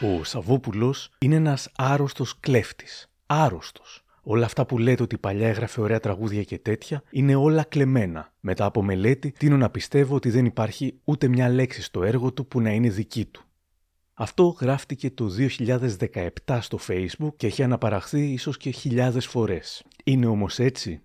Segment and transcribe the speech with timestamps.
[0.00, 3.10] Ο Σαββόπουλος είναι ένας άρρωστος κλέφτης.
[3.26, 4.04] Άρρωστος.
[4.22, 8.32] Όλα αυτά που λέτε ότι παλιά έγραφε ωραία τραγούδια και τέτοια είναι όλα κλεμμένα.
[8.40, 12.46] Μετά από μελέτη, τίνω να πιστεύω ότι δεν υπάρχει ούτε μια λέξη στο έργο του
[12.46, 13.42] που να είναι δική του.
[14.14, 15.30] Αυτό γράφτηκε το
[16.44, 19.84] 2017 στο Facebook και έχει αναπαραχθεί ίσως και χιλιάδες φορές.
[20.04, 21.02] Είναι όμως έτσι;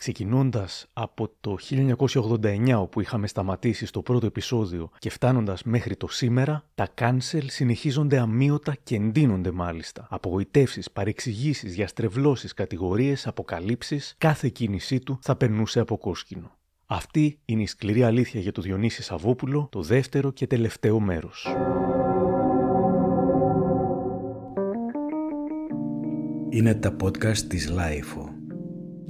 [0.00, 6.64] Ξεκινώντας από το 1989 όπου είχαμε σταματήσει στο πρώτο επεισόδιο και φτάνοντας μέχρι το σήμερα,
[6.74, 10.06] τα cancel συνεχίζονται αμύωτα και εντείνονται μάλιστα.
[10.10, 16.50] Απογοητεύσεις, παρεξηγήσεις, διαστρεβλώσεις, κατηγορίες, αποκαλύψεις, κάθε κίνησή του θα περνούσε από κόσκινο.
[16.86, 21.46] Αυτή είναι η σκληρή αλήθεια για το Διονύση Σαββόπουλο, το δεύτερο και τελευταίο μέρος.
[26.50, 28.39] Είναι τα podcast της LiFO.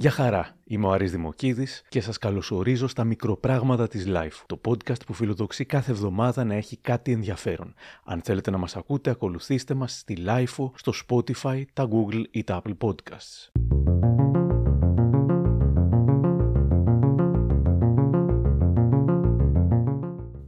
[0.01, 5.05] Γεια χαρά, είμαι ο Άρης Δημοκίδης και σας καλωσορίζω στα μικροπράγματα της LiFO, το podcast
[5.05, 7.73] που φιλοδοξεί κάθε εβδομάδα να έχει κάτι ενδιαφέρον.
[8.05, 12.61] Αν θέλετε να μας ακούτε, ακολουθήστε μας στη LiFO, στο Spotify, τα Google ή τα
[12.63, 13.51] Apple Podcasts.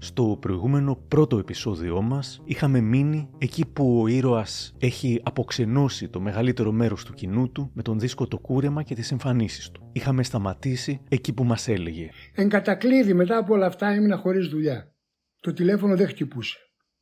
[0.04, 6.72] Στο προηγούμενο πρώτο επεισόδιό μας είχαμε μείνει εκεί που ο ήρωας έχει αποξενώσει το μεγαλύτερο
[6.72, 9.90] μέρος του κοινού του με τον δίσκο το κούρεμα και τις εμφανίσεις του.
[9.92, 12.10] Είχαμε σταματήσει εκεί που μας έλεγε.
[12.34, 14.94] Εν κατακλείδη μετά από όλα αυτά ήμουν χωρίς δουλειά.
[15.40, 16.58] Το τηλέφωνο δεν χτυπούσε.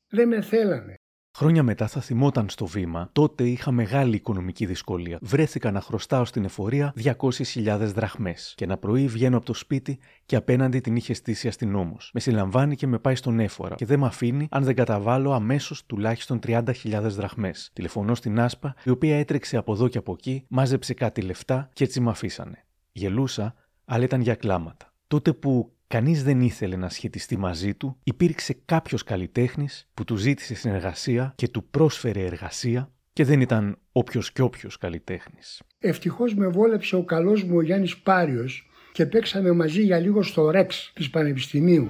[0.10, 0.96] Δεν με θέλανε.
[1.36, 5.18] Χρόνια μετά θα θυμόταν στο βήμα, τότε είχα μεγάλη οικονομική δυσκολία.
[5.22, 8.54] Βρέθηκα να χρωστάω στην εφορία 200.000 δραχμές.
[8.58, 12.10] Και ένα πρωί βγαίνω από το σπίτι και απέναντι την είχε στήσει αστυνόμος.
[12.14, 15.86] Με συλλαμβάνει και με πάει στον έφορα και δεν με αφήνει αν δεν καταβάλω αμέσως
[15.86, 16.64] τουλάχιστον 30.000
[17.02, 17.70] δραχμές.
[17.74, 21.84] Τηλεφωνώ στην Άσπα, η οποία έτρεξε από εδώ και από εκεί, μάζεψε κάτι λεφτά και
[21.84, 22.66] έτσι με αφήσανε.
[22.92, 24.94] Γελούσα, αλλά ήταν για κλάματα.
[25.08, 30.56] Τότε που κανείς δεν ήθελε να σχετιστεί μαζί του, υπήρξε κάποιος καλλιτέχνης που του ζήτησε
[30.56, 35.62] συνεργασία και του πρόσφερε εργασία και δεν ήταν όποιος και όποιος καλλιτέχνης.
[35.80, 40.50] Ευτυχώς με βόλεψε ο καλός μου ο Γιάννης Πάριος και παίξαμε μαζί για λίγο στο
[40.50, 41.90] Ρεξ της Πανεπιστημίου.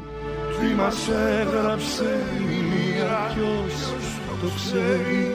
[0.59, 3.29] Τι μας έγραψε μία
[4.41, 5.25] το ξέρει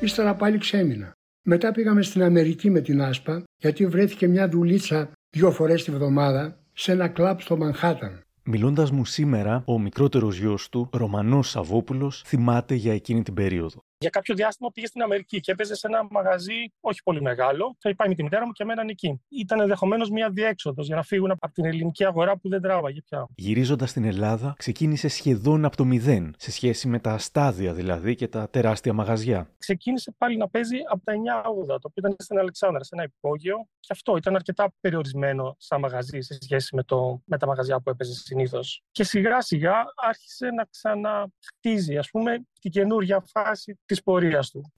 [0.00, 1.12] Ύστερα πάλι ξέμεινα.
[1.46, 6.63] Μετά πήγαμε στην Αμερική με την Άσπα γιατί βρέθηκε μια δουλίτσα δύο φορές τη βδομάδα
[6.74, 8.24] σε ένα κλαμπ στο Μανχάταν.
[8.42, 13.84] Μιλώντας μου σήμερα, ο μικρότερος γιος του, Ρωμανός Σαββόπουλος, θυμάται για εκείνη την περίοδο.
[13.98, 17.76] Για κάποιο διάστημα πήγε στην Αμερική και έπαιζε σε ένα μαγαζί όχι πολύ μεγάλο.
[17.78, 19.20] Θα πάει με τη μητέρα μου και μέναν εκεί.
[19.28, 23.26] Ήταν ενδεχομένως μια διέξοδος για να φύγουν από την ελληνική αγορά που δεν τράβαγε πια.
[23.34, 28.28] Γυρίζοντας στην Ελλάδα, ξεκίνησε σχεδόν από το μηδέν, σε σχέση με τα στάδια δηλαδή και
[28.28, 29.48] τα τεράστια μαγαζιά.
[29.58, 33.68] Ξεκίνησε πάλι να παίζει από τα 980, το οποίο ήταν στην Αλεξάνδρα, σε ένα υπόγειο.
[33.80, 37.90] Και αυτό ήταν αρκετά περιορισμένο σαν μαγαζί σε σχέση με, το, με τα μαγαζιά που
[37.90, 38.82] έπαιζε συνήθως.
[38.90, 44.72] Και σιγά σιγά άρχισε να ξαναχτίζει, ας πούμε, την καινούργια φάση της πορείας του.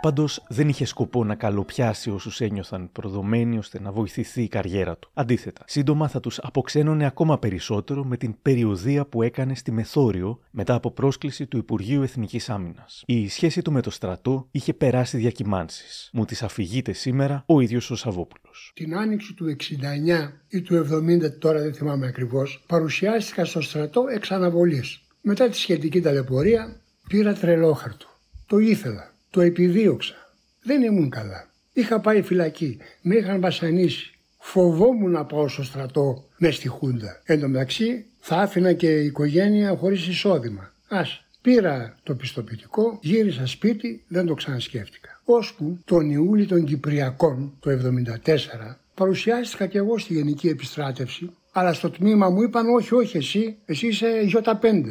[0.00, 5.10] Πάντως δεν είχε σκοπό να καλοπιάσει όσους ένιωθαν προδομένοι ώστε να βοηθηθεί η καριέρα του.
[5.14, 10.74] Αντίθετα, σύντομα θα τους αποξένωνε ακόμα περισσότερο με την περιοδία που έκανε στη Μεθόριο μετά
[10.74, 13.02] από πρόσκληση του Υπουργείου Εθνικής Άμυνας.
[13.06, 16.10] Η σχέση του με το στρατό είχε περάσει διακυμάνσεις.
[16.12, 18.72] Μου τις αφηγείται σήμερα ο ίδιος ο Σαββόπουλος.
[18.74, 24.30] Την άνοιξη του 69 ή του 70, τώρα δεν θυμάμαι ακριβώς, παρουσιάστηκα στο στρατό εξ
[24.30, 25.02] αναβολής.
[25.20, 28.06] Μετά τη σχετική ταλαιπωρία πήρα τρελόχαρτο.
[28.46, 29.16] Το ήθελα.
[29.30, 30.14] Το επιδίωξα.
[30.62, 31.48] Δεν ήμουν καλά.
[31.72, 32.78] Είχα πάει φυλακή.
[33.02, 34.12] Με είχαν βασανίσει.
[34.38, 37.20] Φοβόμουν να πάω στο στρατό μες στη Χούντα.
[37.24, 40.72] Εν τω μεταξύ θα άφηνα και η οικογένεια χωρίς εισόδημα.
[40.88, 45.20] Ας, πήρα το πιστοποιητικό, γύρισα σπίτι, δεν το ξανασκέφτηκα.
[45.24, 51.90] Ώσπου τον Ιούλη των Κυπριακών το 1974 παρουσιάστηκα και εγώ στη Γενική Επιστράτευση αλλά στο
[51.90, 54.82] τμήμα μου είπαν όχι όχι εσύ, εσύ είσαι Ι5.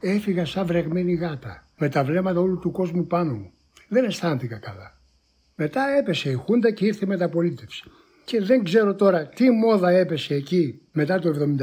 [0.00, 3.52] Έφυγα σαν βρεγμένη γάτα με τα βλέμματα όλου του κόσμου πάνω μου
[3.94, 4.98] δεν αισθάνθηκα καλά.
[5.54, 7.84] Μετά έπεσε η Χούντα και ήρθε η μεταπολίτευση.
[8.24, 11.56] Και δεν ξέρω τώρα τι μόδα έπεσε εκεί μετά το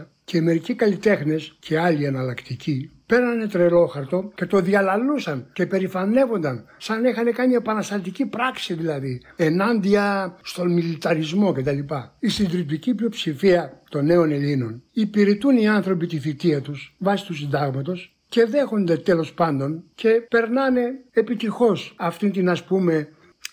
[0.00, 7.04] 1974 και μερικοί καλλιτέχνες και άλλοι εναλλακτικοί πέρανε τρελόχαρτο και το διαλαλούσαν και περηφανεύονταν σαν
[7.04, 11.78] είχαν κάνει επαναστατική πράξη δηλαδή ενάντια στον μιλιταρισμό κτλ.
[12.18, 18.13] Η συντριπτική πλειοψηφία των νέων Ελλήνων υπηρετούν οι άνθρωποι τη θητεία τους βάσει του συντάγματος
[18.34, 23.08] και δέχονται τέλος πάντων και περνάνε επιτυχώς αυτήν την ας πούμε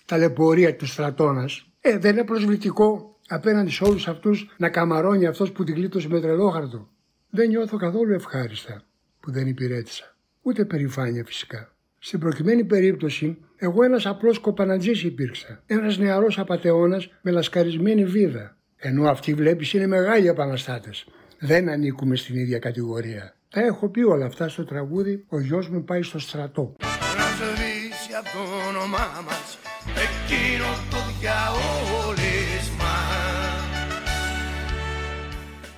[0.05, 1.65] ταλαιπωρία του στρατώνας.
[1.81, 6.19] Ε, δεν είναι προσβλητικό απέναντι σε όλους αυτούς να καμαρώνει αυτός που την γλίτωσε με
[6.19, 6.89] τρελόχαρτο.
[7.29, 8.81] Δεν νιώθω καθόλου ευχάριστα
[9.19, 10.15] που δεν υπηρέτησα.
[10.41, 11.73] Ούτε περηφάνεια φυσικά.
[11.99, 15.63] Στην προκειμένη περίπτωση, εγώ ένας απλός κοπανατζής υπήρξα.
[15.65, 18.57] Ένας νεαρός απατεώνας με λασκαρισμένη βίδα.
[18.75, 21.07] Ενώ αυτοί βλέπεις είναι μεγάλοι επαναστάτες.
[21.39, 23.35] Δεν ανήκουμε στην ίδια κατηγορία.
[23.53, 26.75] Τα έχω πει όλα αυτά στο τραγούδι «Ο γιος μου πάει στο στρατό».
[27.17, 29.57] Να σβήσει από το όνομά μας
[30.05, 32.20] εκείνο το διαόλισμα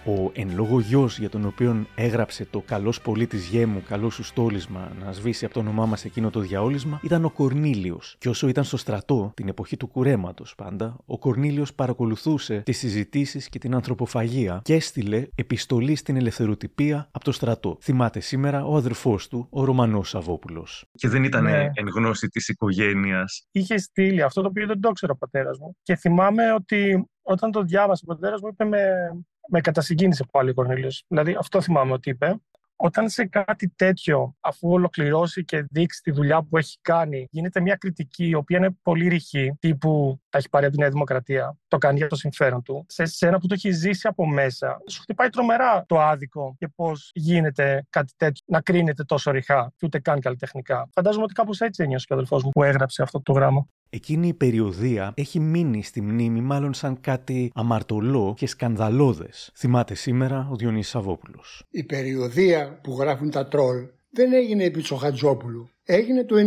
[0.05, 4.91] Ο εν λόγω γιος για τον οποίο έγραψε το καλός πολίτης γέμου, καλός σου στόλισμα,
[4.99, 7.99] να σβήσει από το όνομά μας εκείνο το διαόλισμα, ήταν ο Κορνήλιο.
[8.17, 13.49] Και όσο ήταν στο στρατό, την εποχή του κουρέματος πάντα, ο Κορνήλιο παρακολουθούσε τις συζητήσεις
[13.49, 17.77] και την ανθρωποφαγία και έστειλε επιστολή στην ελευθεροτυπία από το στρατό.
[17.81, 20.85] Θυμάται σήμερα ο αδερφός του, ο Ρωμανός Σαββόπουλος.
[20.91, 21.69] Και δεν ήταν Ναι.
[21.73, 23.47] εν γνώση της οικογένειας.
[23.51, 25.77] Είχε στείλει αυτό το οποίο δεν το ήξερε ο πατέρας μου.
[25.81, 28.79] Και θυμάμαι ότι όταν το διάβασε ο πατέρας μου, είπε με,
[29.49, 30.89] με κατασυγκίνησε πάλι ο Κορνήλιο.
[31.07, 32.41] Δηλαδή, αυτό θυμάμαι ότι είπε.
[32.75, 37.75] Όταν σε κάτι τέτοιο, αφού ολοκληρώσει και δείξει τη δουλειά που έχει κάνει, γίνεται μια
[37.75, 41.77] κριτική η οποία είναι πολύ ρηχή, τύπου τα έχει πάρει από τη Νέα Δημοκρατία, το
[41.77, 42.85] κάνει για το συμφέρον του.
[42.87, 47.11] Σε σένα που το έχει ζήσει από μέσα, σου χτυπάει τρομερά το άδικο και πώς
[47.13, 50.89] γίνεται κάτι τέτοιο να κρίνεται τόσο ρηχά και ούτε καν καλλιτεχνικά.
[50.93, 53.67] Φαντάζομαι ότι κάπως έτσι ένιωσε και ο αδελφός μου που έγραψε αυτό το γράμμα.
[53.89, 59.51] Εκείνη η περιοδία έχει μείνει στη μνήμη μάλλον σαν κάτι αμαρτωλό και σκανδαλώδες.
[59.55, 61.63] Θυμάται σήμερα ο Διονύσης Σαββόπουλος.
[61.69, 65.69] Η περιοδία που γράφουν τα τρόλ δεν έγινε επί Τσοχατζόπουλου.
[65.85, 66.39] Έγινε το 1991.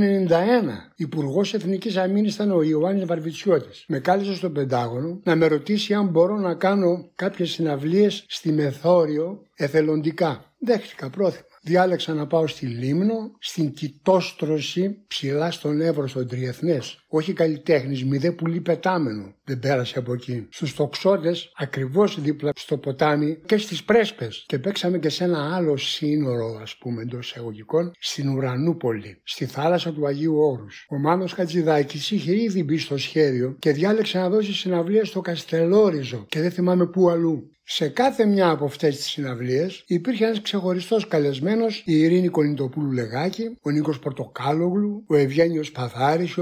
[0.96, 3.84] Υπουργός Εθνικής Αμήνης ήταν ο Ιωάννης Βαρβιτσιώτης.
[3.88, 9.42] Με κάλεσε στο Πεντάγωνο να με ρωτήσει αν μπορώ να κάνω κάποιες συναυλίες στη Μεθόριο
[9.54, 10.52] εθελοντικά.
[10.58, 11.44] Δέχτηκα πρόθυμα.
[11.62, 17.04] Διάλεξα να πάω στη Λίμνο, στην κοιτόστρωση ψηλά στον Εύρο, στον Τριεθνές.
[17.16, 19.34] Όχι καλλιτέχνης, μηδέ πουλί πετάμενο.
[19.44, 20.46] Δεν πέρασε από εκεί.
[20.50, 24.44] Στους τοξότες, ακριβώς δίπλα στο ποτάμι και στις πρέσπες.
[24.46, 29.92] Και παίξαμε και σε ένα άλλο σύνορο, ας πούμε, εντός εισαγωγικών, στην Ουρανούπολη, στη θάλασσα
[29.92, 30.86] του Αγίου Όρους.
[30.90, 36.24] Ο Μάνος Χατζηδάκης είχε ήδη μπει στο σχέδιο και διάλεξε να δώσει συναυλία στο Καστελόριζο
[36.28, 37.50] και δεν θυμάμαι πού αλλού.
[37.68, 43.56] Σε κάθε μια από αυτές τις συναυλίες υπήρχε ένας ξεχωριστός καλεσμένος, η Ειρήνη Κονιτοπούλου Λεγάκη,
[43.62, 46.40] ο Νίκος Πορτοκάλογλου, ο Ευγένιος Παθάρης, η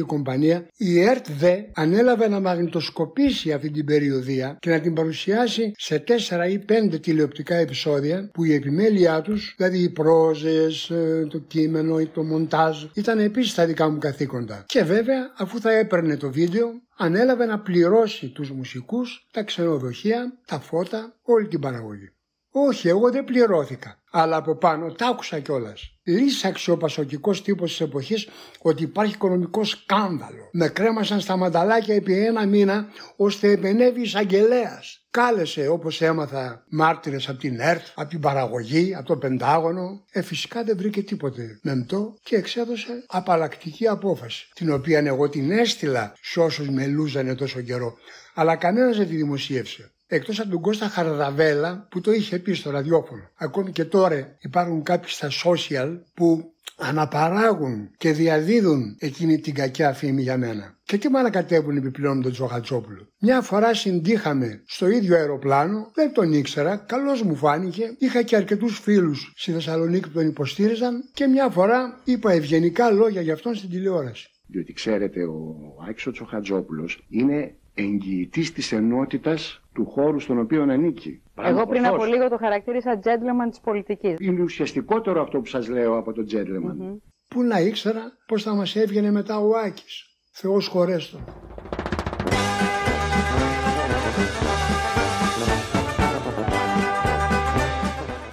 [0.00, 0.66] Οπισθοδρομική Κομπανία.
[0.76, 6.46] Η ΕΡΤ δε ανέλαβε να μαγνητοσκοπήσει αυτή την περιοδία και να την παρουσιάσει σε τέσσερα
[6.46, 12.06] ή πέντε τηλεοπτικά επεισόδια που η επιμέλειά τους, δηλαδή οι πρόζες, ε, το κείμενο ή
[12.06, 14.64] το μοντάζ, ήταν επίσης τα δικά μου καθήκοντα.
[14.66, 20.60] Και βέβαια αφού θα έπαιρνε το βίντεο ανέλαβε να πληρώσει τους μουσικούς, τα ξενοδοχεία, τα
[20.60, 22.12] φώτα, όλη την παραγωγή.
[22.52, 23.98] Όχι, εγώ δεν πληρώθηκα.
[24.10, 25.94] Αλλά από πάνω τα άκουσα κιόλας.
[26.02, 30.48] Λύσαξε ο πασοκικός τύπος της εποχής ότι υπάρχει οικονομικό σκάνδαλο.
[30.52, 32.86] Με κρέμασαν στα μανταλάκια επί ένα μήνα
[33.16, 35.06] ώστε επενέβη εισαγγελέας.
[35.10, 40.04] Κάλεσε όπως έμαθα μάρτυρες από την ΕΡΤ, από την παραγωγή, από το Πεντάγωνο.
[40.10, 44.48] Ε, φυσικά δεν βρήκε τίποτε μεμπτό και εξέδωσε απαλλακτική απόφαση.
[44.54, 47.96] Την οποία εγώ την έστειλα σε όσους με λούζανε τόσο καιρό.
[48.34, 49.92] Αλλά κανένας δεν τη δημοσίευσε.
[50.12, 53.30] Εκτός από τον Κώστα Χαρδαβέλα που το είχε πει στο ραδιόφωνο.
[53.34, 60.22] Ακόμη και τώρα υπάρχουν κάποιοι στα social που αναπαράγουν και διαδίδουν εκείνη την κακιά φήμη
[60.22, 60.78] για μένα.
[60.84, 63.08] Και τι με ανακατεύουν επιπλέον τον Τζοχατσόπουλο.
[63.18, 68.78] Μια φορά συντύχαμε στο ίδιο αεροπλάνο, δεν τον ήξερα, καλώς μου φάνηκε, είχα και αρκετούς
[68.78, 73.70] φίλους στη Θεσσαλονίκη που τον υποστήριζαν και μια φορά είπα ευγενικά λόγια για αυτόν στην
[73.70, 74.28] τηλεόραση.
[74.46, 75.56] Διότι ξέρετε, ο
[75.88, 81.22] Άκης Τσοχατζόπουλος είναι εγγυητής της ενότητας του χώρου στον οποίο ανήκει.
[81.42, 82.02] Εγώ πριν Ορθώς.
[82.02, 84.16] από λίγο το χαρακτήρισα gentleman της πολιτικής.
[84.20, 86.98] Είναι ουσιαστικότερο αυτό που σας λέω από το gentleman.
[87.28, 90.04] Πού να ήξερα πως θα μας έβγαινε μετά ο Άκης.
[90.32, 91.18] Θεός χωρέστο.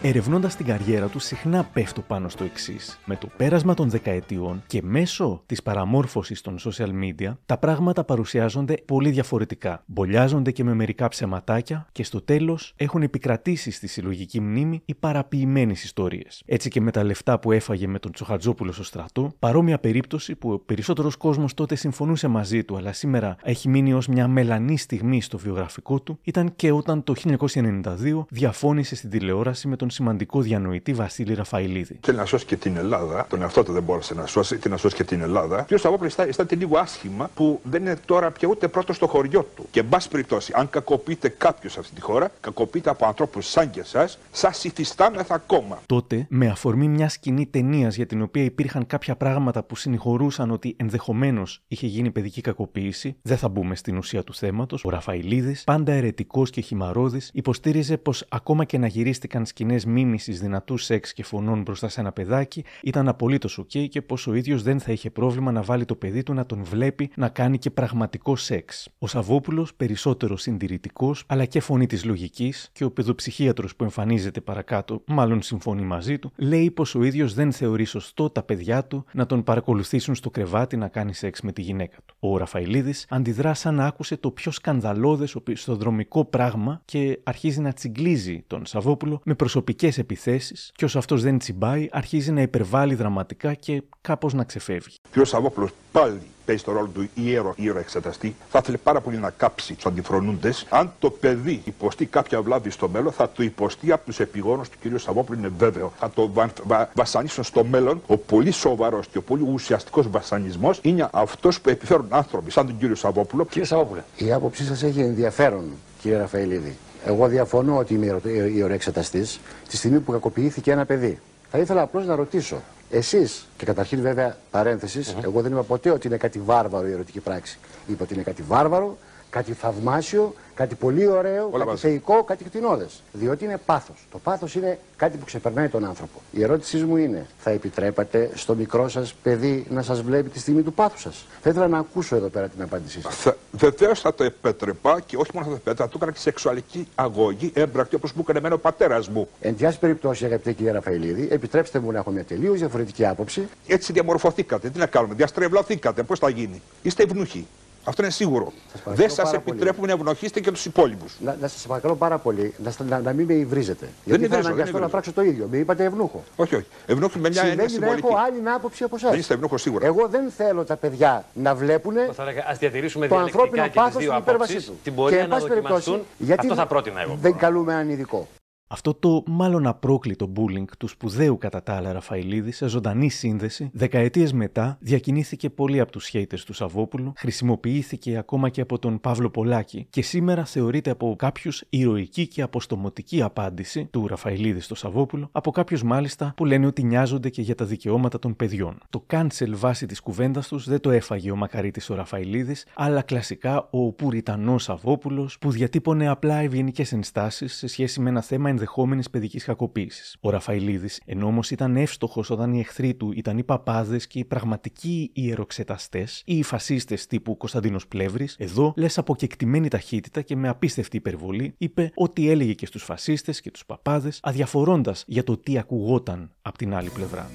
[0.10, 3.00] Ερευνώντας την καριέρα του, συχνά πέφτω πάνω στο εξής.
[3.06, 8.74] Με το πέρασμα των δεκαετιών και μέσω της παραμόρφωσης των social media, τα πράγματα παρουσιάζονται
[8.86, 9.84] πολύ διαφορετικά.
[9.86, 15.84] Μπολιάζονται και με μερικά ψεματάκια και στο τέλος έχουν επικρατήσει στη συλλογική μνήμη οι παραποιημένες
[15.84, 16.44] ιστορίες.
[16.46, 20.52] Έτσι και με τα λεφτά που έφαγε με τον Τσοχατζόπουλο στο στρατό, παρόμοια περίπτωση που
[20.52, 25.22] ο περισσότερος κόσμος τότε συμφωνούσε μαζί του, αλλά σήμερα έχει μείνει ως μια μελανή στιγμή
[25.22, 30.94] στο βιογραφικό του, ήταν και όταν το 1992 διαφώνησε στην τηλεόραση με τον σημαντικό διανοητή
[30.94, 32.00] Βασίλη Ραφαηλίδη.
[32.02, 33.26] Θέλει να σώσει και την Ελλάδα.
[33.30, 34.58] Τον εαυτό του δεν μπόρεσε να σώσει.
[34.58, 35.64] Τι να σώσει και την Ελλάδα.
[35.64, 39.48] Και ο Σαββόπουλο αισθάνεται λίγο άσχημα που δεν είναι τώρα πια ούτε πρώτο στο χωριό
[39.56, 39.66] του.
[39.72, 43.70] Και εν πάση περιπτώσει, αν κακοποιείται κάποιος σε αυτή τη χώρα, κακοποιείται από ανθρώπους σαν
[43.70, 45.82] και εσάς, σας υφιστάμεθα ακόμα.
[45.86, 50.76] Τότε, με αφορμή μια σκηνή ταινίας για την οποία υπήρχαν κάποια πράγματα που συνηγορούσαν ότι
[50.78, 55.92] ενδεχομένως είχε γίνει παιδική κακοποίηση, δεν θα μπούμε στην ουσία του θέματος, ο Ραφαηλίδης, πάντα
[55.92, 61.62] αιρετικός και χειμαρρώδης, υποστήριζε πως ακόμα και αν γυρίστηκαν σκηνές μίμησης δυνατού σεξ και φωνών
[61.62, 65.52] μπροστά σε ένα παιδάκι ήταν απολύτως οκ και πως ο ίδιος δεν θα είχε πρόβλημα
[65.52, 68.90] να βάλει το παιδί του να τον βλέπει να κάνει και πραγματικό σεξ.
[69.00, 75.02] Ο Σαββόπουλος, περισσότερο συντηρητικός, αλλά και φωνή της λογικής, και ο παιδοψυχίατρος που εμφανίζεται παρακάτω,
[75.06, 79.26] μάλλον συμφωνεί μαζί του, λέει πως ο ίδιος δεν θεωρεί σωστό τα παιδιά του να
[79.26, 82.16] τον παρακολουθήσουν στο κρεβάτι να κάνει σεξ με τη γυναίκα του.
[82.20, 88.44] Ο Ραφαηλίδης αντιδρά σαν να άκουσε το πιο σκανδαλώδες οπισθοδρομικό πράγμα και αρχίζει να τσιγκλίζει
[88.48, 89.36] τον Σαββόπουλο με
[89.78, 94.96] προσωπικέ επιθέσεις, και όσο αυτός δεν τσιμπάει, αρχίζει να υπερβάλλει δραματικά και κάπως να ξεφεύγει.
[95.12, 98.36] Και ο Σαββόπουλος πάλι παίζει το ρόλο του ιέρο, ιέρο εξεταστή.
[98.50, 100.66] Θα ήθελε πάρα πολύ να κάψει τους αντιφρονούντες.
[100.70, 104.78] Αν το παιδί υποστεί κάποια βλάβη στο μέλλον, θα το υποστεί από τους επιγόνους του
[104.82, 105.00] κ.
[105.00, 105.94] Σαββόπουλου, είναι βέβαιο.
[106.00, 108.02] Θα το βα, βα, βασανίσουν στο μέλλον.
[108.08, 112.92] Ο πολύ σοβαρός και ο πολύ ουσιαστικός βασανισμός είναι αυτός που επιφέρουν άνθρωποι σαν τον
[112.92, 112.96] κ.
[112.96, 113.46] Σαββόπουλο.
[113.46, 115.64] Κύριε Σαββόπουλε, η άποψή σας έχει ενδιαφέρον,
[116.02, 116.78] κύριε Ραφαηλίδη.
[117.06, 118.22] Εγώ διαφωνώ ότι είμαι
[118.54, 121.20] ιεροεξεταστής τη στιγμή που κακοποιήθηκε ένα παιδί.
[121.52, 126.08] Θα ήθελα απλώς να ρωτήσω, εσείς, και καταρχήν βέβαια παρένθεσης, εγώ δεν είπα ποτέ ότι
[126.08, 127.58] είναι κάτι βάρβαρο η ερωτική πράξη.
[127.88, 128.98] Είπα ότι είναι κάτι βάρβαρο,
[129.30, 131.82] κάτι θαυμάσιο, κάτι πολύ ωραίο, Όλα κάτι μαζί.
[131.82, 133.04] θεϊκό, κάτι κτηνώδες.
[133.12, 134.08] Διότι είναι πάθος.
[134.12, 136.22] Το πάθος είναι κάτι που ξεπερνάει τον άνθρωπο.
[136.32, 140.62] Η ερώτησή μου είναι, θα επιτρέπατε στο μικρό σας παιδί να σας βλέπει τη στιγμή
[140.62, 143.34] του πάθους σας; Θα ήθελα να ακούσω εδώ πέρα την απάντησή σας.
[143.52, 146.88] Βεβαίως θα το επέτρεπα και όχι μόνο θα το επέτρεπα, θα το έκανα και σεξουαλική
[146.96, 149.28] αγωγή έμπρακτη όπως μου έκανε εμένα ο πατέρας μου.
[149.42, 153.48] Εν πάση περιπτώσει, αγαπητέ κύριε Ραφαηλίδη, επιτρέψτε μου να έχω μια τελείως διαφορετική άποψη.
[153.68, 154.70] Έτσι διαμορφωθήκατε.
[154.70, 156.04] Τι να κάνουμε, διαστρεβλωθήκατε.
[156.04, 156.62] Πώς θα γίνει.
[156.82, 157.48] Είστε ευνούχοι.
[157.90, 158.54] Αυτό είναι σίγουρο.
[158.74, 159.44] παρακαλώ Δεν σας πάρα πολύ.
[159.58, 161.14] επιτρέπουμε να ευνοχήσετε και τους υπόλοιπους.
[161.20, 163.88] Να, να σας παρακαλώ πάρα πολύ να, στα- να, να μην με υβρίζετε.
[164.06, 164.88] Γιατί θα υβρίζω, δεν αναγκαστώ να υβρίζω.
[164.90, 165.48] πράξω το ίδιο.
[165.52, 166.24] Με είπατε ευνούχο.
[166.36, 166.66] Όχι, όχι.
[166.86, 168.08] Ευνούχοι με μια έννοια Σημαίνει να συμβολική.
[168.08, 169.10] έχω άλλη άποψη από εσάς.
[169.10, 169.86] Δεν είστε ευνούχος σίγουρα.
[169.86, 173.70] Εγώ δεν θέλω τα παιδιά να βλέπουν Θα έλεγα, ας διατηρήσουμε το διαλεκτικά ανθρώπινο και
[173.72, 174.80] τις πάθος δύο στην υπέρβασή απόψεις, του.
[174.84, 176.08] την Και, πορεία εν να πάση περιπτώσει, δοκιμαστούν.
[176.18, 177.18] γιατί Αυτό θα πρότεινα εγώ.
[177.22, 178.28] Δεν καλούμε έναν ειδικό.
[178.70, 184.34] Αυτό το μάλλον απρόκλητο bullying του σπουδαίου κατά τα άλλα Ραφαηλίδη σε ζωντανή σύνδεση, δεκαετίες
[184.34, 189.88] μετά διακινήθηκε πολύ από τους haters του Σαββόπουλου, χρησιμοποιήθηκε ακόμα και από τον Παύλο Πολάκη
[189.90, 195.84] και σήμερα θεωρείται από κάποιους ηρωική και αποστομωτική απάντηση του Ραφαηλίδη στο Σαββόπουλο, από κάποιους
[195.84, 198.78] μάλιστα που λένε ότι νοιάζονται και για τα δικαιώματα των παιδιών.
[198.90, 203.68] Το cancel βάση της κουβέντας τους δεν το έφαγε ο Μακαρίτης ο Ραφαηλίδης, αλλά κλασικά
[203.72, 209.44] ο Πουριτανός Σαββόπουλος που διατύπωνε απλά ευγενικές ενστάσεις σε σχέση με ένα θέμα ενδεχόμενης παιδικής
[209.44, 210.18] κακοποίησης.
[210.22, 214.26] Ο Ραφαηλίδης, ενώ όμως ήταν εύστοχος όταν οι εχθροί του ήταν οι παπάδες και οι
[214.26, 220.48] πραγματικοί ιεροξεταστές ή οι φασίστες τύπου Κωνσταντίνος Πλεύρης, εδώ λες από κεκτημένη ταχύτητα και με
[220.48, 225.58] απίστευτη υπερβολή είπε ό,τι έλεγε και στους φασίστες και τους παπάδες, αδιαφορώντας για το τι
[225.58, 227.30] ακουγόταν από την άλλη πλευρά.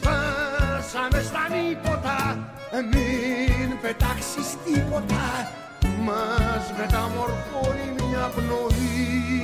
[0.00, 2.16] Φτάσαμε στα νύποτα
[2.92, 5.24] Μην πετάξεις τίποτα
[6.04, 9.41] Μας μεταμορφώνει μια πνοή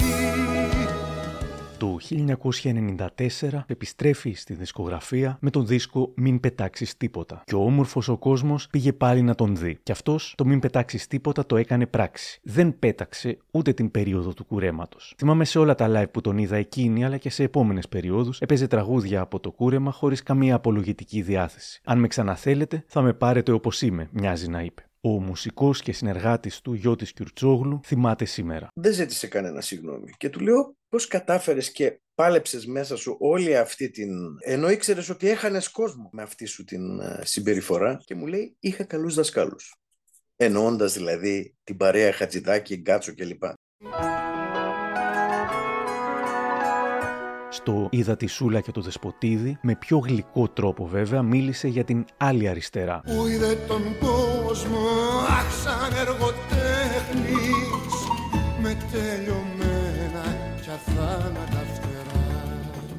[1.79, 7.43] Το 1994 επιστρέφει στη δισκογραφία με τον δίσκο Μην πετάξεις τίποτα.
[7.45, 9.79] Και ο όμορφος ο κόσμος πήγε πάλι να τον δει.
[9.83, 12.41] Και αυτός το Μην πετάξεις τίποτα το έκανε πράξη.
[12.43, 15.15] Δεν πέταξε ούτε την περίοδο του κουρέματος.
[15.17, 18.67] Θυμάμαι σε όλα τα live που τον είδα εκείνη αλλά και σε επόμενες περιόδους έπαιζε
[18.67, 21.81] τραγούδια από το κούρεμα χωρίς καμία απολογητική διάθεση.
[21.85, 24.88] Αν με ξαναθέλετε θα με πάρετε όπως είμαι, μοιάζει να είπε.
[25.01, 28.69] Ο μουσικός και συνεργάτης του Γιώτης Κιουρτσόγλου θυμάται σήμερα.
[28.75, 30.13] δεν ζήτησε κανένα συγγνώμη.
[30.17, 34.11] Και του λέω πώς κατάφερες και πάλεψες μέσα σου όλη αυτή την...
[34.45, 38.85] Ενώ ήξερες ότι έχανες κόσμο με αυτή σου την ε, συμπεριφορά και μου λέει είχα
[38.85, 39.75] καλούς δασκάλους.
[40.37, 43.43] Εννοώντας δηλαδή την παρέα Χατζηδάκη, Γκάτσο κλπ.
[47.51, 52.05] Στο Είδα τη Σούλα και το Δεσποτίδη, με πιο γλυκό τρόπο βέβαια, μίλησε για την
[52.17, 53.01] άλλη αριστερά.
[53.05, 53.83] Που είδε τον
[54.49, 54.79] κόσμο
[55.39, 57.95] αχ σαν εργοτέχνης
[58.63, 60.25] Με τελειωμένα
[60.63, 62.57] κι αθάνατα φτερά.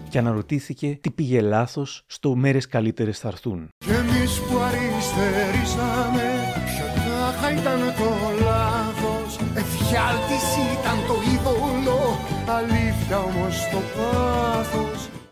[0.09, 3.67] Και αναρωτήθηκε τι πήγε λάθος στο Μέρες Καλύτερες θα έρθουν.
[3.77, 6.25] Κι εμείς που αριστερήσαμε
[6.65, 8.09] Ποιο τάχα ήταν το
[8.45, 9.39] λάθος.
[9.55, 12.19] Εφιάλτης ήταν το είδωλο
[12.57, 14.38] Αλήθεια όμως το πάθος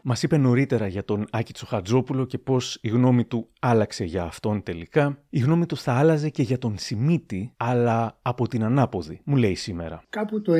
[0.09, 4.63] Μας είπε νωρίτερα για τον Άκη Τσοχατζόπουλο και πώς η γνώμη του άλλαξε για αυτόν
[4.63, 5.23] τελικά.
[5.29, 9.55] Η γνώμη του θα άλλαζε και για τον Σιμίτη, αλλά από την ανάποδη, μου λέει
[9.55, 10.03] σήμερα.
[10.09, 10.57] Κάπου το 96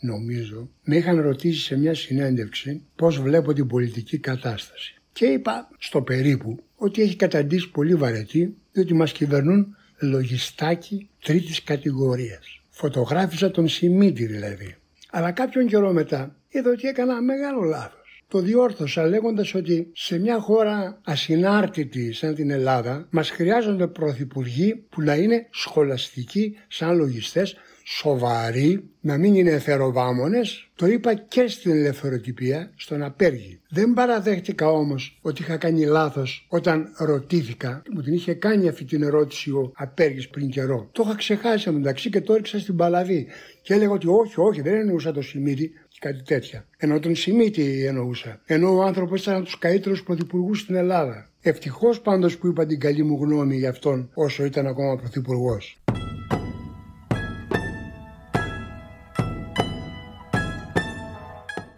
[0.00, 5.00] νομίζω με είχαν ρωτήσει σε μια συνέντευξη πώς βλέπω την πολιτική κατάσταση.
[5.12, 12.60] Και είπα στο περίπου ότι έχει καταντήσει πολύ βαρετή διότι μας κυβερνούν λογιστάκι τρίτης κατηγορίας.
[12.68, 14.76] Φωτογράφησα τον Σιμίτη δηλαδή.
[15.10, 17.97] Αλλά κάποιον καιρό μετά είδα ότι έκανα μεγάλο λάθος.
[18.28, 25.02] Το διόρθωσα λέγοντας ότι σε μια χώρα ασυνάρτητη σαν την Ελλάδα μας χρειάζονται πρωθυπουργοί που
[25.02, 30.68] να είναι σχολαστικοί σαν λογιστές, σοβαροί, να μην είναι εθεροβάμονες.
[30.74, 33.60] Το είπα και στην ελευθεροτυπία, στον απέργη.
[33.68, 37.82] Δεν παραδέχτηκα όμως ότι είχα κάνει λάθος όταν ρωτήθηκα.
[37.94, 40.88] Μου την είχε κάνει αυτή την ερώτηση ο απέργης πριν καιρό.
[40.92, 43.26] Το είχα ξεχάσει μεταξύ και το έριξα στην παλαβή.
[43.62, 46.64] Και έλεγα ότι όχι, όχι, δεν εννοούσα το Σιμίτη και κάτι τέτοια.
[46.76, 48.40] Ενώ τον Σιμίτη εννοούσα.
[48.46, 51.28] Ενώ ο άνθρωπος ήταν από τους καλύτερους πρωθυπουργούς στην Ελλάδα.
[51.40, 55.78] Ευτυχώς πάντως που είπα την καλή μου γνώμη για αυτόν όσο ήταν ακόμα πρωθυπουργός.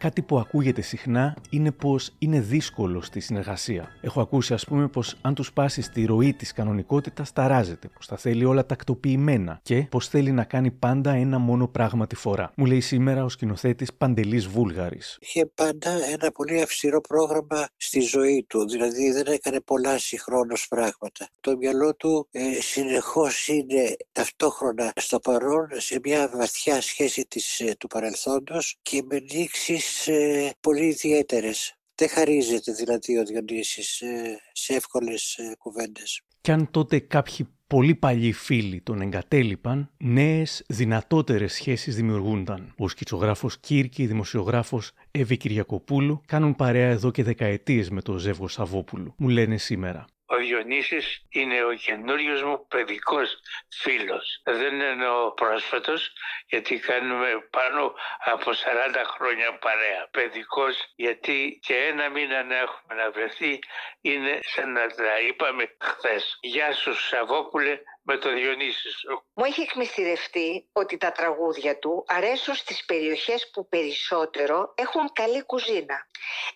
[0.00, 3.96] Κάτι που ακούγεται συχνά είναι πως είναι δύσκολο στη συνεργασία.
[4.00, 8.16] Έχω ακούσει, ας πούμε, πως αν τους πάσεις τη ροή της κανονικότητας, ταράζεται, πως θα
[8.16, 12.52] θέλει όλα τακτοποιημένα και πως θέλει να κάνει πάντα ένα μόνο πράγμα τη φορά.
[12.56, 15.18] Μου λέει σήμερα ο σκηνοθέτης Παντελής Βούλγαρης.
[15.20, 21.28] Είχε πάντα ένα πολύ αυστηρό πρόγραμμα στη ζωή του, δηλαδή δεν έκανε πολλά συγχρόνως πράγματα.
[21.40, 27.74] Το μυαλό του ε, συνεχώς είναι ταυτόχρονα στο παρόν σε μια βαθιά σχέση της, ε,
[27.78, 31.74] του παρελθόντος και με νήξεις ε, πολύ ιδιαίτερες.
[31.94, 36.22] Δεν χαρίζεται δηλαδή ο Διονύσης ε, σε εύκολες ε, κουβέντες.
[36.40, 42.74] Κι αν τότε κάποιοι πολύ παλιοί φίλοι τον εγκατέλειπαν, νέες, δυνατότερες σχέσεις δημιουργούνταν.
[42.76, 49.14] Ο σκητσογράφος Κύρκη, δημοσιογράφος Εύη Κυριακοπούλου κάνουν παρέα εδώ και δεκαετίες με το ζεύγο Σαββόπουλου.
[49.18, 50.04] Μου λένε σήμερα.
[50.32, 54.40] Ο Διονύσης είναι ο καινούριος μου παιδικός φίλος.
[54.44, 56.12] Δεν εννοώ πρόσφατος,
[56.46, 57.94] γιατί κάνουμε πάνω
[58.24, 60.08] από 40 χρόνια παρέα.
[60.10, 63.58] Παιδικός, γιατί και ένα μήνα να έχουμε να βρεθεί
[64.00, 66.38] είναι σαν να τα είπαμε χθες.
[66.40, 69.24] Γεια σου Σαββόπουλε, με το Διονύσης σου.
[69.34, 76.06] Μου έχει εκμυστηρευτεί ότι τα τραγούδια του αρέσουν στις περιοχές που περισσότερο έχουν καλή κουζίνα.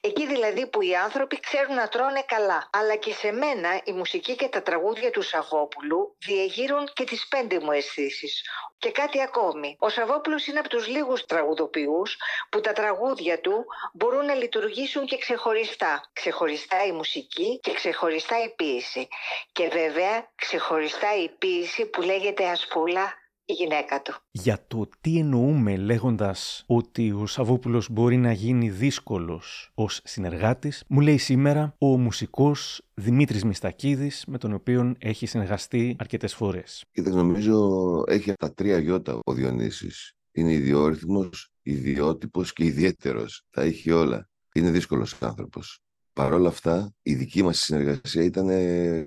[0.00, 2.68] Εκεί δηλαδή που οι άνθρωποι ξέρουν να τρώνε καλά.
[2.72, 7.60] Αλλά και σε μένα η μουσική και τα τραγούδια του Σαββόπουλου διεγείρουν και τις πέντε
[7.60, 8.42] μου αισθήσεις.
[8.78, 9.76] Και κάτι ακόμη.
[9.78, 12.16] Ο Σαββόπουλος είναι από τους λίγους τραγουδοποιούς
[12.50, 16.10] που τα τραγούδια του μπορούν να λειτουργήσουν και ξεχωριστά.
[16.12, 19.08] Ξεχωριστά η μουσική και ξεχωριστά η ποίηση.
[19.52, 23.12] Και βέβαια ξεχωριστά η ποίηση που λέγεται Ασπούλα
[23.44, 24.14] η γυναίκα του.
[24.30, 31.00] Για το τι εννοούμε λέγοντας ότι ο Σαββόπουλος μπορεί να γίνει δύσκολος ως συνεργάτης, μου
[31.00, 36.85] λέει σήμερα ο μουσικός Δημήτρης Μιστακίδης, με τον οποίο έχει συνεργαστεί αρκετές φορές.
[36.92, 40.12] Κοίταξε, νομίζω έχει τα τρία γιώτα ο Διονύσης.
[40.32, 43.42] Είναι ιδιόρυθμος, ιδιότυπος και ιδιαίτερος.
[43.50, 44.28] Τα έχει όλα.
[44.54, 45.84] Είναι δύσκολος άνθρωπος.
[46.14, 48.46] Παρ' όλα αυτά, η δική μας συνεργασία ήταν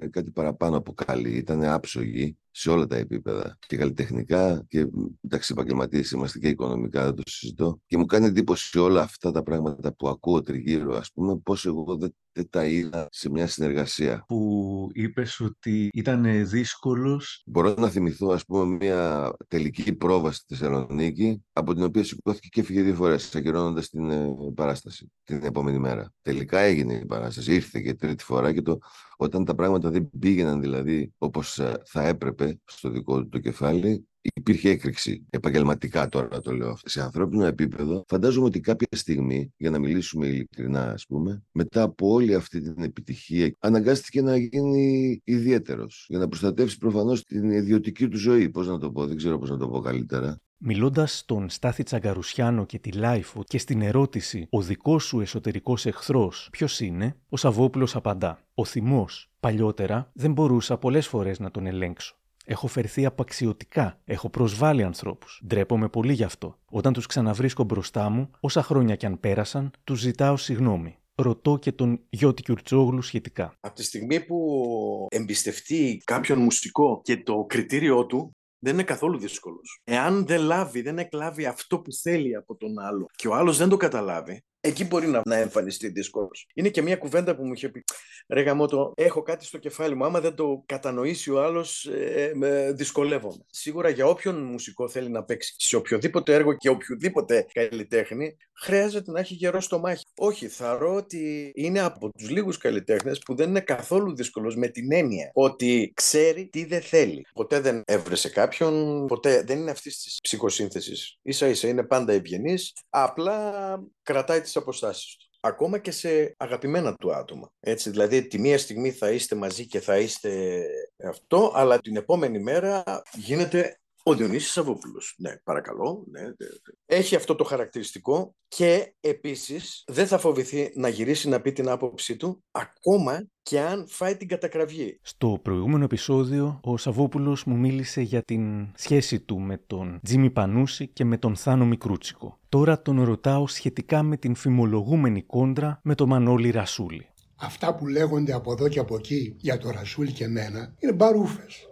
[0.10, 1.30] κάτι παραπάνω από καλή.
[1.38, 3.58] Ήταν άψογη σε όλα τα επίπεδα.
[3.68, 4.88] Και καλλιτεχνικά και
[5.22, 7.80] εντάξει, επαγγελματίες είμαστε και οικονομικά, δεν το συζητώ.
[7.86, 11.98] Και μου κάνει εντύπωση όλα αυτά τα πράγματα που ακούω τριγύρω, ας πούμε, πώς εγώ
[11.98, 14.24] δεν, δεν τα είδα σε μια συνεργασία.
[14.28, 17.44] Που είπες ότι ήταν δύσκολος.
[17.46, 22.60] Μπορώ να θυμηθώ, ας πούμε, μια τελική πρόβα στη Θεσσαλονίκη, από την οποία σηκώθηκε και
[22.60, 26.14] έφυγε δύο φορές, ακυρώνοντας την ε, παράσταση την επόμενη μέρα.
[26.22, 28.78] Τελικά έγινε η παράσταση, ήρθε και τρίτη φορά και το,
[29.18, 34.08] όταν τα πράγματα δεν πήγαιναν δηλαδή όπως ε, θα έπρεπε στο δικό του το κεφάλι,
[34.36, 35.26] υπήρχε έκρηξη.
[35.30, 36.90] Επαγγελματικά τώρα το λέω αυτό.
[36.90, 42.08] Σε ανθρώπινο επίπεδο, φαντάζομαι ότι κάποια στιγμή, για να μιλήσουμε ειλικρινά, ας πούμε, μετά από
[42.08, 46.06] όλη αυτή την επιτυχία, αναγκάστηκε να γίνει ιδιαίτερος.
[46.10, 48.50] Για να προστατεύσει προφανώς την ιδιωτική του ζωή.
[48.50, 50.42] Πώς να το πω, δεν ξέρω πώς να το πω καλύτερα.
[50.60, 56.48] Μιλώντας στον Στάθη Τσαγκαρουσιάνο και τη LiFO και στην ερώτηση Ο δικός σου εσωτερικός εχθρός
[56.52, 58.40] ποιος είναι, ο Σαββόπουλος απαντά.
[58.54, 59.32] Ο θυμός.
[59.40, 62.17] Παλιότερα δεν μπορούσα πολλές φορές να τον ελέγξω.
[62.50, 64.02] Έχω φερθεί απαξιωτικά.
[64.06, 65.42] Έχω προσβάλει ανθρώπους.
[65.48, 66.60] Ντρέπομαι πολύ γι' αυτό.
[66.72, 70.98] Όταν τους ξαναβρίσκω μπροστά μου, όσα χρόνια κι αν πέρασαν, τους ζητάω συγγνώμη.
[71.16, 73.54] Ρωτώ και τον Γιώτη Κιουρτσόγλου σχετικά.
[73.60, 79.82] Από τη στιγμή που εμπιστευτεί κάποιον μουσικό και το κριτήριό του δεν είναι καθόλου δύσκολος.
[79.84, 83.70] Εάν δεν λάβει, δεν εκλάβει αυτό που θέλει από τον άλλο και ο άλλος δεν
[83.70, 86.30] το καταλάβει, εκεί μπορεί να, να εμφανιστεί δύσκολο.
[86.54, 87.84] Είναι και μια κουβέντα που μου είχε πει.
[88.28, 90.06] Ρε γαμώτο, έχω κάτι στο κεφάλι μου.
[90.06, 93.46] Άμα δεν το κατανοήσει ο άλλος, ε, ε, δυσκολεύομαι.
[93.50, 99.20] Σίγουρα για όποιον μουσικό θέλει να παίξει σε οποιοδήποτε έργο και οποιοδήποτε καλλιτέχνη, χρειάζεται να
[99.20, 100.04] έχει γερό στο μάχη.
[100.16, 104.92] Όχι, ρω ότι είναι από τους λίγους καλλιτέχνες που δεν είναι καθόλου δύσκολος με την
[104.92, 107.26] έννοια ότι ξέρει τι δεν θέλει.
[107.34, 111.18] Ποτέ δεν έβρεσε κάποιον, ποτέ δεν είναι αυτής της ψυχοσύνθεσης.
[111.30, 113.64] σα ίσα είναι πάντα ευγενής, απλά
[114.08, 117.52] κρατάει τις αποστάσεις του ακόμα και σε αγαπημένα του άτομα.
[117.60, 120.64] Έτσι, δηλαδή τη μία στιγμή θα είστε μαζί και θα είστε
[121.04, 126.04] αυτό, αλλά την επόμενη μέρα γίνεται Ο Διονύσης Σαββόπουλος, ναι, παρακαλώ.
[126.12, 126.48] Ναι, ναι, ναι.
[126.86, 132.16] Έχει αυτό το χαρακτηριστικό και επίσης δεν θα φοβηθεί να γυρίσει να πει την άποψή
[132.16, 135.00] του ακόμα και αν φάει την κατακραυγή.
[135.02, 140.88] Στο προηγούμενο επεισόδιο, ο Σαββόπουλος μου μίλησε για την σχέση του με τον Τζίμι Πανούση
[140.88, 142.40] και με τον Θάνο Μικρούτσικο.
[142.50, 147.08] Τώρα τον ρωτάω σχετικά με την φημολογούμενη κόντρα με τον Μανώλη Ρασούλη.
[147.36, 151.68] Αυτά που λέγονται από εδώ και από εκεί για το Ρασούλη και εμένα είναι μπαρούφες.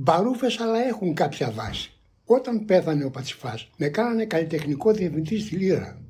[0.00, 1.92] Μπαρούφες αλλά έχουν κάποια βάση.
[2.24, 6.00] Όταν πέθανε ο Πατσιφάς, με κάνανε καλλιτεχνικό διευθυντή στη Λύρα.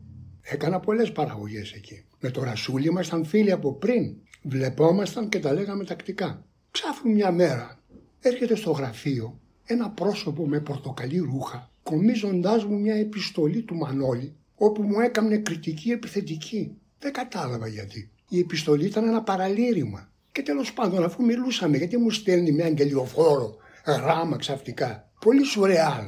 [0.42, 2.04] Έκανα πολλές παραγωγές εκεί.
[2.20, 4.14] Με το Ρασούλη ήμασταν φίλοι από πριν.
[4.42, 6.44] Βλεπόμασταν και τα λέγαμε τακτικά.
[6.70, 7.78] Ξάφνου μια μέρα
[8.20, 14.82] έρχεται στο γραφείο ένα πρόσωπο με πορτοκαλί ρούχα, κομίζοντάς μου μια επιστολή του Μανώλη, όπου
[14.82, 16.76] μου έκανε κριτική επιθετική.
[16.98, 18.10] Δεν κατάλαβα γιατί.
[18.28, 20.08] Η επιστολή ήταν ένα παραλήρημα.
[20.32, 23.56] Και τέλος πάντων, αφού μιλούσαμε, γιατί μου στέλνει με αγγελιοφόρο
[23.92, 25.10] γράμμα ξαφνικά.
[25.20, 26.04] Πολύ σουρεάλ.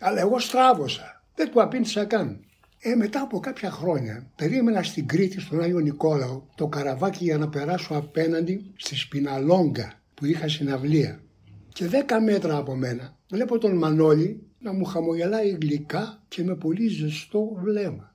[0.00, 1.24] Αλλά εγώ στράβωσα.
[1.34, 2.44] Δεν του απήντησα καν.
[2.82, 7.48] Ε, μετά από κάποια χρόνια περίμενα στην Κρήτη στον Άγιο Νικόλαο το καραβάκι για να
[7.48, 11.20] περάσω απέναντι στη Σπιναλόγκα που είχα συναυλία.
[11.72, 16.88] Και δέκα μέτρα από μένα βλέπω τον Μανώλη να μου χαμογελάει γλυκά και με πολύ
[16.88, 18.14] ζεστό βλέμμα.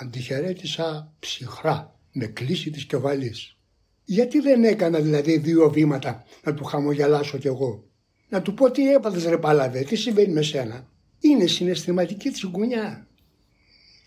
[0.00, 3.56] Αντιχαιρέτησα ψυχρά με κλίση της κεβαλής.
[4.04, 7.84] Γιατί δεν έκανα δηλαδή δύο βήματα να του χαμογελάσω κι εγώ;
[8.30, 10.88] Να του πω τι έπαθες ρε παλαβέ, τι συμβαίνει με σένα;
[11.20, 13.06] Είναι συναισθηματική τσιγκουνιά.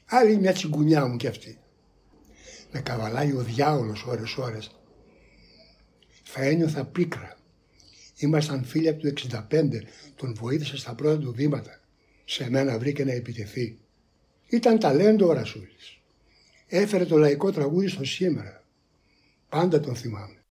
[0.05, 1.57] Άλλη μια τσιγκουνιά μου κι αυτή.
[2.71, 4.71] Με καβαλάει ο διάολος ώρες ώρες.
[6.23, 7.37] Θα ένιωθα πίκρα.
[8.17, 9.83] Ήμασταν φίλοι από το 65,
[10.15, 11.79] τον βοήθησα στα πρώτα του βήματα.
[12.25, 13.77] Σε μένα βρήκε να επιτεθεί.
[14.49, 15.99] Ήταν ταλέντο ο Ρασούλης.
[16.67, 18.63] Έφερε το λαϊκό τραγούδι στο σήμερα.
[19.49, 20.42] Πάντα τον θυμάμαι.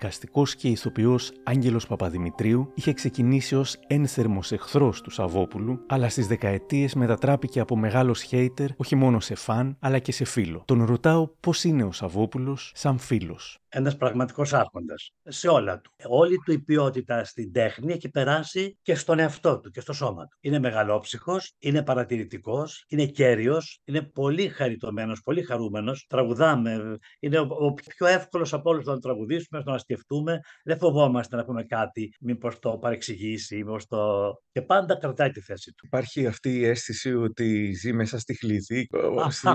[0.00, 6.26] Ο οικαστικό και ηθοποιός Άγγελος Παπαδημητρίου είχε ξεκινήσει ως ένθερμος εχθρός του Σαββόπουλου, αλλά στις
[6.26, 10.62] δεκαετίες μετατράπηκε από μεγάλο χέιτερ όχι μόνο σε φαν, αλλά και σε φίλο.
[10.64, 13.58] Τον ρωτάω πώς είναι ο Σαββόπουλος σαν φίλος.
[13.72, 15.90] Ένας πραγματικός άρχοντας σε όλα του.
[16.08, 20.26] Όλη του η ποιότητα στην τέχνη έχει περάσει και στον εαυτό του και στο σώμα
[20.26, 20.36] του.
[20.40, 26.06] Είναι μεγαλόψυχος, είναι παρατηρητικός, είναι κέριος, είναι πολύ χαριτωμένος, πολύ χαρούμενος.
[26.08, 26.98] Τραγουδάμε.
[27.20, 30.40] Είναι ο, ο πιο εύκολος από όλους να τραγουδήσουμε, να σκεφτούμε.
[30.64, 34.32] Δεν φοβόμαστε να πούμε κάτι, μήπως το παρεξηγήσει, μήπως το.
[34.52, 35.86] και πάντα κρατάει τη θέση του.
[35.86, 38.86] Υπάρχει αυτή η αίσθηση ότι ζει μέσα στη χλειδί,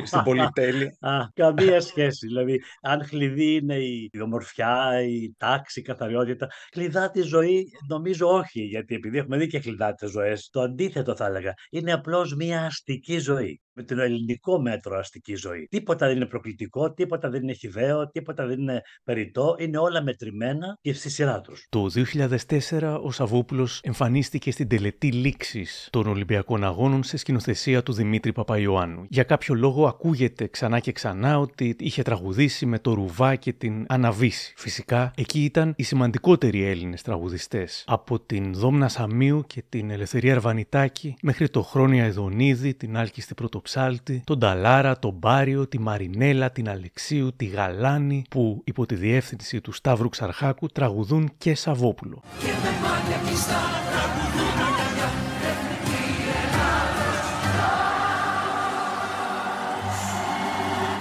[0.03, 0.97] στην πολυτέλεια;
[1.33, 2.27] καμία σχέση.
[2.27, 6.47] Δηλαδή, αν χλειδί είναι η η ομορφιά, η τάξη, η καθαριότητα.
[6.69, 11.25] Κλειδά τη ζωή, νομίζω όχι, γιατί επειδή έχουμε δει και κλειδάτε ζωές, το αντίθετο θα
[11.25, 11.53] έλεγα.
[11.69, 15.67] Είναι απλώς μια αστική ζωή με το ελληνικό μέτρο αστική ζωή.
[15.67, 19.55] Τίποτα δεν είναι προκλητικό, τίποτα δεν είναι χιδαίο, τίποτα δεν είναι περιττό.
[19.59, 20.24] Είναι όλα μετρημένα
[20.81, 21.65] και στη σειρά τους.
[21.69, 21.87] Το
[22.79, 29.05] 2004 ο Σαββόπουλο εμφανίστηκε στην τελετή λήξης των Ολυμπιακών Αγώνων σε σκηνοθεσία του Δημήτρη Παπαϊωάννου.
[29.09, 33.85] Για κάποιο λόγο ακούγεται ξανά και ξανά ότι είχε τραγουδήσει με το ρουβά και την
[33.87, 34.53] Αναβίση.
[34.57, 37.83] Φυσικά εκεί ήταν οι σημαντικότεροι Έλληνες τραγουδιστές.
[37.87, 43.63] Από την Δόμνα Σαμίου και την Ελευθερία Αρβανιτάκη μέχρι το Χρόνια Εδονίδη, την Άλκιστη Πρωτοπ
[43.63, 49.61] Ψάλτη, τον Ταλάρα, τον Μπάριο, τη Μαρινέλα, την Αλεξίου, τη Γαλάνη που υπό τη διεύθυνση
[49.61, 52.21] του Σταύρου Ξαρχάκου τραγουδούν και Σαββόπουλο.
[52.39, 52.47] Και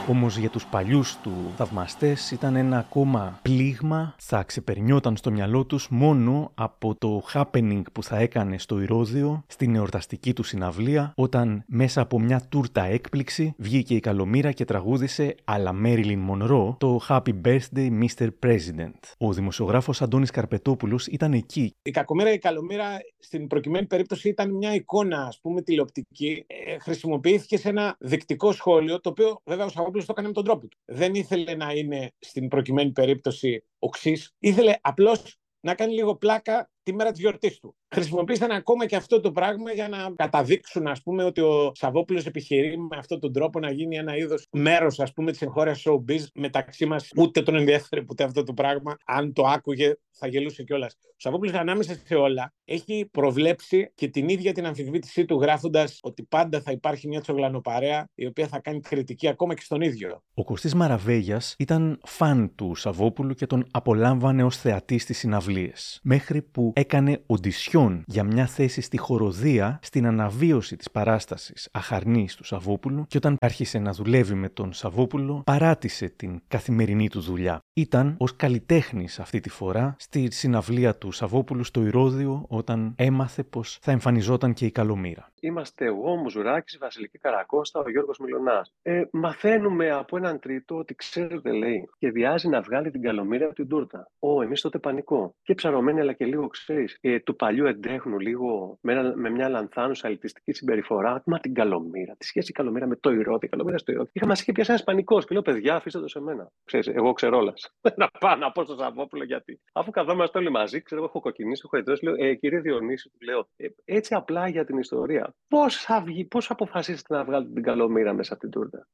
[0.09, 5.88] Όμως για τους παλιούς του θαυμαστές ήταν ένα ακόμα πλήγμα, θα ξεπερνιόταν στο μυαλό τους
[5.90, 12.01] μόνο από το happening που θα έκανε στο Ηρώδιο στην εορταστική του συναυλία, όταν μέσα
[12.01, 18.01] από μια τούρτα έκπληξη βγήκε η Καλομήρα και τραγούδισε αλλά Marilyn Monroe το Happy Birthday
[18.03, 18.29] Mr.
[18.47, 18.99] President.
[19.19, 21.75] Ο δημοσιογράφος Αντώνης Καρπετόπουλος ήταν εκεί.
[21.83, 26.45] Η Κακομήρα και η Καλομήρα στην προκειμένη περίπτωση ήταν μια εικόνα, ας πούμε, τηλεοπτική.
[26.47, 29.69] Ε, χρησιμοποιήθηκε σε ένα δεικτικό σχόλιο, το οποίο βέβαια ο
[30.00, 30.78] Σαββόπουλο το έκανε με τον τρόπο του.
[30.85, 34.35] Δεν ήθελε να είναι στην προκειμένη περίπτωση οξύς.
[34.38, 37.76] Ήθελε απλώς να κάνει λίγο πλάκα τη μέρα της γιορτής του.
[37.94, 42.78] Χρησιμοποίησαν ακόμα και αυτό το πράγμα για να καταδείξουν, ας πούμε, ότι ο Σαββόπουλος επιχειρεί
[42.78, 46.87] με αυτόν τον τρόπο να γίνει ένα είδος μέρος, ας πούμε, της εγχώριας showbiz μεταξύ
[46.87, 47.11] μας.
[47.16, 48.96] Ούτε τον ενδιαφέρει ποτέ αυτό το πράγμα.
[49.04, 50.96] Αν το άκουγε, θα γελούσε κιόλας.
[51.02, 56.22] Ο Σαββόπουλος, ανάμεσα σε όλα, έχει προβλέψει και την ίδια την αμφισβήτησή του, γράφοντας ότι
[56.22, 60.22] πάντα θα υπάρχει μια τσογλανοπαρέα η οποία θα κάνει κριτική ακόμα και στον ίδιο.
[60.35, 66.00] Ο Κωστής Μαραβέγιας ήταν φαν του Σαββόπουλου και τον απολάμβανε ως θεατής στις συναυλίες.
[66.02, 72.35] Μέχρι που έκανε οντισιόν μηνών για μια θέση στη χοροδία στην αναβίωση της παράστασης Αχαρνής
[72.35, 77.59] του Σαββόπουλου και όταν άρχισε να δουλεύει με τον Σαββόπουλο, παράτησε την καθημερινή του δουλειά.
[77.73, 83.79] Ήταν ως καλλιτέχνης αυτή τη φορά στη συναυλία του Σαββόπουλου στο Ηρόδιο όταν έμαθε πως
[83.83, 85.33] θα εμφανιζόταν και η Καλομήρα.
[85.40, 88.66] Είμαστε εγώ, ο Μουζουράκης, Βασιλική Καρακώστα, ο Γιώργος Μιλονά.
[88.83, 93.68] Ε, μαθαίνουμε από έναν τρίτο ότι ξέρετε, λέει, σχεδιάζει να βγάλει την καλομήρα από την
[93.68, 94.11] τούρτα.
[94.18, 95.35] Ω, εμείς τότε πανικό.
[95.42, 100.06] Και ψαρωμένοι, αλλά και λίγο ξέρεις, ε, του παλιού εντέχνου, λίγο με, με μια λανθάνουσα
[100.06, 101.22] αλητιστική συμπεριφορά.
[101.26, 102.14] Μα την καλομήρα.
[102.16, 104.10] Τι σχέση η καλομήρα με το ηρώδη, καλομήρα στο ηρώδη.
[104.12, 106.50] Είχα μας είχε πιάσει ένας πανικός και λέω, παιδιά, αφήστε το σε μένα.
[106.64, 107.54] Ξέρεις, εγώ ξέρω όλα.
[107.96, 109.60] να πάω να πω στο Σαββόπουλο γιατί.
[109.72, 113.48] Αφού καθόμαστε όλοι μαζί, ξέρω, έχω κοκκινήσει, έχω εντρώσει, λέω, ε, κύριε Διονύση, του λέω,
[113.56, 115.34] ε, έτσι απλά για την ιστορία.
[115.48, 118.88] Πώς θα βγει, πώς αποφασίσετε να βγάλετε την καλομήρα μέσα από την τούρτα;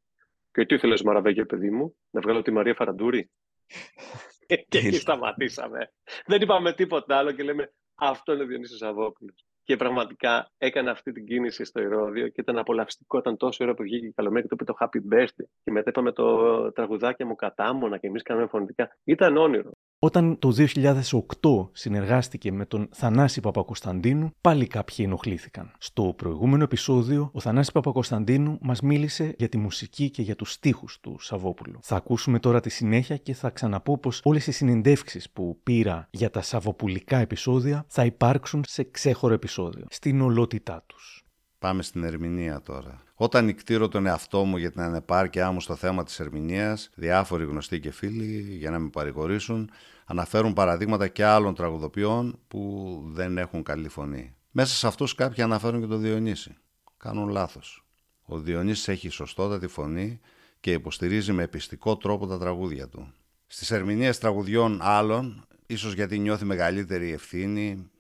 [0.53, 3.31] Και τι ήθελες, Μαραβέγγε, παιδί μου, να βγάλω τη Μαρία Φαραντούρη;
[4.69, 5.93] και εκεί σταματήσαμε.
[6.27, 9.45] Δεν είπαμε τίποτα άλλο και λέμε αυτό είναι ο Διονύσης Σαββόπουλος.
[9.65, 13.19] Και πραγματικά έκανε αυτή την κίνηση στο Ηρώδιο και ήταν απολαυστικό.
[13.19, 15.47] Ήταν τόσο ώρα που βγήκε η Καλομέρη και το είπε το Happy Birthday.
[15.65, 18.97] Και μετά είπαμε το τραγουδάκι μου κατάμονα και εμείς κάναμε φωνητικά.
[19.05, 19.71] Ήταν όνειρο.
[20.03, 25.73] Όταν το 2008 συνεργάστηκε με τον Θανάση Παπακοσταντίνου, πάλι κάποιοι ενοχλήθηκαν.
[25.79, 31.01] Στο προηγούμενο επεισόδιο, ο Θανάσης Παπακοσταντίνου μας μίλησε για τη μουσική και για τους στίχους
[31.01, 31.79] του Σαββόπουλου.
[31.83, 36.31] Θα ακούσουμε τώρα τη συνέχεια και θα ξαναπώ πως όλες οι συνεντεύξεις που πήρα για
[36.31, 41.25] τα σαββοπουλικά επεισόδια θα υπάρξουν σε ξέχωρο επεισόδιο, στην ολότητά τους.
[41.61, 43.03] Πάμε στην ερμηνεία τώρα.
[43.15, 47.81] Όταν νικτήρω τον εαυτό μου για την ανεπάρκειά μου στο θέμα της ερμηνείας, διάφοροι γνωστοί
[47.81, 49.71] και φίλοι, για να με παρηγορήσουν,
[50.05, 54.35] αναφέρουν παραδείγματα και άλλων τραγουδοποιών που δεν έχουν καλή φωνή.
[54.51, 56.57] Μέσα σε αυτούς κάποιοι αναφέρουν και τον Διονύση.
[56.97, 57.85] Κάνουν λάθος.
[58.23, 60.21] Ο Διονύσης έχει σωστότατη φωνή
[60.61, 63.13] και υποστηρίζει με επιστικό τρόπο τα τραγούδια του.
[63.47, 67.91] Στις ερμηνείες τραγουδιών άλλων, ίσως γιατί νιώθει μεγαλύτερη ευθύνη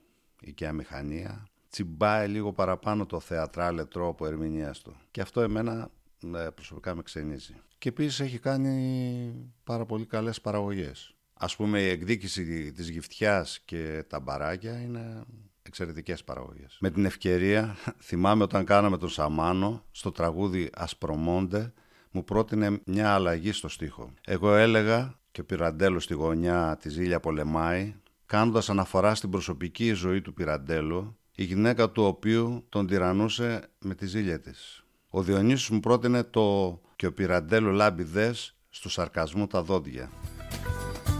[0.40, 4.96] ή και αμηχανία, τσιμπάει λίγο παραπάνω το θεατράλε τρόπο ερμηνείας του.
[5.10, 5.90] Και αυτό εμένα
[6.36, 7.54] ε, προσωπικά με ξενίζει.
[7.78, 11.14] Και επίσης έχει κάνει πάρα πολύ καλές παραγωγές.
[11.34, 15.24] Ας πούμε η εκδίκηση της γυφτιάς και τα μπαράκια είναι
[15.62, 16.76] εξαιρετικές παραγωγές.
[16.80, 17.76] Με την ευκαιρία
[18.08, 21.72] θυμάμαι όταν κάναμε τον Σαμάνο στο τραγούδι «Ασπρομόντε»
[22.10, 24.12] μου πρότεινε μια αλλαγή στο στίχο.
[24.24, 27.94] Εγώ έλεγα και ο Πυραντέλο στη γωνιά της Ζήλια πολεμάει,
[28.26, 34.06] κάνοντας αναφορά στην προσωπική ζωή του Πυραντέλου η γυναίκα του οποίου τον τυραννούσε με τη
[34.06, 34.84] ζήλια της.
[35.10, 40.10] Ο Διονύσης μου πρότεινε το «Και ο Πυραντέλο λάμπει δες στου σαρκασμού τα δόντια».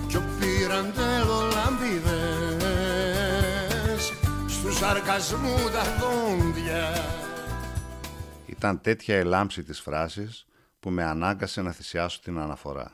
[0.09, 4.12] «Και ο Πυραντέλο λάμπει δες
[4.48, 7.04] στου σαρκασμού τα δόντια».
[8.46, 10.46] Ήταν τέτοια η λάμψη της φράσης
[10.80, 12.92] που με ανάγκασε να θυσιάσω την αναφορά.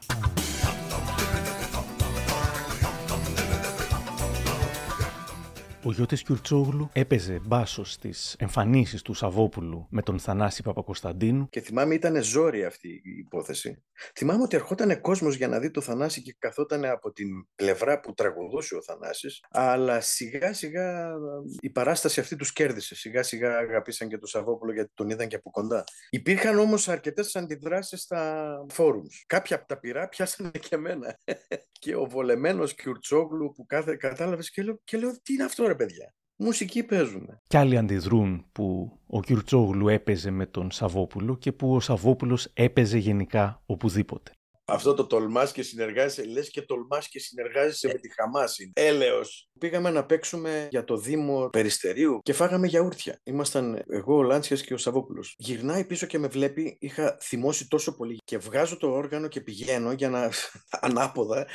[5.87, 11.49] Ο Γιώτης Κιουρτσόγλου έπαιζε μπάσος στις εμφανίσεις του Σαββόπουλου με τον Θανάση Παπακοσταντίνου.
[11.49, 13.83] Και θυμάμαι ήταν ζόρι αυτή η υπόθεση.
[14.15, 18.15] Θυμάμαι ότι ερχόταν κόσμος για να δει το Θανάση και καθόταν από την πλευρά που
[18.15, 21.13] τραγουδούσε ο Θανάσης, αλλά σιγά σιγά
[21.61, 22.95] η παράσταση αυτή τους κέρδισε.
[22.95, 25.85] Σιγά σιγά αγαπήσαν και τον Σαββόπουλο γιατί τον είδαν και από κοντά.
[26.11, 29.25] Υπήρχαν όμως αρκετές αντιδράσεις στα φόρουμς.
[29.27, 31.19] Κάποια από τα πειρά πιάσανε και εμένα.
[31.81, 35.75] και ο βολεμένος Κιουρτσόγλου που κάθε κατάλαβες και λέω, και λέω τι είναι αυτό ρε
[35.77, 36.15] παιδιά.
[36.37, 37.41] Μουσική παίζουμε.
[37.47, 42.99] Κι άλλοι αντιδρούν που ο Κιουρτσόγλου έπαιζε με τον Σαββόπουλο και που ο Σαββόπουλος έπαιζε
[42.99, 44.31] γενικά οπουδήποτε.
[44.69, 48.71] Αυτό το τολμάς και συνεργάζεσαι, λες και τολμάς και συνεργάζεσαι με τη Χαμάση.
[48.75, 49.51] Έλεος.
[49.59, 53.21] Πήγαμε να παίξουμε για το Δήμο Περιστερίου και φάγαμε γιαούρτια.
[53.25, 55.35] Ήμασταν εγώ, ο Λάντσιας και ο Σαββόπουλος.
[55.39, 58.19] Γυρνάει πίσω και με βλέπει, είχα θυμώσει τόσο πολύ.
[58.25, 60.31] Και βγάζω το όργανο και πηγαίνω για να.
[60.87, 61.47] ανάποδα,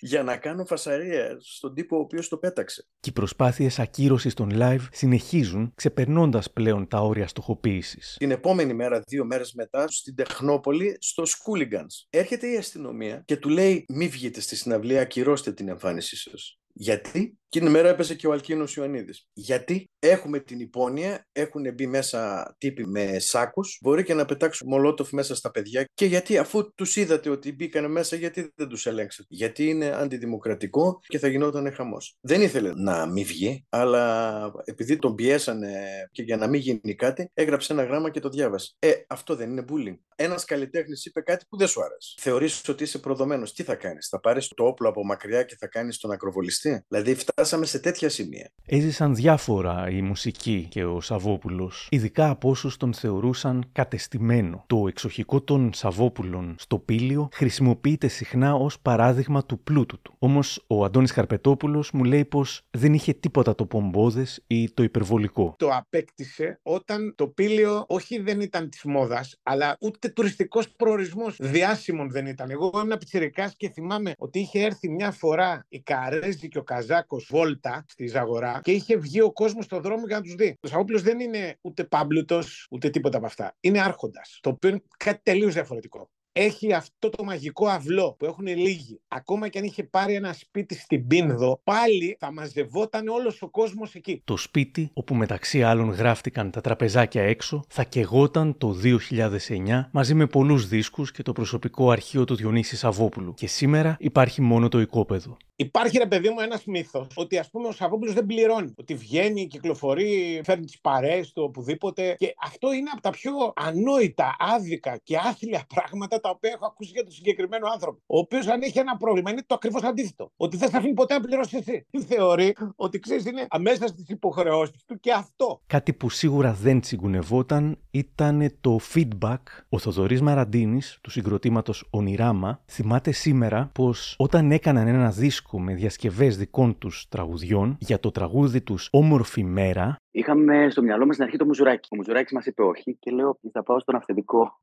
[0.00, 2.88] για να κάνω φασαρία στον τύπο ο οποίος το πέταξε.
[3.00, 8.16] Και οι προσπάθειες ακύρωσης των live συνεχίζουν, ξεπερνώντας πλέον τα όρια στοχοποίησης.
[8.18, 12.06] Την επόμενη μέρα, δύο μέρες μετά, στην Τεχνόπολη, στο Σκούλιγκανς.
[12.10, 16.58] Έρχεται η αστυνομία και του λέει: Μη βγείτε στη συναυλία, ακυρώστε την εμφάνισή σας.
[16.72, 19.26] Γιατί; Εκείνη μέρα έπεσε και ο Αλκίνος Ιωαννίδης.
[19.32, 25.10] Γιατί; Έχουμε την υπόνοια, έχουν μπει μέσα τύποι με σάκους, μπορεί και να πετάξουν μολότοφ
[25.12, 29.28] μέσα στα παιδιά και γιατί αφού τους είδατε ότι μπήκαν μέσα, γιατί δεν τους ελέγξατε;
[29.30, 32.16] Γιατί είναι αντιδημοκρατικό και θα γινόταν χαμός.
[32.20, 35.72] Δεν ήθελε να μην βγει, αλλά επειδή τον πιέσανε
[36.10, 38.74] και για να μην γίνει κάτι, έγραψε ένα γράμμα και το διάβασε.
[38.78, 39.98] Ε, αυτό δεν είναι bullying.
[40.16, 42.14] Ένας καλλιτέχνης είπε κάτι που δεν σου άρεσε.
[42.20, 43.52] Θεωρείς ότι είσαι προδομένος.
[43.52, 47.14] Τι θα κάνεις, θα πάρεις το όπλο από μακριά και θα κάνεις τον ακροβολιστή; Δηλαδή,
[47.14, 48.50] φτάσαμε φτάσαμε σε τέτοια σημεία.
[48.66, 54.64] Έζησαν διάφορα η μουσική και ο Σαββόπουλος, ειδικά από όσους τον θεωρούσαν κατεστημένο.
[54.66, 60.14] Το εξοχικό των Σαββόπουλων στο πήλιο χρησιμοποιείται συχνά ως παράδειγμα του πλούτου του.
[60.18, 65.54] Όμως ο Αντώνης Καρπετόπουλο μου λέει πως δεν είχε τίποτα το πομπόδες ή το υπερβολικό.
[65.58, 72.10] Το απέκτησε όταν το πήλιο όχι δεν ήταν της μόδας, αλλά ούτε τουριστικός προορισμός διάσημων
[72.10, 72.50] δεν ήταν.
[72.50, 77.25] Εγώ ήμουν πιτσιρικάς και θυμάμαι ότι είχε έρθει μια φορά η Καρέζη και ο Καζάκος
[77.28, 80.58] Βόλτα στη Ζαγορά και είχε βγει ο κόσμος στον δρόμο για να τους δει.
[80.60, 83.56] Ο Σαββόπουλο δεν είναι ούτε πάμπλουτος, ούτε τίποτα από αυτά.
[83.60, 84.38] Είναι άρχοντας.
[84.42, 89.00] Το οποίο είναι κάτι τελείως διαφορετικό έχει αυτό το μαγικό αυλό που έχουν λίγοι.
[89.08, 93.94] Ακόμα και αν είχε πάρει ένα σπίτι στην Πίνδο, πάλι θα μαζευόταν όλος ο κόσμος
[93.94, 94.22] εκεί.
[94.24, 100.26] Το σπίτι, όπου μεταξύ άλλων γράφτηκαν τα τραπεζάκια έξω, θα κεγόταν το 2009 μαζί με
[100.26, 103.34] πολλούς δίσκους και το προσωπικό αρχείο του Διονύσης Σαββόπουλου.
[103.34, 105.36] Και σήμερα υπάρχει μόνο το οικόπεδο.
[105.58, 108.74] Υπάρχει ρε παιδί μου ένας μύθος ότι ας πούμε ο Σαββόπουλος δεν πληρώνει.
[108.76, 112.14] Ότι βγαίνει, κυκλοφορεί, φέρνει τις παρέες του οπουδήποτε.
[112.18, 116.90] Και αυτό είναι από τα πιο ανόητα, άδικα και άθλια πράγματα τα οποία έχω ακούσει
[116.90, 117.98] για τον συγκεκριμένο άνθρωπο.
[118.06, 120.32] Ο οποίος αν έχει ένα πρόβλημα είναι το ακριβώς αντίθετο.
[120.36, 121.86] Ότι δεν θα αφήνει ποτέ να πληρώσει εσύ.
[122.06, 125.60] Θεωρεί; Ότι ξέρεις είναι αμέσα στις υποχρεώσεις του και αυτό.
[125.66, 129.42] Κάτι που σίγουρα δεν τσιγκουνευόταν ήταν το feedback.
[129.68, 136.36] Ο Θοδωρής Μαραντίνης του συγκροτήματος Ονειράμα θυμάται σήμερα πως όταν έκαναν ένα δίσκο με διασκευές
[136.36, 139.96] δικών τους τραγουδιών για το τραγούδι τους «Όμορφη μέρα».
[140.10, 141.88] Είχαμε στο μυαλό μας στην αρχή το Μουζουράκι.
[141.92, 144.60] Ο Μουζουράκης μας είπε όχι και λέω θα πάω στον αυθεντικό.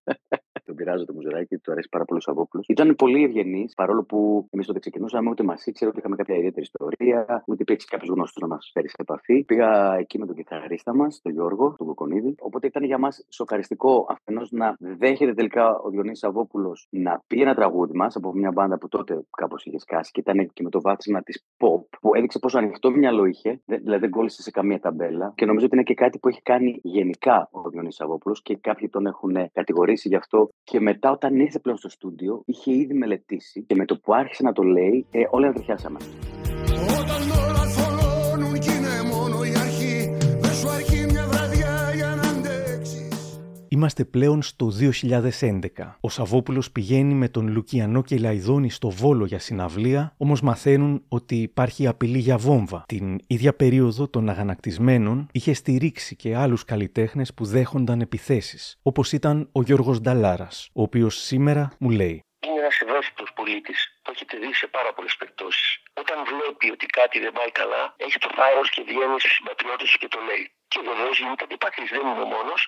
[0.66, 2.64] Τον πειράζω το Μουζουράκι, του αρέσει πάρα πολύ ο Σαββόπουλο.
[2.68, 6.62] Ήταν πολύ ευγενής, παρόλο που εμείς τότε ξεκινούσαμε, ούτε μας ήξερε, ούτε είχαμε κάποια ιδιαίτερη
[6.62, 9.44] ιστορία, ούτε υπήρξε κάποιος γνωστός να μας φέρει σε επαφή.
[9.44, 12.36] Πήγα εκεί με τον κιθαρίστα μας, τον Γιώργο, τον Κοκονίδη.
[12.40, 17.56] Οπότε ήταν για μας σοκαριστικό αφενός να δέχεται τελικά ο Διονύη Σαββόπουλος να πει ένα
[17.56, 20.82] τραγούδι μας από μια μπάντα που τότε κάπως είχε σκάσει και ήταν και με το
[20.82, 25.34] βάθισμα της pop, που έδειξε πόσο ανοιχτό μυαλό είχε, δηλαδή δεν κόλλησε σε καμία ταμπέλα.
[25.36, 28.90] Και νομίζω ότι είναι και κάτι που έχει κάνει γενικά ο Διονύη Σαββόπουλος και κάποιοι
[28.90, 33.64] τον έχουν κατηγορήσει γι' αυτό και μετά, όταν ήρθε πλέον στο στούντιο, είχε ήδη μελετήσει
[33.64, 36.00] και με το που άρχισε να το λέει, ε, όλα τριχιάσαμε.
[43.84, 45.98] Είμαστε πλέον στο 2011.
[46.02, 51.36] Ο Σαββόπουλος πηγαίνει με τον Λουκιανό και Λαϊδόνη στο Βόλο για συναυλία, όμως μαθαίνουν ότι
[51.36, 52.84] υπάρχει απειλή για βόμβα.
[52.88, 59.50] Την ίδια περίοδο των αγανακτισμένων είχε στηρίξει και άλλους καλλιτέχνες που δέχονταν επιθέσεις, όπως ήταν
[59.52, 62.18] ο Γιώργος Νταλάρας, ο οποίος σήμερα μου λέει.
[62.46, 63.80] Είναι ένας ευαίσθητος πολίτης.
[64.04, 65.68] Το έχετε δει σε πάρα πολλές περιπτώσεις.
[66.02, 70.10] Όταν βλέπει ότι κάτι δεν πάει καλά, έχει το θάρρος και βγαίνει στους συμπατριώτες και
[70.16, 70.44] το λέει.
[70.72, 71.84] Και βεβαίως γίνεται αντιπαθή.
[71.94, 72.62] Δεν είναι ο μόνος.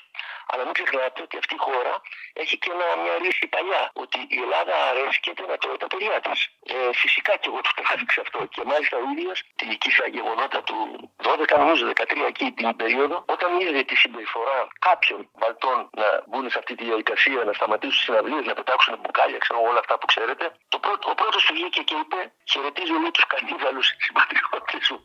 [0.51, 1.93] Αλλά μην ξεχνάτε ότι αυτή η χώρα
[2.41, 3.84] έχει και ένα, μια ρίση παλιά.
[4.03, 6.39] Ότι η Ελλάδα αρέσκεται να τρώει τα παιδιά της.
[6.73, 8.39] Ε, φυσικά και εγώ του το έδειξα αυτό.
[8.53, 10.77] Και μάλιστα ο ίδιος την νικήσα γεγονότα του
[11.23, 16.58] 12, νομίζω 13 εκεί την περίοδο, όταν είδε τη συμπεριφορά κάποιων βαλτών να μπουν σε
[16.62, 20.45] αυτή τη διαδικασία, να σταματήσουν τις συναυλίες, να πετάξουν μπουκάλια, ξέρω όλα αυτά που ξέρετε,
[20.73, 22.19] το πρώτο, ο πρώτος του βγήκε και είπε:
[22.51, 24.95] Χαιρετίζω όλοι τους κανίδαλου συμπατριώτε σου.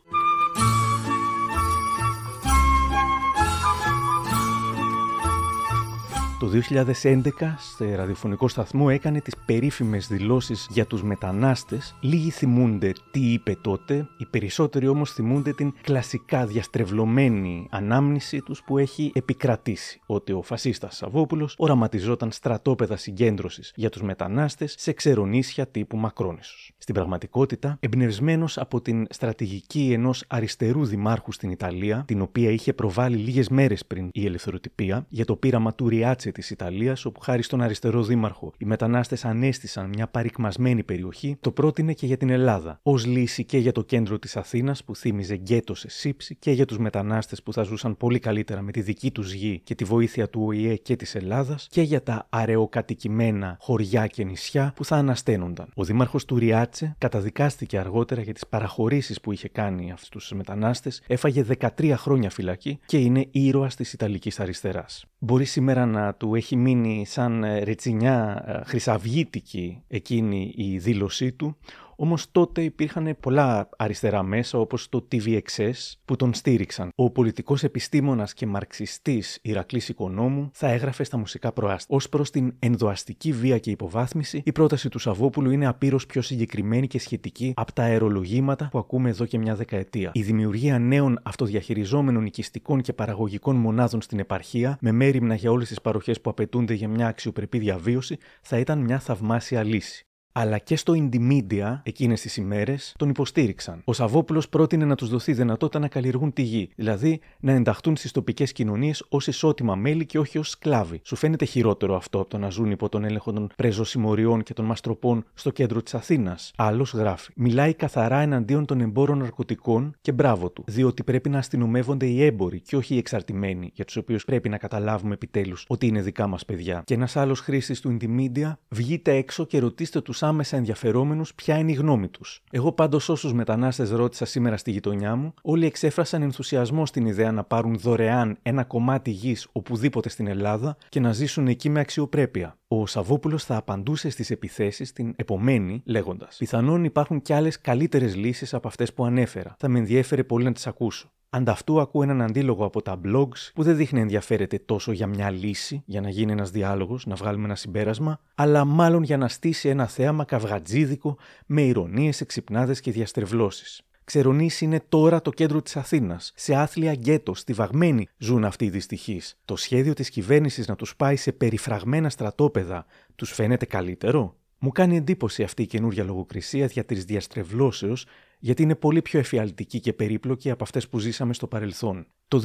[6.51, 11.95] 2011 σε ραδιοφωνικό σταθμό έκανε τις περίφημες δηλώσεις για τους μετανάστες.
[12.01, 18.77] Λίγοι θυμούνται τι είπε τότε, οι περισσότεροι όμως θυμούνται την κλασικά διαστρεβλωμένη ανάμνηση τους που
[18.77, 19.99] έχει επικρατήσει.
[20.05, 26.71] Ότι ο φασίστας Σαββόπουλος οραματιζόταν στρατόπεδα συγκέντρωσης για τους μετανάστες σε ξερονίσια τύπου Μακρόνησος.
[26.77, 33.17] Στην πραγματικότητα, εμπνευσμένος από την στρατηγική ενός αριστερού δημάρχου στην Ιταλία, την οποία είχε προβάλει
[33.17, 37.61] λίγες μέρες πριν η ελευθεροτυπία, για το πείραμα του Ριάτσε της Ιταλίας, όπου χάρη στον
[37.61, 42.79] αριστερό δήμαρχο οι μετανάστες ανέστησαν μια παρικμασμένη περιοχή, το πρότεινε και για την Ελλάδα.
[42.83, 46.65] Ω λύση και για το κέντρο της Αθήνας που θύμιζε γκέτος σε σύψη και για
[46.65, 50.29] τους μετανάστες που θα ζούσαν πολύ καλύτερα με τη δική τους γη και τη βοήθεια
[50.29, 55.67] του ΟΗΕ και της Ελλάδας και για τα αραιοκατοικημένα χωριά και νησιά που θα ανασταίνονταν.
[55.75, 61.01] Ο δήμαρχος του Ριάτσε καταδικάστηκε αργότερα για τις παραχωρήσεις που είχε κάνει αυτούς τους μετανάστες,
[61.07, 61.45] έφαγε
[61.77, 65.05] 13 χρόνια φυλακή και είναι ήρωας της Ιταλικής αριστεράς.
[65.23, 71.57] Μπορεί σήμερα να του έχει μείνει σαν ε, ρετσινιά ε, χρυσαυγήτικη εκείνη η δήλωσή του,
[72.03, 75.71] Όμως τότε υπήρχαν πολλά αριστερά μέσα, όπως το TVXS,
[76.05, 76.89] που τον στήριξαν.
[76.95, 81.97] Ο πολιτικός επιστήμονας και μαρξιστής Ηρακλής Οικονόμου θα έγραφε στα μουσικά προάστια.
[81.97, 86.87] Ω προς την ενδοαστική βία και υποβάθμιση, η πρόταση του Σαββόπουλου είναι απείρως πιο συγκεκριμένη
[86.87, 90.11] και σχετική από τα αερολογήματα που ακούμε εδώ και μια δεκαετία.
[90.13, 95.81] Η δημιουργία νέων αυτοδιαχειριζόμενων οικιστικών και παραγωγικών μονάδων στην επαρχία, με μέρημνα για όλες τις
[95.81, 100.05] παροχές που απαιτούνται για μια αξιοπρεπή διαβίωση, θα ήταν μια θαυμάσια λύση.
[100.31, 103.81] Αλλά και στο Indymedia εκείνες τις ημέρες τον υποστήριξαν.
[103.85, 108.11] Ο Σαββόπουλος πρότεινε να τους δοθεί δυνατότητα να καλλιεργούν τη γη, δηλαδή να ενταχθούν στις
[108.11, 111.01] τοπικές κοινωνίες ως ισότιμα μέλη και όχι ως σκλάβοι.
[111.03, 114.65] Σου φαίνεται χειρότερο αυτό από το να ζουν υπό τον έλεγχο των πρεζοσημοριών και των
[114.65, 116.51] μαστροπών στο κέντρο της Αθήνας.
[116.55, 117.31] Άλλος γράφει.
[117.35, 122.59] Μιλάει καθαρά εναντίον των εμπόρων ναρκωτικών και μπράβο του, διότι πρέπει να αστυνομεύονται οι έμποροι
[122.59, 126.45] και όχι οι εξαρτημένοι, για τους οποίους πρέπει να καταλάβουμε επιτέλους ότι είναι δικά μας
[126.45, 126.81] παιδιά.
[126.85, 131.71] Και ένας άλλος χρήστης του Indymedia, βγείτε έξω και ρωτήστε τους άμεσα ενδιαφερόμενους ποια είναι
[131.71, 132.43] η γνώμη τους.
[132.51, 137.43] Εγώ πάντως όσους μετανάστες ρώτησα σήμερα στη γειτονιά μου, όλοι εξέφρασαν ενθουσιασμό στην ιδέα να
[137.43, 142.55] πάρουν δωρεάν ένα κομμάτι γης οπουδήποτε στην Ελλάδα και να ζήσουν εκεί με αξιοπρέπεια.
[142.67, 148.53] Ο Σαββόπουλος θα απαντούσε στις επιθέσεις την επομένη λέγοντας: Πιθανόν υπάρχουν κι άλλες καλύτερες λύσεις
[148.53, 149.55] από αυτές που ανέφερα.
[149.57, 151.11] Θα με ενδιέφερε πολύ να τις ακούσω.
[151.33, 155.29] Ανταυτού ακούω έναν αντίλογο από τα blogs που δεν δείχνει να ενδιαφέρεται τόσο για μια
[155.29, 159.69] λύση, για να γίνει ένας διάλογος, να βγάλουμε ένα συμπέρασμα, αλλά μάλλον για να στήσει
[159.69, 163.81] ένα θέαμα καυγατζίδικο με ηρωνίες, εξυπνάδες και διαστρεβλώσεις.
[164.03, 166.31] Ξερονήσει είναι τώρα το κέντρο της Αθήνας.
[166.35, 169.39] Σε άθλια γκέτο, στιβαγμένοι ζουν αυτοί οι δυστυχείς.
[169.45, 174.97] Το σχέδιο της κυβέρνησης να τους πάει σε περιφραγμένα στρατόπεδα τους φαίνεται καλύτερο; Μου κάνει
[174.97, 178.05] εντύπωση αυτή η καινούργια λογοκρισία δια της διαστρεβλώσεως,
[178.43, 182.05] γιατί είναι πολύ πιο εφιαλτική και περίπλοκη από αυτές που ζήσαμε στο παρελθόν.
[182.27, 182.41] Το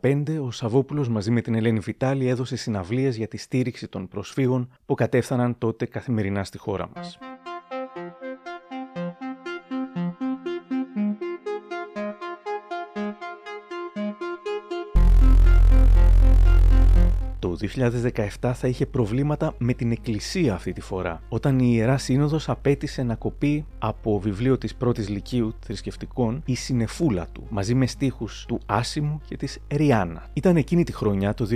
[0.00, 4.72] 2015, ο Σαββόπουλος μαζί με την Ελένη Βιτάλη έδωσε συναυλίες για τη στήριξη των προσφύγων
[4.86, 7.18] που κατέφθαναν τότε καθημερινά στη χώρα μας.
[17.54, 17.68] Το
[18.40, 23.02] 2017 θα είχε προβλήματα με την Εκκλησία αυτή τη φορά, όταν η Ιερά Σύνοδος απέτησε
[23.02, 28.58] να κοπεί από βιβλίο της πρώτης λυκείου θρησκευτικών η συνεφούλα του, μαζί με στίχους του
[28.66, 30.26] Άσιμου και της Ριάννα.
[30.32, 31.46] Ήταν εκείνη τη χρονιά, το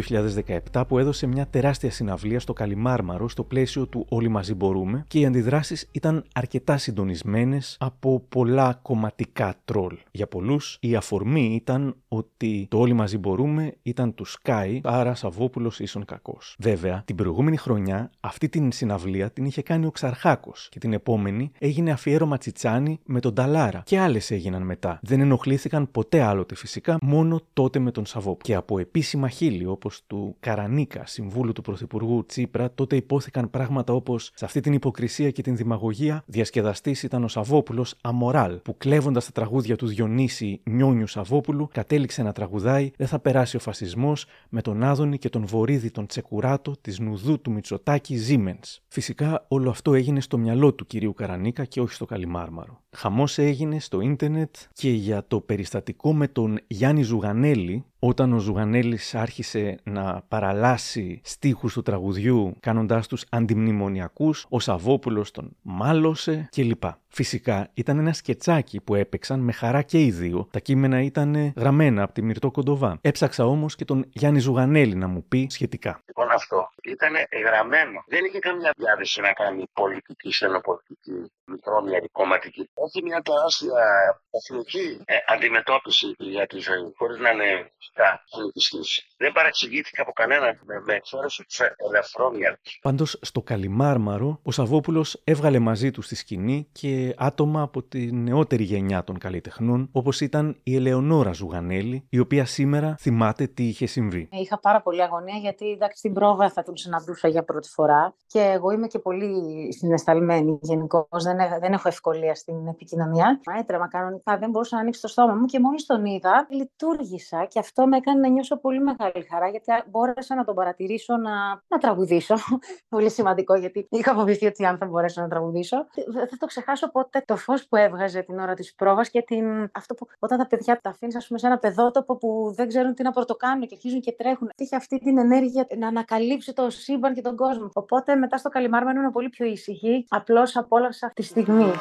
[0.72, 5.18] 2017, που έδωσε μια τεράστια συναυλία στο Καλιμάρμαρο στο πλαίσιο του Όλοι μαζί μπορούμε και
[5.18, 9.98] οι αντιδράσεις ήταν αρκετά συντονισμένες από πολλά κομματικά τρόλ.
[10.10, 15.80] Για πολλούς η αφορμή ήταν ότι το Όλοι μαζί μπορούμε ήταν του Sky, άρα Σαββόπουλος
[15.88, 16.38] ίσον κακό.
[16.58, 21.50] Βέβαια, την προηγούμενη χρονιά αυτή την συναυλία την είχε κάνει ο Ξαρχάκος και την επόμενη
[21.58, 24.98] έγινε αφιέρωμα Τσιτσάνι με τον Ταλάρα και άλλες έγιναν μετά.
[25.02, 28.40] Δεν ενοχλήθηκαν ποτέ άλλοτε φυσικά, μόνο τότε με τον Σαββόπουλο.
[28.42, 34.30] Και από επίσημα χείλη όπως του Καρανίκα, συμβούλου του Πρωθυπουργού Τσίπρα, τότε υπόθηκαν πράγματα όπως
[34.34, 39.32] σε αυτή την υποκρισία και την δημαγωγία διασκεδαστής ήταν ο Σαββόπουλος Αμοράλ, που κλέβοντας τα
[39.32, 44.82] τραγούδια του Διονύση Νιόνιου Σαββόπουλου κατέληξε να τραγουδάει Δεν θα περάσει ο φασισμός με τον
[44.82, 48.58] Άδωνη και τον Βορύδη τον Τσεκουράτο της Νουδού του Μητσοτάκη Ζήμεν.
[48.88, 52.82] Φυσικά όλο αυτό έγινε στο μυαλό του κυρίου Καρανίκα και όχι στο Καλιμάρμαρο.
[52.96, 59.14] Χαμός έγινε στο ίντερνετ και για το περιστατικό με τον Γιάννη Ζουγανέλη, όταν ο Ζουγανέλης
[59.14, 66.82] άρχισε να παραλάσει στίχους του τραγουδιού κάνοντάς τους αντιμνημονιακούς, ο Σαββόπουλος τον μάλωσε κλπ.
[67.08, 70.48] Φυσικά ήταν ένα σκετσάκι που έπαιξαν με χαρά και οι δύο.
[70.50, 72.98] Τα κείμενα ήταν γραμμένα από τη Μυρτό Κοντοβά.
[73.00, 76.00] Έψαξα όμως και τον Γιάννη Ζουγανέλη να μου πει σχετικά.
[76.06, 77.12] Λοιπόν, αυτό ήταν
[77.46, 78.04] γραμμένο.
[78.06, 82.70] Δεν είχε καμιά διάθεση να κάνει πολιτική, στενοπολιτική, μικρόμια κομματική.
[82.86, 83.84] Έχει μια τεράστια
[84.30, 88.78] εθνική ε, αντιμετώπιση για τη ζωή, χωρίς να είναι φυσικά πολιτιστή.
[89.16, 92.56] Δεν παραξηγήθηκα από κανέναν με, με εξαίρεση τους ελευθερόμυαλου.
[92.82, 98.62] Πάντως στο Καλιμάρμαρο, ο Σαββόπουλος έβγαλε μαζί του στη σκηνή και άτομα από τη νεότερη
[98.62, 104.28] γενιά των καλλιτεχνών, όπως ήταν η Ελεονόρα Ζουγανέλη, η οποία σήμερα θυμάται τι είχε συμβεί.
[104.32, 108.40] Είχα πάρα πολύ αγωνία γιατί εντάξει, στην πρόβα θα τον συναντούσα για πρώτη φορά και
[108.40, 109.32] εγώ είμαι και πολύ
[109.72, 111.24] συναισθαλμένη γενικώς.
[111.24, 113.40] Δεν, έ- δεν έχω ευκολία στην επικοινωνία.
[113.58, 117.58] Έτρεμα κανονικά, δεν μπορούσα να ανοίξω το στόμα μου και μόλις τον είδα, λειτουργήσα και
[117.58, 121.78] αυτό με έκανε να νιώσω πολύ μεγάλη χαρά γιατί μπόρεσα να τον παρατηρήσω να, να
[121.80, 122.34] τραγουδήσω.
[122.88, 125.86] πολύ σημαντικό γιατί είχα φοβηθεί ότι αν θα μπορέσω να τραγουδήσω.
[126.06, 129.70] Δεν θα το ξεχάσω ποτέ το φως που έβγαζε την ώρα της πρόβας και την...
[129.74, 132.94] αυτό που όταν τα παιδιά τα αφήνεις, ας πούμε, σε ένα παιδότοπο που δεν ξέρουν
[132.94, 134.50] τι να πρωτοκάνουν και αρχίζουν και τρέχουν.
[134.56, 137.70] Είχε αυτή την ενέργεια να ανακαλύψει το σύμπαν και τον κόσμο.
[137.72, 140.04] Οπότε μετά στο Καλιμάρμα ήμουν πολύ πιο ήσυχη.
[140.08, 141.72] Απλώς απόλαυσα τη στιγμή.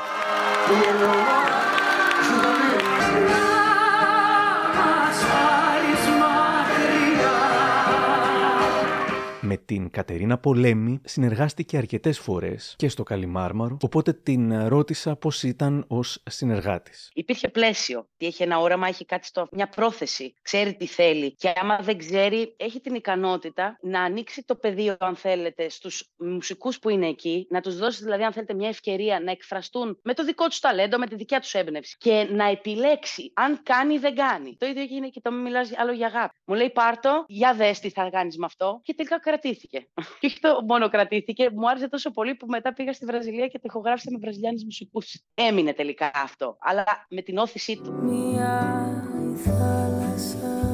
[9.50, 15.86] Με την Κατερίνα Πολέμη συνεργάστηκε αρκετές φορές και στο Καλιμάρμαρο, οπότε την ρώτησα πώς ήταν
[15.88, 17.10] ως συνεργάτης.
[17.14, 18.08] Υπήρχε πλαίσιο.
[18.18, 19.48] Τι έχει ένα όραμα, έχει κάτι στο.
[19.52, 20.34] μια πρόθεση.
[20.42, 21.36] Ξέρει τι θέλει.
[21.36, 26.80] Και άμα δεν ξέρει, έχει την ικανότητα να ανοίξει το πεδίο, αν θέλετε, στους μουσικούς
[26.80, 30.24] που είναι εκεί, να τους δώσεις δηλαδή, αν θέλετε, μια ευκαιρία να εκφραστούν με το
[30.24, 31.96] δικό τους ταλέντο, με τη δικιά τους έμπνευση.
[32.00, 34.56] Και να επιλέξει αν κάνει ή δεν κάνει.
[34.58, 36.38] Το ίδιο έγινε και το μην μιλάς άλλο για αγάπη.
[36.46, 38.80] Μου λέει πάρτο, για δες τι θα κάνεις με αυτό.
[38.84, 39.88] Και τελικά κρατήθηκε.
[39.94, 40.18] κρατήθηκε.
[40.20, 43.58] Και όχι το μόνο κρατήθηκε, μου άρεσε τόσο πολύ που μετά πήγα στη Βραζιλία και
[43.58, 45.22] το ηχογράφησα με βραζιλιάνους μουσικούς.
[45.34, 47.94] Έμεινε τελικά αυτό, αλλά με την όθησή του.
[47.94, 48.86] Μια
[49.34, 50.66] η θάλασσα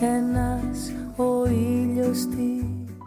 [0.00, 2.55] Ένας ο ήλιος της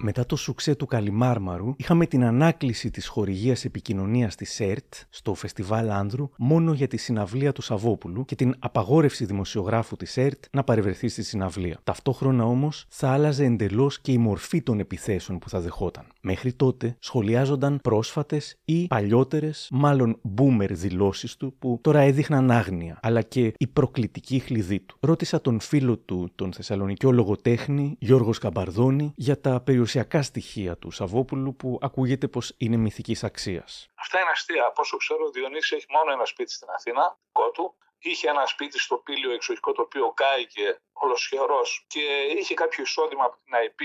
[0.01, 5.89] Μετά το σουξέ του Καλιμάρμαρου, είχαμε την ανάκληση της χορηγίας επικοινωνίας της ΕΡΤ στο Φεστιβάλ
[5.89, 11.07] Άνδρου μόνο για τη συναυλία του Σαββόπουλου και την απαγόρευση δημοσιογράφου της ΕΡΤ να παρευρεθεί
[11.07, 11.79] στη συναυλία.
[11.83, 16.05] Ταυτόχρονα όμως θα άλλαζε εντελώς και η μορφή των επιθέσεων που θα δεχόταν.
[16.21, 23.21] Μέχρι τότε σχολιάζονταν πρόσφατες ή παλιότερες, μάλλον boomer δηλώσεις του που τώρα έδειχναν άγνοια, αλλά
[23.21, 24.97] και η προκλητική χλειδί του.
[24.99, 29.61] Ρώτησα τον φίλο του, τον Θεσσαλονικιό λογοτέχνη Γιώργος Καμπαρδόνη, για τα
[29.91, 33.87] περιουσιακά στοιχεία του Σαββόπουλου που ακούγεται πως είναι μυθικής αξίας.
[33.95, 34.65] Αυτά είναι αστεία.
[34.65, 37.75] Από όσο ξέρω, ο Διονύσης έχει μόνο ένα σπίτι στην Αθήνα, δικό του.
[37.99, 42.03] Είχε ένα σπίτι στο πύλιο εξοχικό το οποίο κάηκε ολοσχερός και
[42.39, 43.79] είχε κάποιο εισόδημα από την ΑΕΠ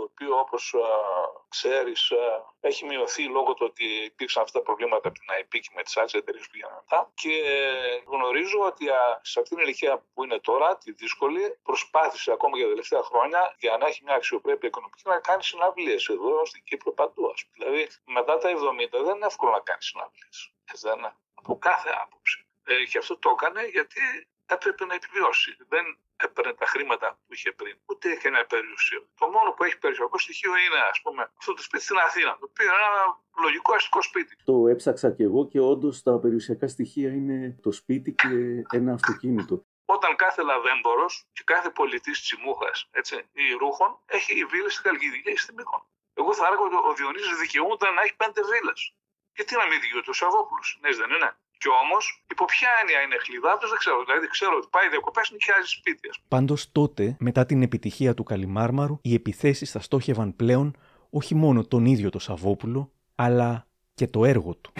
[0.00, 0.88] το οποίο όπως α,
[1.48, 2.24] ξέρεις α,
[2.60, 5.96] έχει μειωθεί λόγω του ότι υπήρξαν αυτά τα προβλήματα από την ΑΕΠ και με τις
[5.96, 7.34] άλλες εταιρείες που πήγαιναν μετά και
[8.06, 12.66] γνωρίζω ότι α, σε αυτήν την ηλικία που είναι τώρα, τη δύσκολη, προσπάθησε ακόμα για
[12.66, 16.92] τα τελευταία χρόνια για να έχει μια αξιοπρέπεια οικονομική να κάνει συναυλίες εδώ στην Κύπρο
[16.92, 17.30] παντού.
[17.34, 17.56] ας πούμε.
[17.58, 20.52] Δηλαδή μετά τα 70 δεν είναι εύκολο να κάνεις συναυλίες.
[20.72, 21.14] Έτσι δεν είναι.
[21.34, 22.44] Από κάθε άποψη.
[22.64, 24.00] Ε, και αυτό το έκανε γιατί
[24.54, 25.56] έπρεπε να επιβιώσει.
[25.72, 25.84] Δεν
[26.16, 27.76] έπαιρνε τα χρήματα που είχε πριν.
[27.86, 29.00] Ούτε είχε ένα περιουσίο.
[29.20, 32.32] Το μόνο που έχει περιουσιακό στοιχείο είναι, ας πούμε, αυτό το σπίτι στην Αθήνα.
[32.40, 33.04] Το οποίο είναι ένα
[33.44, 34.36] λογικό αστικό σπίτι.
[34.44, 38.30] Το έψαξα κι εγώ και όντως τα περιουσιακά στοιχεία είναι το σπίτι και
[38.76, 39.64] ένα αυτοκίνητο.
[39.84, 42.90] Όταν κάθε λαβέμπορος και κάθε πολιτής τσιμούχας
[43.32, 45.86] ή ρούχων έχει βίλες στη Χαλκιδική και στην Μύκονο.
[46.14, 48.94] Εγώ θα έλεγα ότι ο Διονύσης δικαιούταν να έχει πέντε βίλες.
[49.32, 50.78] Και τι να μην δικαιούται ο Σαββόπουλος.
[50.80, 51.30] Ναι, δεν είναι.
[51.62, 54.04] Και όμως, υπό ποια έννοια είναι χλιδάτο, δεν ξέρω.
[54.04, 56.08] Δηλαδή, ξέρω ότι πάει διακοπές, νοικιάζει σπίτι.
[56.08, 56.28] ας πούμε.
[56.28, 60.76] Πάντως τότε, μετά την επιτυχία του Καλιμάρμαρου, οι επιθέσεις θα στόχευαν πλέον
[61.10, 64.72] όχι μόνο τον ίδιο το Σαββόπουλο, αλλά και το έργο του.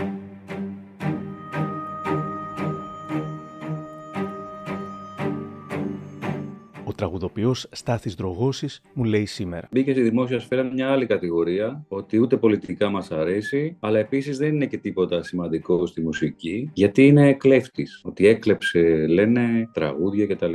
[6.91, 9.69] Ο τραγουδοποιός Στάθης Δρογώσης μου λέει σήμερα.
[9.71, 14.55] Μπήκε στη δημόσια σφαίρα μια άλλη κατηγορία, ότι ούτε πολιτικά μας αρέσει, αλλά επίσης δεν
[14.55, 18.01] είναι και τίποτα σημαντικό στη μουσική, γιατί είναι κλέφτης.
[18.05, 20.55] Ότι έκλεψε, λένε, τραγούδια κτλ.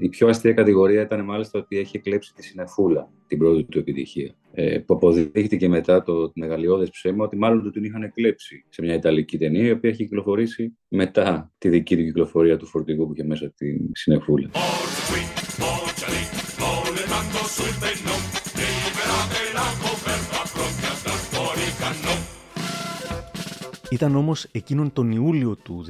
[0.00, 4.34] Η πιο αστεία κατηγορία ήταν μάλιστα ότι έχει κλέψει τη συνεφούλα, την πρώτη του επιτυχία.
[4.52, 8.94] Ε, που αποδείχτηκε μετά το μεγαλειώδες ψέμα ότι μάλλον του την είχαν κλέψει σε μια
[8.94, 13.24] Ιταλική ταινία η οποία έχει κυκλοφορήσει μετά τη δική του κυκλοφορία του φορτηγού που είχε
[13.24, 14.50] μέσα τη συνεφούλα.
[23.90, 25.84] Ήταν όμως εκείνον τον Ιούλιο του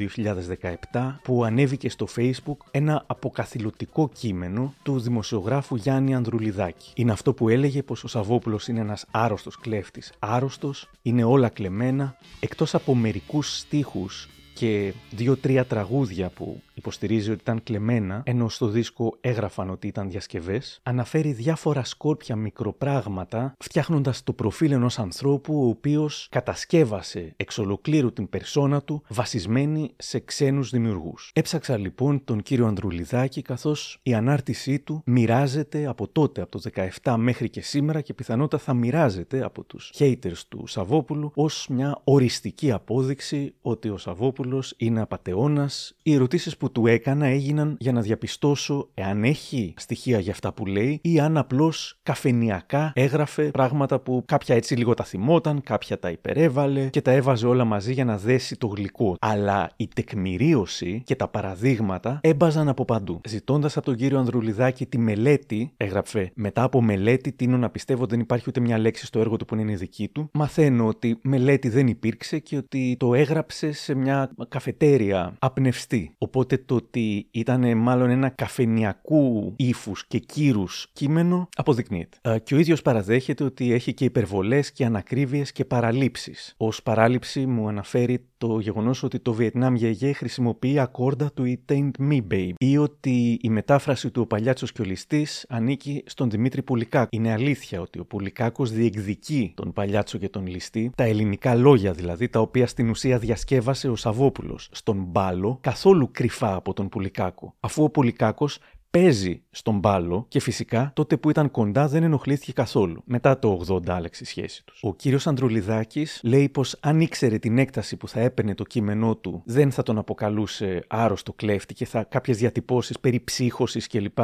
[0.92, 6.90] 2017 που ανέβηκε στο Facebook ένα αποκαθιλωτικό κείμενο του δημοσιογράφου Γιάννη Ανδρουλιδάκη.
[6.94, 10.12] Είναι αυτό που έλεγε πως ο Σαββόπουλος είναι ένας άρρωστος κλέφτης.
[10.18, 17.62] Άρρωστος, είναι όλα κλεμμένα, εκτός από μερικούς στίχους και δύο-τρία τραγούδια που υποστηρίζει ότι ήταν
[17.62, 24.72] κλεμμένα, ενώ στο δίσκο έγραφαν ότι ήταν διασκευές, αναφέρει διάφορα σκόρπια μικροπράγματα, φτιάχνοντας το προφίλ
[24.72, 31.30] ενός ανθρώπου ο οποίος κατασκεύασε εξ ολοκλήρου την περσόνα του βασισμένη σε ξένους δημιουργούς.
[31.34, 36.70] Έψαξα λοιπόν τον κύριο Ανδρουλιδάκη, καθώς η ανάρτησή του μοιράζεται από τότε, από το
[37.02, 42.00] 17 μέχρι και σήμερα και πιθανότατα θα μοιράζεται από τους haters του Σαββόπουλου ως μια
[42.04, 44.46] οριστική απόδειξη ότι ο Σαββόπουλος
[44.76, 45.96] είναι απαταιώνας.
[46.02, 50.66] Οι ερωτήσεις που του έκανα έγιναν για να διαπιστώσω εάν έχει στοιχεία για αυτά που
[50.66, 56.10] λέει ή αν απλώς καφενιακά έγραφε πράγματα που κάποια έτσι λίγο τα θυμόταν, κάποια τα
[56.10, 59.16] υπερέβαλε και τα έβαζε όλα μαζί για να δέσει το γλυκό.
[59.20, 63.20] Αλλά η τεκμηρίωση και τα παραδείγματα έμπαζαν από παντού.
[63.28, 68.20] Ζητώντας από τον κύριο Ανδρουλιδάκη τη μελέτη, έγραφε μετά από μελέτη, τίνω να πιστεύω δεν
[68.20, 70.30] υπάρχει ούτε μια λέξη στο έργο του που είναι δική του.
[70.32, 76.14] Μαθαίνω ότι μελέτη δεν υπήρξε και ότι το έγραψε σε μια καφετέρια απνευστή.
[76.18, 82.16] Οπότε το ότι ήταν μάλλον ένα καφενιακού ύφους και κύρους κείμενο αποδεικνύεται.
[82.22, 86.54] Ε, και ο ίδιος παραδέχεται ότι έχει και υπερβολές και ανακρίβειες και παραλήψεις.
[86.56, 92.10] Ω παράληψη μου αναφέρει το γεγονός ότι το Βιετνάμ Γεγέ χρησιμοποιεί ακόρντα του It Ain't
[92.10, 96.62] Me Babe ή ότι η μετάφραση του Ο Παλιάτσος και ο Ληστής ανήκει στον Δημήτρη
[96.62, 97.08] Πουλικάκο.
[97.10, 102.28] Είναι αλήθεια ότι ο Πουλικάκος διεκδικεί τον Παλιάτσο και τον Ληστή, τα ελληνικά λόγια δηλαδή,
[102.28, 107.54] τα οποία στην ουσία διασκεύασε ο Σαββόπουλος στον μπάλο, καθόλου κρυφά από τον Πουλικάκο.
[107.60, 108.58] Αφού ο Πουλικάκος
[108.90, 113.02] παίζει στον μπάλο και φυσικά τότε που ήταν κοντά δεν ενοχλήθηκε καθόλου.
[113.04, 114.80] Μετά το 80 άλλαξε η σχέση τους.
[114.82, 119.42] Ο κύριος Ανδρουλιδάκης λέει πως αν ήξερε την έκταση που θα έπαιρνε το κείμενό του,
[119.44, 124.18] δεν θα τον αποκαλούσε άρρωστο κλέφτη και θα κάποιες διατυπώσεις περί ψύχωσης κλπ.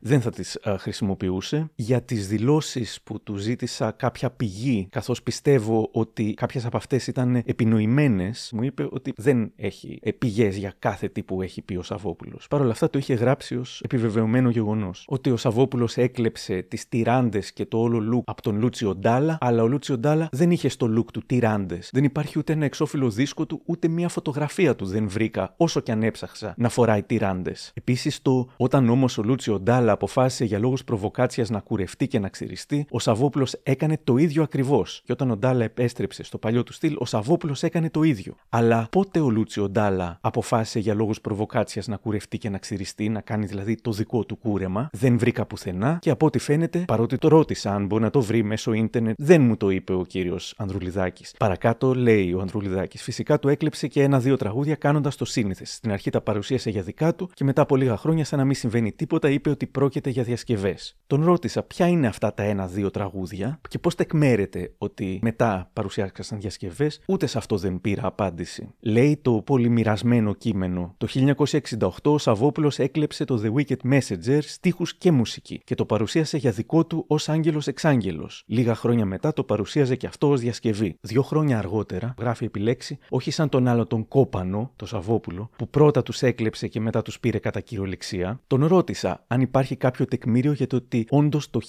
[0.00, 1.70] δεν θα τις χρησιμοποιούσε.
[1.74, 7.42] Για τις δηλώσεις που του ζήτησα κάποια πηγή, καθώς πιστεύω ότι κάποιες από αυτές ήταν
[7.46, 12.46] επινοημένες, μου είπε ότι δεν έχει πηγές για κάθε τι που έχει πει ο Σαββόπουλος.
[12.48, 14.06] Παρ' όλα αυτά το είχε γράψει ως επιβεβαιωμένος
[14.50, 15.04] γεγονός.
[15.08, 19.62] Ότι ο Σαββόπουλος έκλεψε τις τυράντες και το όλο look από τον Λούτσιο Ντάλα, αλλά
[19.62, 21.90] ο Λούτσιο Ντάλα δεν είχε στο look του τυράντες.
[21.92, 25.92] Δεν υπάρχει ούτε ένα εξώφυλλο δίσκο του, ούτε μία φωτογραφία του δεν βρήκα, όσο και
[25.92, 27.72] αν έψαξα να φοράει τυράντες.
[27.74, 32.28] Επίσης το όταν όμως ο Λούτσιο Ντάλα αποφάσισε για λόγους προβοκάτσιας να κουρευτεί και να
[32.28, 35.02] ξυριστεί, ο Σαββόπουλος έκανε το ίδιο ακριβώς.
[35.04, 38.34] Και όταν ο Ντάλα επέστρεψε στο παλιό του στυλ, ο Σαββόπουλος έκανε το ίδιο.
[38.48, 43.20] Αλλά πότε ο Λούτσιο Ντάλα αποφάσισε για λόγους προβοκάτσιας να κουρευτεί και να ξυριστεί, να
[43.20, 47.28] κάνει δηλαδή το δικό του κούρεμα, δεν βρήκα πουθενά και από ό,τι φαίνεται, παρότι το
[47.28, 51.34] ρώτησα αν μπορεί να το βρει μέσω ίντερνετ, δεν μου το είπε ο κύριος Ανδρουλιδάκης.
[51.38, 53.02] Παρακάτω λέει ο Ανδρουλιδάκης.
[53.02, 55.74] Φυσικά του έκλεψε και ένα-δύο τραγούδια κάνοντας το σύνηθες.
[55.74, 58.54] Στην αρχή τα παρουσίασε για δικά του και μετά από λίγα χρόνια, σαν να μην
[58.54, 60.96] συμβαίνει τίποτα, είπε ότι πρόκειται για διασκευές.
[61.06, 67.00] Τον ρώτησα ποια είναι αυτά τα ένα-δύο τραγούδια και πώς τεκμέρεται ότι μετά παρουσιάστηκαν διασκευές,
[67.06, 68.68] ούτε σε αυτό δεν πήρα απάντηση.
[68.80, 70.94] Λέει το πολυμοιρασμένο κείμενο.
[70.96, 76.36] Το 1968 ο Σαββόπουλος έκλεψε το The Wicked Messenger στίχους και μουσική και το παρουσίασε
[76.36, 78.30] για δικό του ως Άγγελος Εξάγγελο.
[78.46, 80.96] Λίγα χρόνια μετά το παρουσίαζε και αυτό ως διασκευή.
[81.00, 86.02] Δύο χρόνια αργότερα, γράφει επιλέξει, όχι σαν τον άλλο τον Κόπανο, το Σαββόπουλο, που πρώτα
[86.02, 90.66] τους έκλεψε και μετά τους πήρε κατά κυριολεξία, τον ρώτησα αν υπάρχει κάποιο τεκμήριο για
[90.66, 91.60] το ότι όντως το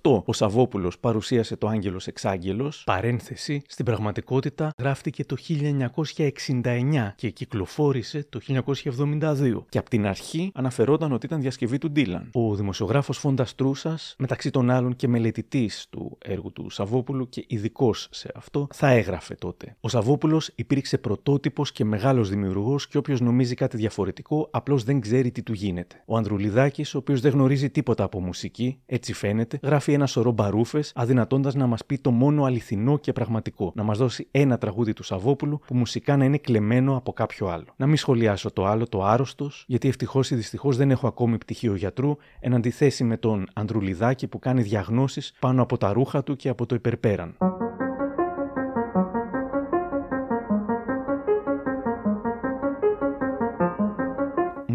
[0.00, 8.26] 1968 ο Σαββόπουλος παρουσίασε το Άγγελος Εξάγγελο, παρένθεση, στην πραγματικότητα γράφτηκε το 1969 και κυκλοφόρησε
[8.28, 9.64] το 1972.
[9.68, 12.30] Και από την αρχή αναφερόταν ότι ήταν διασκευή του Ντίλαν.
[12.32, 18.08] Ο δημοσιογράφος Φόντα Τρούσα, μεταξύ των άλλων και μελετητής του έργου του Σαββόπουλου και ειδικός
[18.10, 19.76] σε αυτό, θα έγραφε τότε.
[19.80, 25.30] Ο Σαββόπουλος υπήρξε πρωτότυπος και μεγάλος δημιουργός και όποιος νομίζει κάτι διαφορετικό απλώς δεν ξέρει
[25.30, 26.02] τι του γίνεται.
[26.06, 30.92] Ο Ανδρουλιδάκης, ο οποίος δεν γνωρίζει τίποτα από μουσική, έτσι φαίνεται, γράφει ένα σωρό μπαρούφες,
[30.94, 33.72] αδυνατώντας να μας πει το μόνο αληθινό και πραγματικό.
[33.74, 37.66] Να μας δώσει ένα τραγούδι του Σαββόπουλου που μουσικά να είναι κλεμμένο από κάποιο άλλο.
[37.76, 41.74] Να μην σχολιάσω το άλλο, το άρρωστος, γιατί ευτυχώς ή δυστυχώς δεν έχω ακόμη πτυχίο
[41.74, 46.48] γιατρού, εν αντιθέσει με τον Ανδρουλιδάκη που κάνει διαγνώσεις πάνω από τα ρούχα του και
[46.48, 47.36] από το υπερπέραν.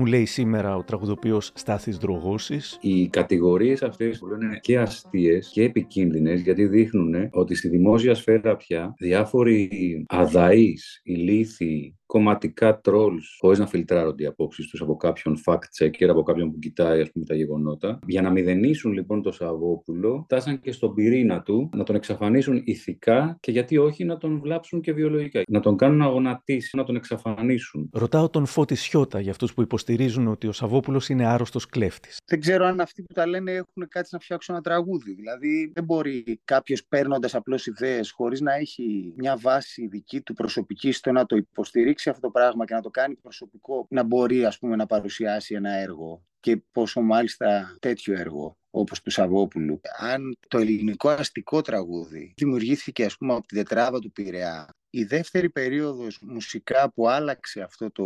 [0.09, 2.77] Λέει σήμερα ο τραγουδοποιός Στάθης Δρογώσης.
[2.81, 8.55] Οι κατηγορίες αυτές που είναι και αστείες και επικίνδυνες γιατί δείχνουν ότι στη δημόσια σφαίρα
[8.55, 9.69] πια διάφοροι
[10.07, 16.51] αδαείς, ηλίθιοι, κομματικά trolls, χωρίς να φιλτράρονται οι απόψεις τους από κάποιον fact-checker, από κάποιον
[16.51, 17.99] που κοιτάει ας πούμε, τα γεγονότα.
[18.07, 23.37] Για να μηδενίσουν λοιπόν το Σαββόπουλο, φτάσαν και στον πυρήνα του να τον εξαφανίσουν ηθικά
[23.39, 25.41] και γιατί όχι να τον βλάψουν και βιολογικά.
[25.47, 27.89] Να τον κάνουν να γονατίσει, να τον εξαφανίσουν.
[27.93, 29.97] Ρωτάω τον Φώτη Σιώτα για αυτούς που υποστηρίζουν
[30.27, 32.17] ότι ο Σαββόπουλος είναι άρρωστος κλέφτης.
[32.25, 35.13] Δεν ξέρω αν αυτοί που τα λένε έχουν κάτι να φτιάξουν ένα τραγούδι.
[35.13, 40.91] Δηλαδή, δεν μπορεί κάποιος παίρνοντας απλώς ιδέες χωρίς να έχει μια βάση δική του προσωπική
[40.91, 44.59] στο να το υποστηρίξει αυτό το πράγμα και να το κάνει προσωπικό, να μπορεί ας
[44.59, 49.81] πούμε να παρουσιάσει ένα έργο και πόσο μάλιστα τέτοιο έργο όπως του Σαββόπουλου.
[49.97, 55.49] Αν το ελληνικό αστικό τραγούδι δημιουργήθηκε ας πούμε από την τετράδα του Πειραιά η δεύτερη
[55.49, 58.05] περίοδος μουσικά που άλλαξε αυτό το...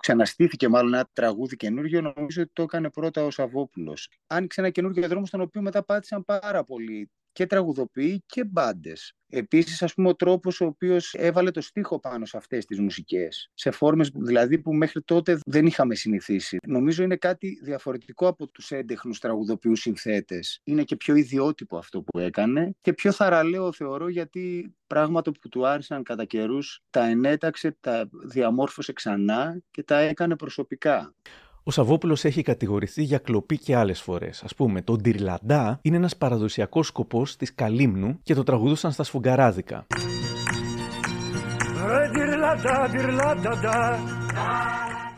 [0.00, 4.08] ξαναστήθηκε μάλλον ένα τραγούδι καινούργιο νομίζω ότι το έκανε πρώτα ο Σαββόπουλος.
[4.26, 9.14] Άνοιξε ένα καινούργιο δρόμο στον οποίο μετά πάτησαν πάρα πολύ και τραγουδοποιοί και μπάντες.
[9.34, 13.50] Επίσης, ας πούμε, ο τρόπος ο οποίος έβαλε το στίχο πάνω σε αυτές τις μουσικές.
[13.54, 16.56] Σε φόρμες δηλαδή που μέχρι τότε δεν είχαμε συνηθίσει.
[16.66, 20.60] Νομίζω είναι κάτι διαφορετικό από τους έντεχνους τραγουδοποιούς συνθέτες.
[20.64, 25.66] Είναι και πιο ιδιότυπο αυτό που έκανε και πιο θαραλέο θεωρώ γιατί πράγματα που του
[25.66, 31.14] άρεσαν κατά καιρούς τα ενέταξε, τα διαμόρφωσε ξανά και τα έκανε προσωπικά.
[31.64, 34.42] Ο Σαββόπουλος έχει κατηγορηθεί για κλοπή και άλλες φορές.
[34.42, 39.86] Ας πούμε, το Ντιρλαντά είναι ένας παραδοσιακός σκοπός της Καλύμνου και το τραγουδούσαν στα σφουγγαράδικα.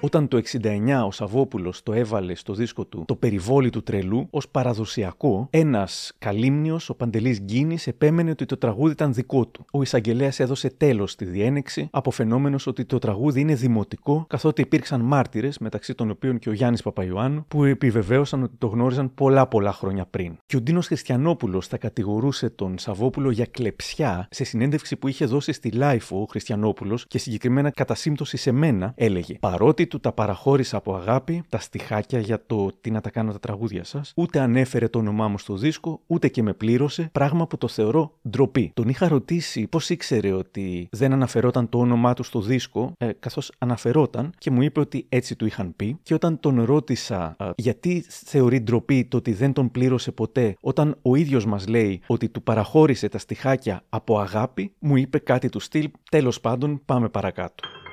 [0.05, 4.49] Όταν το 69 ο Σαββόπουλος το έβαλε στο δίσκο του το περιβόλι του τρελού ως
[4.49, 9.65] παραδοσιακό, ένας καλύμνιος, ο Παντελής Γκίνης, επέμενε ότι το τραγούδι ήταν δικό του.
[9.73, 15.59] Ο εισαγγελέας έδωσε τέλος στη διένεξη, αποφαινόμενος ότι το τραγούδι είναι δημοτικό, καθότι υπήρξαν μάρτυρες,
[15.59, 20.07] μεταξύ των οποίων και ο Γιάννης Παπαϊωάννου, που επιβεβαίωσαν ότι το γνώριζαν πολλά πολλά χρόνια
[20.07, 20.37] πριν.
[20.47, 25.53] Και ο Ντίνος Χριστιανόπουλος θα κατηγορούσε τον Σαββόπουλο για κλεψιά σε συνέντευξη που είχε δώσει
[25.53, 30.77] στη LiFO ο Χριστιανόπουλος και συγκεκριμένα κατά σύμπτωση σε μένα, έλεγε Παρότι του τα παραχώρησα
[30.77, 34.89] από αγάπη, τα στιχάκια για το τι να τα κάνω τα τραγούδια σας, ούτε ανέφερε
[34.89, 38.71] το όνομά μου στο δίσκο, ούτε και με πλήρωσε, πράγμα που το θεωρώ ντροπή.
[38.75, 43.53] Τον είχα ρωτήσει πώς ήξερε ότι δεν αναφερόταν το όνομά του στο δίσκο, ε, καθώς
[43.59, 45.99] αναφερόταν και μου είπε ότι έτσι του είχαν πει.
[46.03, 50.97] Και όταν τον ρώτησα ε, γιατί θεωρεί ντροπή το ότι δεν τον πλήρωσε ποτέ, όταν
[51.03, 55.61] ο ίδιος μας λέει ότι του παραχώρησε τα στιχάκια από αγάπη, μου είπε κάτι του
[55.61, 55.91] στυλ.
[56.11, 57.84] Τέλος πάντων, πάμε παρακάτω.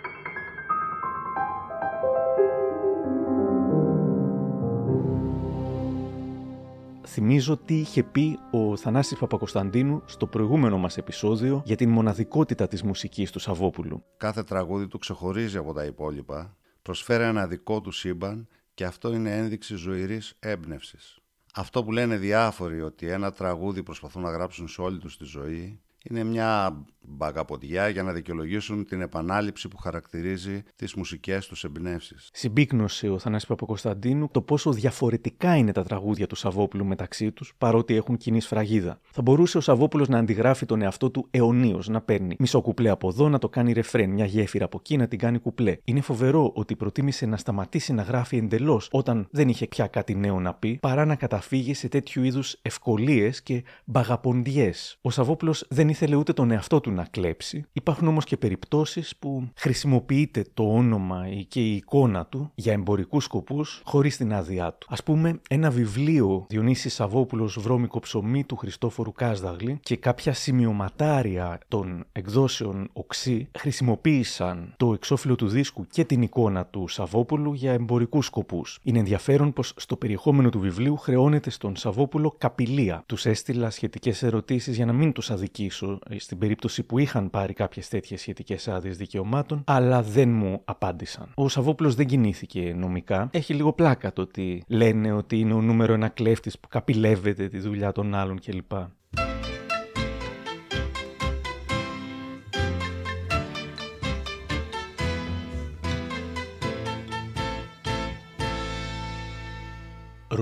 [7.14, 12.84] Θυμίζω τι είχε πει ο Θανάσης Παπακοσταντίνου στο προηγούμενο μας επεισόδιο για την μοναδικότητα της
[12.84, 14.04] μουσικής του Σαββόπουλου.
[14.18, 19.38] Κάθε τραγούδι του ξεχωρίζει από τα υπόλοιπα, προσφέρει ένα δικό του σύμπαν και αυτό είναι
[19.38, 21.20] ένδειξη ζωηρής έμπνευσης.
[21.54, 25.82] Αυτό που λένε διάφοροι ότι ένα τραγούδι προσπαθούν να γράψουν σε όλη τους τη ζωή
[26.04, 32.30] είναι μια μπαγκαποντιά για να δικαιολογήσουν την επανάληψη που χαρακτηρίζει τις μουσικές τους εμπνεύσεις.
[32.34, 37.96] Συμπίκνωσε ο Θανάσης Παπακοσταντίνου το πόσο διαφορετικά είναι τα τραγούδια του Σαββόπουλου μεταξύ τους, παρότι
[37.96, 39.00] έχουν κοινή σφραγίδα.
[39.12, 43.08] Θα μπορούσε ο Σαββόπουλος να αντιγράφει τον εαυτό του αιωνίως, να παίρνει μισό κουπλέ από
[43.08, 45.78] εδώ, να το κάνει ρεφρέν, μια γέφυρα από εκεί να την κάνει κουπλέ.
[45.84, 50.40] Είναι φοβερό ότι προτίμησε να σταματήσει να γράφει εντελώς όταν δεν είχε πια κάτι νέο
[50.40, 54.98] να πει, παρά να καταφύγει σε τέτοιου είδους ευκολίες και μπαγαποντιές.
[55.02, 57.66] Ο Σαββόπουλος δεν ήθελε ούτε τον εαυτό του να κλέψει.
[57.74, 63.82] Υπάρχουν όμως και περιπτώσεις που χρησιμοποιείται το όνομα και η εικόνα του για εμπορικούς σκοπούς
[63.86, 64.88] χωρίς την άδειά του.
[64.90, 72.06] Ας πούμε ένα βιβλίο Διονύσης Σαββόπουλος Βρώμικο ψωμί του Χριστόφορου Κάσδαγλη και κάποια σημειωματάρια των
[72.12, 78.80] εκδόσεων Οξύ χρησιμοποίησαν το εξώφυλλο του δίσκου και την εικόνα του Σαββόπουλου για εμπορικούς σκοπούς.
[78.84, 83.04] Είναι ενδιαφέρον πως στο περιεχόμενο του βιβλίου χρεώνεται στον Σαββόπουλο καπηλεία.
[83.06, 87.88] Τους έστειλα σχετικές ερωτήσεις για να μην τους αδικήσω στην περίπτωση που είχαν πάρει κάποιες
[87.88, 91.32] τέτοιες σχετικές άδειες δικαιωμάτων, αλλά δεν μου απάντησαν.
[91.36, 93.30] Ο Σαββόπουλος δεν κινήθηκε νομικά.
[93.32, 97.60] Έχει λίγο πλάκα το ότι λένε ότι είναι ο νούμερο ένα κλέφτης που καπηλεύεται τη
[97.60, 98.72] δουλειά των άλλων κλπ.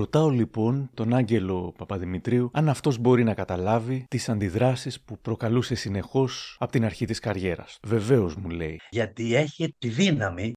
[0.00, 6.56] Ρωτάω λοιπόν τον Άγγελο Παπαδημητρίου αν αυτός μπορεί να καταλάβει τις αντιδράσεις που προκαλούσε συνεχώς
[6.58, 7.78] από την αρχή της καριέρας.
[7.82, 8.80] Βεβαίως μου λέει.
[8.90, 10.52] Γιατί έχει τη δύναμη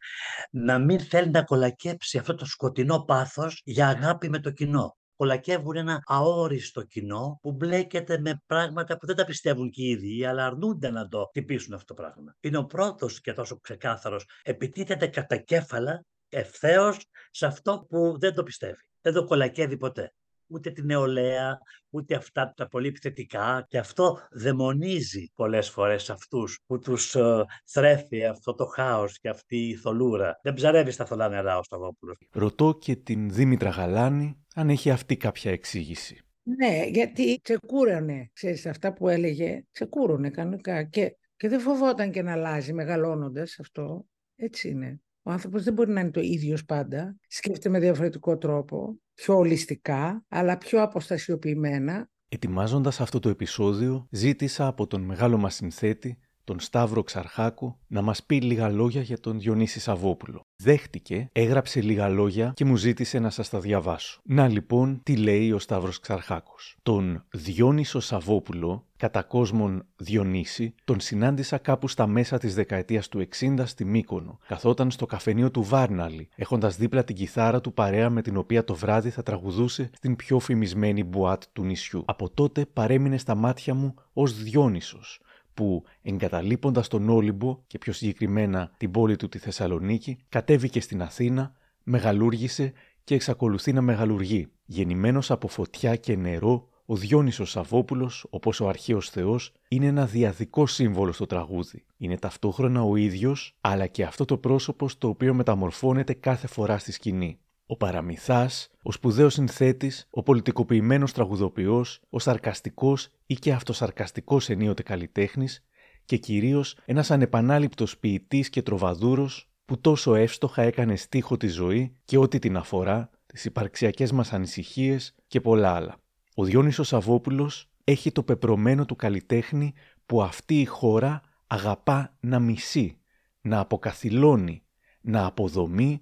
[0.51, 4.97] να μην θέλει να κολακέψει αυτό το σκοτεινό πάθος για αγάπη με το κοινό.
[5.15, 10.25] Κολακεύουν ένα αόριστο κοινό που μπλέκεται με πράγματα που δεν τα πιστεύουν και οι ίδιοι,
[10.25, 12.35] αλλά αρνούνται να το τυπήσουν αυτό το πράγμα.
[12.39, 14.25] Είναι ο πρώτος και τόσο ξεκάθαρος.
[14.43, 16.97] Επιτίθεται κατά κέφαλα ευθέως
[17.31, 20.14] σε αυτό που δεν το πιστεύει δεν το κολακεύει ποτέ.
[20.47, 21.58] Ούτε την νεολαία,
[21.89, 23.66] ούτε αυτά τα πολύ επιθετικά.
[23.68, 29.68] Και αυτό δαιμονίζει πολλές φορές αυτούς που τους ε, θρέφει αυτό το χάος και αυτή
[29.68, 30.39] η θολούρα.
[30.43, 32.18] Δεν ψαρεύει στα θολά νερά ο Σταυρόπουλος.
[32.32, 36.22] Ρωτώ και την Δήμητρα Γαλάνη αν έχει αυτή κάποια εξήγηση.
[36.43, 42.32] Ναι, γιατί ξεκούρανε, ξέρεις, αυτά που έλεγε, ξεκούρωνε κανονικά και, και δεν φοβόταν και να
[42.32, 44.06] αλλάζει μεγαλώνοντας αυτό.
[44.36, 45.01] Έτσι είναι.
[45.24, 47.15] Ο άνθρωπος δεν μπορεί να είναι το ίδιος πάντα.
[47.28, 52.09] Σκέφτεται με διαφορετικό τρόπο, πιο ολιστικά, αλλά πιο αποστασιοποιημένα.
[52.28, 58.23] Ετοιμάζοντας αυτό το επεισόδιο, ζήτησα από τον μεγάλο μας συνθέτη, τον Σταύρο Ξαρχάκο, να μας
[58.23, 60.41] πει λίγα λόγια για τον Διονύση Σαββόπουλο.
[60.55, 64.21] Δέχτηκε, έγραψε λίγα λόγια και μου ζήτησε να σας τα διαβάσω.
[64.23, 66.77] Να λοιπόν τι λέει ο Σταύρος Ξαρχάκος.
[66.83, 73.63] Τον Διόνυσο Σαββόπουλο, κατά κόσμον Διονύση, τον συνάντησα κάπου στα μέσα της δεκαετίας του 60
[73.65, 74.39] στη Μύκονο.
[74.47, 78.75] Καθόταν στο καφενείο του Βάρναλη, έχοντας δίπλα την κιθάρα του παρέα με την οποία το
[78.75, 82.03] βράδυ θα τραγουδούσε στην πιο φημισμένη μπουάτ του νησιού.
[82.05, 85.21] Από τότε παρέμεινε στα μάτια μου ως Διόνυσος,
[85.54, 91.54] που εγκαταλείποντας τον Όλυμπο και πιο συγκεκριμένα την πόλη του τη Θεσσαλονίκη, κατέβηκε στην Αθήνα,
[91.84, 92.74] μεγαλούργησε
[93.04, 94.47] και εξακολουθεί να μεγαλουργεί.
[94.66, 100.66] Γεννημένος από φωτιά και νερό, ο Διόνυσος Σαββόπουλος, όπως ο αρχαίος θεός, είναι ένα διαδικό
[100.66, 101.86] σύμβολο στο τραγούδι.
[101.97, 106.91] Είναι ταυτόχρονα ο ίδιος, αλλά και αυτό το πρόσωπο στο οποίο μεταμορφώνεται κάθε φορά στη
[106.91, 107.39] σκηνή.
[107.74, 115.65] Ο παραμυθάς, ο σπουδαίος συνθέτης, ο πολιτικοποιημένος τραγουδοποιός, ο σαρκαστικός ή και αυτοσαρκαστικός ενίοτε καλλιτέχνης
[116.05, 122.17] και κυρίως ένας ανεπανάληπτος ποιητής και τροβαδούρος που τόσο εύστοχα έκανε στίχο τη ζωή και
[122.17, 125.95] ό,τι την αφορά, τις υπαρξιακές μας ανησυχίες και πολλά άλλα.
[126.36, 129.74] Ο Διόνυσος Σαββόπουλος έχει το πεπρωμένο του καλλιτέχνη
[130.05, 132.97] που αυτή η χώρα αγαπά να μισεί,
[133.41, 134.63] να αποκαθιλώνει,
[135.01, 136.01] να αποδομεί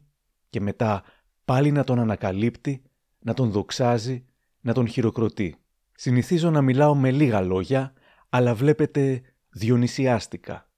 [0.49, 1.03] και μετά
[1.45, 2.81] πάλι να τον ανακαλύπτει,
[3.19, 4.25] να τον δοξάζει,
[4.61, 5.55] να τον χειροκροτεί.
[5.95, 7.93] Συνηθίζω να μιλάω με λίγα λόγια,
[8.29, 10.69] αλλά βλέπετε διονυσιάστηκα.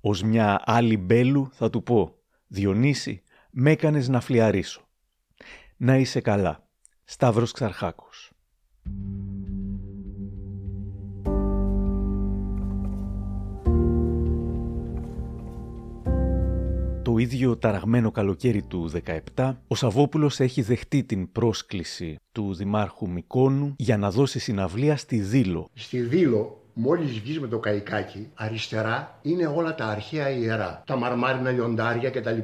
[0.00, 2.14] Ως μια άλλη μπέλου θα του πω
[2.46, 4.82] «Διονύση, «Με έκανες να φλιαρίσω».
[5.76, 6.66] Να είσαι καλά.
[7.04, 8.32] Σταύρος Ξαρχάκος.
[17.12, 18.90] Το ίδιο ταραγμένο καλοκαίρι του
[19.34, 25.18] 17, ο Σαββόπουλος έχει δεχτεί την πρόσκληση του Δημάρχου Μικόνου για να δώσει συναυλία στη
[25.18, 25.68] Δήλο.
[25.74, 31.50] Στη Δήλο, μόλις βγεις με το καϊκάκι, αριστερά είναι όλα τα αρχαία ιερά, τα μαρμάρινα
[31.50, 32.38] λιοντάρια κτλ.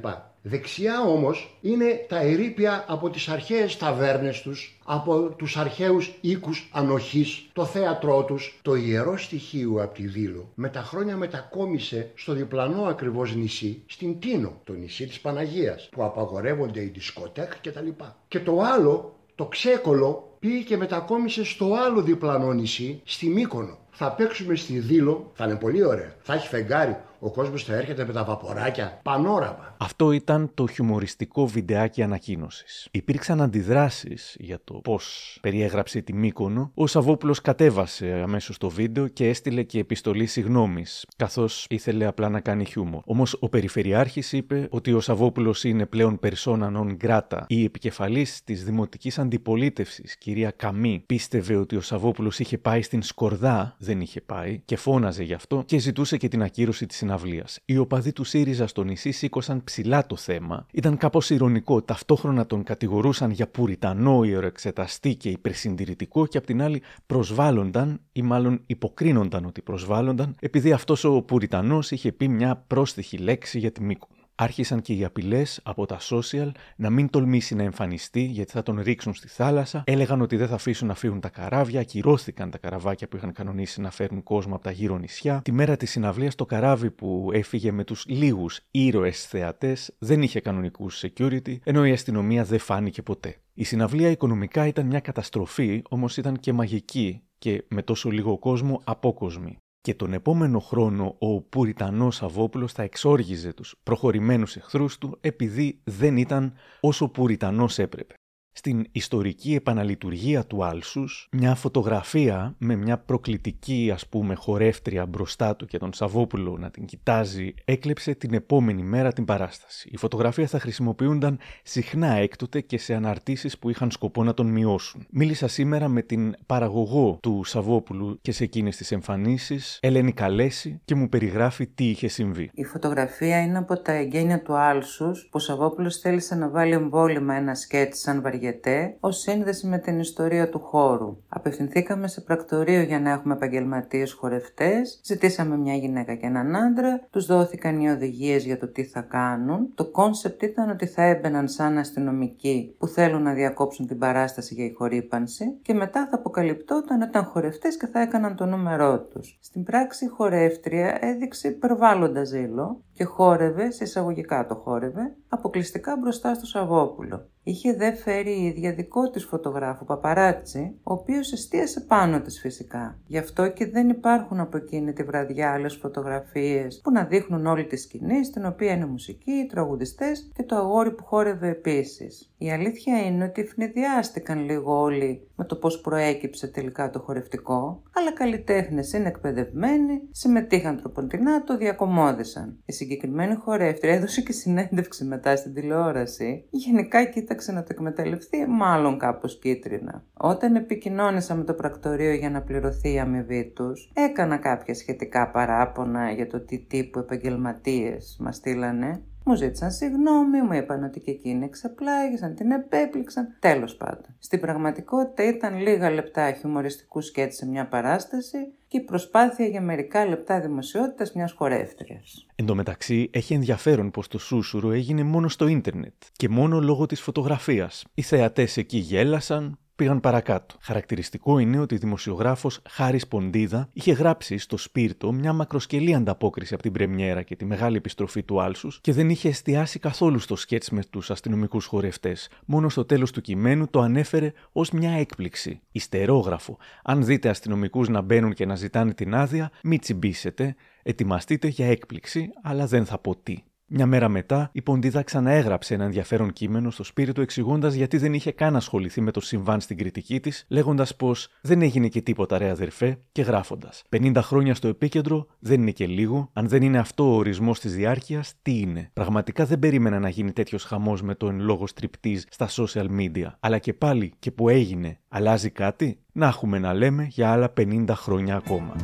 [0.51, 7.49] Δεξιά όμως είναι τα ερήπια από τις αρχαίες ταβέρνες τους, από τους αρχαίους οίκους ανοχής,
[7.53, 8.59] το θέατρό τους.
[8.63, 14.21] Το ιερό στοιχείο από τη Δήλο με τα χρόνια μετακόμισε στο διπλανό ακριβώς νησί, στην
[14.21, 17.89] Τίνο, το νησί της Παναγίας, που απαγορεύονται οι δισκοτέκ κτλ.
[18.29, 23.79] Και το άλλο, το ξέκολο, πήγε και μετακόμισε στο άλλο διπλανό νησί, στη Μύκονο.
[23.91, 26.15] Θα παίξουμε στη Δήλο, θα είναι πολύ ωραία.
[26.23, 29.75] Θα έχει φεγγάρι, ο κόσμος θα έρχεται με τα βαποράκια, πανόραμα.
[29.79, 32.89] Αυτό ήταν το χιουμοριστικό βιντεάκι ανακοίνωσης.
[32.91, 36.71] Υπήρξαν αντιδράσεις για το πώς περιέγραψε τη Μύκονο.
[36.75, 40.85] Ο Σαββόπουλος κατέβασε αμέσως το βίντεο και έστειλε και επιστολή συγγνώμη,
[41.17, 43.03] καθώς ήθελε απλά να κάνει χιούμορ.
[43.05, 47.43] Όμως ο Περιφερειάρχης είπε ότι ο Σαββόπουλος είναι πλέον persona non grata.
[47.47, 53.77] Η επικεφαλής της δημοτικής αντιπολίτευσης, κυρία Καμή, πίστευε ότι ο Σαββόπουλος είχε πάει στην Σκορδά,
[53.79, 57.59] δεν είχε πάει, και φώναζε γι' αυτό και ζητούσε και την ακύρωση της συναυλίας.
[57.65, 60.67] Οι οπαδοί του ΣΥΡΙΖΑ στο νησί σήκωσαν ψηλά το θέμα.
[60.73, 61.83] Ήταν κάπως ηρωνικό.
[61.83, 68.61] Ταυτόχρονα τον κατηγορούσαν για πουριτανό, ιεροεξεταστή και υπερσυντηρητικό και απ' την άλλη προσβάλλονταν ή μάλλον
[68.67, 74.09] υποκρίνονταν ότι προσβάλλονταν επειδή αυτός ο πουριτανός είχε πει μια πρόστιχη λέξη για τη Μύκο.
[74.41, 78.81] Άρχισαν και οι απειλές από τα social να μην τολμήσει να εμφανιστεί γιατί θα τον
[78.81, 79.83] ρίξουν στη θάλασσα.
[79.87, 81.81] Έλεγαν ότι δεν θα αφήσουν να φύγουν τα καράβια.
[81.81, 85.41] Ακυρώθηκαν τα καραβάκια που είχαν κανονίσει να φέρουν κόσμο από τα γύρω νησιά.
[85.45, 90.41] Τη μέρα της συναυλίας, το καράβι που έφυγε με τους λίγους ήρωες θεατές δεν είχε
[90.41, 93.37] κανονικούς security, ενώ η αστυνομία δεν φάνηκε ποτέ.
[93.55, 98.81] Η συναυλία οικονομικά ήταν μια καταστροφή, όμως ήταν και μαγική και με τόσο λίγο κόσμο
[98.85, 99.59] απόκοσμη.
[99.81, 106.17] Και τον επόμενο χρόνο ο Πουριτανός Σαββόπουλος θα εξόργιζε τους προχωρημένους εχθρούς του επειδή δεν
[106.17, 108.15] ήταν όσο Πουριτανός έπρεπε.
[108.53, 115.67] Στην ιστορική επαναλειτουργία του Άλσους, μια φωτογραφία με μια προκλητική ας πούμε χορεύτρια μπροστά του
[115.67, 119.89] και τον Σαββόπουλο να την κοιτάζει έκλεψε την επόμενη μέρα την παράσταση.
[119.93, 125.07] Η φωτογραφία θα χρησιμοποιούνταν συχνά έκτοτε και σε αναρτήσεις που είχαν σκοπό να τον μειώσουν.
[125.11, 130.95] Μίλησα σήμερα με την παραγωγό του Σαββόπουλου και σε εκείνες τις εμφανίσεις, Ελένη Καλέση, και
[130.95, 132.51] μου περιγράφει τι είχε συμβεί.
[132.55, 137.35] Η φωτογραφία είναι από τα εγκαίνια του Άλσους που ο Σαββόπουλος θέλησε να βάλει εμβόλιμα
[137.35, 141.17] ένα σκετς σαν βαριετέ ως σύνδεση με την ιστορία του χώρου.
[141.29, 147.27] Απευθυνθήκαμε σε πρακτορείο για να έχουμε επαγγελματίες χορευτές, ζητήσαμε μια γυναίκα και έναν άντρα, τους
[147.27, 149.75] δόθηκαν οι οδηγίες για το τι θα κάνουν.
[149.75, 154.65] Το concept ήταν ότι θα έμπαιναν σαν αστυνομικοί που θέλουν να διακόψουν την παράσταση για
[154.65, 159.39] ηχορύπανση και μετά θα αποκαλυπτόταν ότι ήταν χορευτές και θα έκαναν το νούμερό τους.
[159.43, 166.35] Στην πράξη η χορεύτρια έδειξε υπερβάλλοντα ζήλο και χόρευε, σε εισαγωγικά το χόρευε, αποκλειστικά μπροστά
[166.35, 167.29] στο Σαββόπουλο.
[167.49, 172.99] Είχε δε φέρει η ίδια δικό της φωτογράφο παπαράτσι, ο οποίος εστίασε πάνω της φυσικά.
[173.07, 177.65] Γι' αυτό και δεν υπάρχουν από εκείνη τη βραδιά άλλες φωτογραφίες που να δείχνουν όλη
[177.65, 182.33] τη σκηνή, στην οποία είναι μουσική, οι τραγουδιστές και το αγόρι που χόρευε επίσης.
[182.39, 188.13] Η αλήθεια είναι ότι φνηδιάστηκαν λίγο όλοι με το πώς προέκυψε τελικά το χορευτικό, αλλά
[188.13, 192.59] καλλιτέχνες είναι εκπαιδευμένοι, συμμετείχαν τροποντινά, το διακομόδησαν.
[192.65, 196.45] Η συγκεκριμένη χορεύτρια έδωσε και συνέντευξη μετά στην τηλεόραση.
[196.51, 200.03] Γενικά κοίταξε να το εκμεταλλευτεί, μάλλον κάπως κίτρινα.
[200.15, 206.11] Όταν επικοινώνησα με το πρακτορείο για να πληρωθεί η αμοιβή τους, έκανα κάποια σχετικά παράπονα
[206.11, 211.45] για το τι τύπου επαγγελματίες μας στείλανε μου ζήτησαν συγγνώμη, μου είπαν ότι και εκείνοι
[211.45, 213.37] εξαπλάγησαν, την επέπληξαν.
[213.39, 214.17] Τέλος πάντων.
[214.19, 218.39] Στην πραγματικότητα ήταν λίγα λεπτά χιουμοριστικού σκέτ σε μια παράσταση
[218.69, 222.27] και η προσπάθεια για μερικά λεπτά δημοσιότητας μιας χορεύτριας.
[222.35, 226.87] Εν τω μεταξύ, έχει ενδιαφέρον πως το σούσουρο έγινε μόνο στο ίντερνετ και μόνο λόγω
[226.87, 227.85] της φωτογραφίας.
[227.95, 230.57] Οι θεατές εκεί γέλασαν, πήγαν παρακάτω.
[230.61, 236.63] Χαρακτηριστικό είναι ότι ο δημοσιογράφος Χάρης Ποντίδα είχε γράψει στο Σπίρτο μια μακροσκελή ανταπόκριση από
[236.63, 240.71] την Πρεμιέρα και τη μεγάλη επιστροφή του Άλσους και δεν είχε εστιάσει καθόλου στο σκέτς
[240.71, 242.29] με τους αστυνομικούς χορευτές.
[242.45, 245.61] Μόνο στο τέλος του κειμένου το ανέφερε ως μια έκπληξη.
[245.73, 246.59] Ιστερόγραφο.
[246.83, 250.55] Αν δείτε αστυνομικούς να μπαίνουν και να ζητάνε την άδεια, μην τσιμπήσετε.
[250.83, 253.43] Ετοιμαστείτε για έκπληξη, αλλά δεν θα πω τι.
[253.71, 258.33] Μια μέρα μετά, η Ποντίδα ξαναέγραψε ένα ενδιαφέρον κείμενο στο Σπύριτο εξηγώντας γιατί δεν είχε
[258.33, 262.51] καν ασχοληθεί με το συμβάν στην κριτική της, λέγοντας πως δεν έγινε και τίποτα ρε
[262.51, 263.83] αδερφέ και γράφοντας.
[263.97, 267.75] 50 χρόνια στο επίκεντρο δεν είναι και λίγο, αν δεν είναι αυτό ο ορισμός της
[267.75, 272.23] διάρκειας, τι είναι; Πραγματικά δεν περίμενα να γίνει τέτοιος χαμός με το εν λόγω στριπτή
[272.31, 273.31] στα social media.
[273.41, 277.85] Αλλά και πάλι και που έγινε, αλλάζει κάτι, να έχουμε να λέμε για άλλα 50
[277.89, 278.77] χρόνια ακόμα.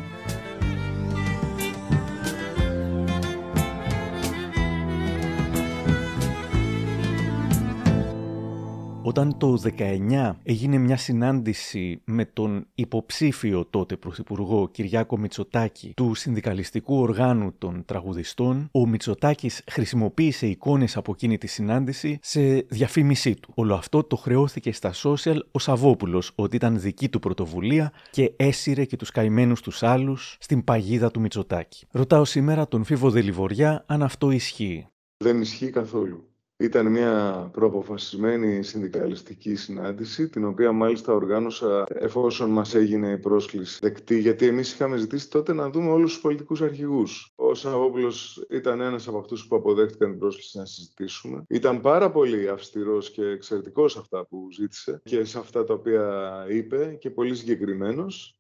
[9.07, 16.99] Όταν το 19 έγινε μια συνάντηση με τον υποψήφιο τότε πρωθυπουργό Κυριάκο Μητσοτάκη του συνδικαλιστικού
[17.01, 23.53] οργάνου των τραγουδιστών, ο Μητσοτάκης χρησιμοποίησε εικόνες από εκείνη τη συνάντηση σε διαφήμισή του.
[23.55, 28.85] Όλο αυτό το χρεώθηκε στα social ο Σαββόπουλος ότι ήταν δική του πρωτοβουλία και έσυρε
[28.85, 31.87] και τους καημένους τους άλλους στην παγίδα του Μητσοτάκη.
[31.91, 34.87] Ρωτάω σήμερα τον Φίβο Δελιβοριά αν αυτό ισχύει.
[35.17, 36.34] Δεν ισχύει καθόλου.
[36.57, 44.19] Ήταν μια προαποφασισμένη συνδικαλιστική συνάντηση, την οποία μάλιστα οργάνωσα εφόσον μας έγινε η πρόσκληση δεκτή,
[44.19, 47.33] γιατί εμείς είχαμε ζητήσει τότε να δούμε όλους τους πολιτικούς αρχηγούς.
[47.37, 51.45] Ο Σαββόπουλος ήταν ένας από αυτούς που αποδέχτηκαν την πρόσκληση να συζητήσουμε.
[51.49, 56.47] Ήταν πάρα πολύ αυστηρός και εξαιρετικός σε αυτά που ζήτησε και σε αυτά τα οποία
[56.49, 58.39] είπε και πολύ συγκεκριμένος.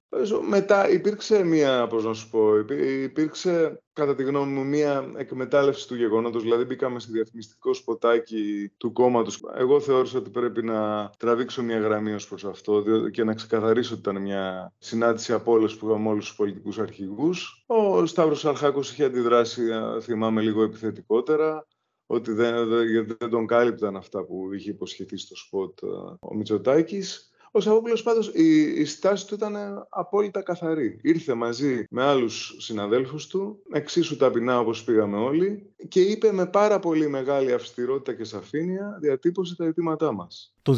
[0.48, 2.58] Μετά υπήρξε μία, πώς να σου πω,
[3.02, 8.92] υπήρξε κατά τη γνώμη μου μία εκμετάλλευση του γεγονότος, δηλαδή μπήκαμε σε διαφημιστικό σποτάκι του
[8.92, 9.40] κόμματος.
[9.54, 14.00] Εγώ θεώρησα ότι πρέπει να τραβήξω μία γραμμή ως προς αυτό και να ξεκαθαρίσω ότι
[14.08, 17.64] ήταν μια συνάντηση από όλες που είχαμε όλους τους πολιτικούς αρχηγούς.
[17.66, 19.62] Ο Σταύρος Ξαρχάκος είχε αντιδράσει,
[20.00, 21.66] θυμάμαι, λίγο επιθετικότερα
[22.06, 25.82] ότι δεν, δεν, δεν τον κάλυπταν αυτά που είχε υποσχεθεί στο σποτ
[26.20, 27.28] ο Μητσοτάκης.
[27.56, 30.98] Ο Σαββόπουλος πάντως η, η στάση του ήταν απόλυτα καθαρή.
[31.02, 36.78] Ήρθε μαζί με άλλους συναδέλφους του, εξίσου ταπεινά όπως πήγαμε όλοι και είπε με πάρα
[36.78, 40.53] πολύ μεγάλη αυστηρότητα και σαφήνεια διατύπωσε τα αιτήματά μας.
[40.64, 40.76] Το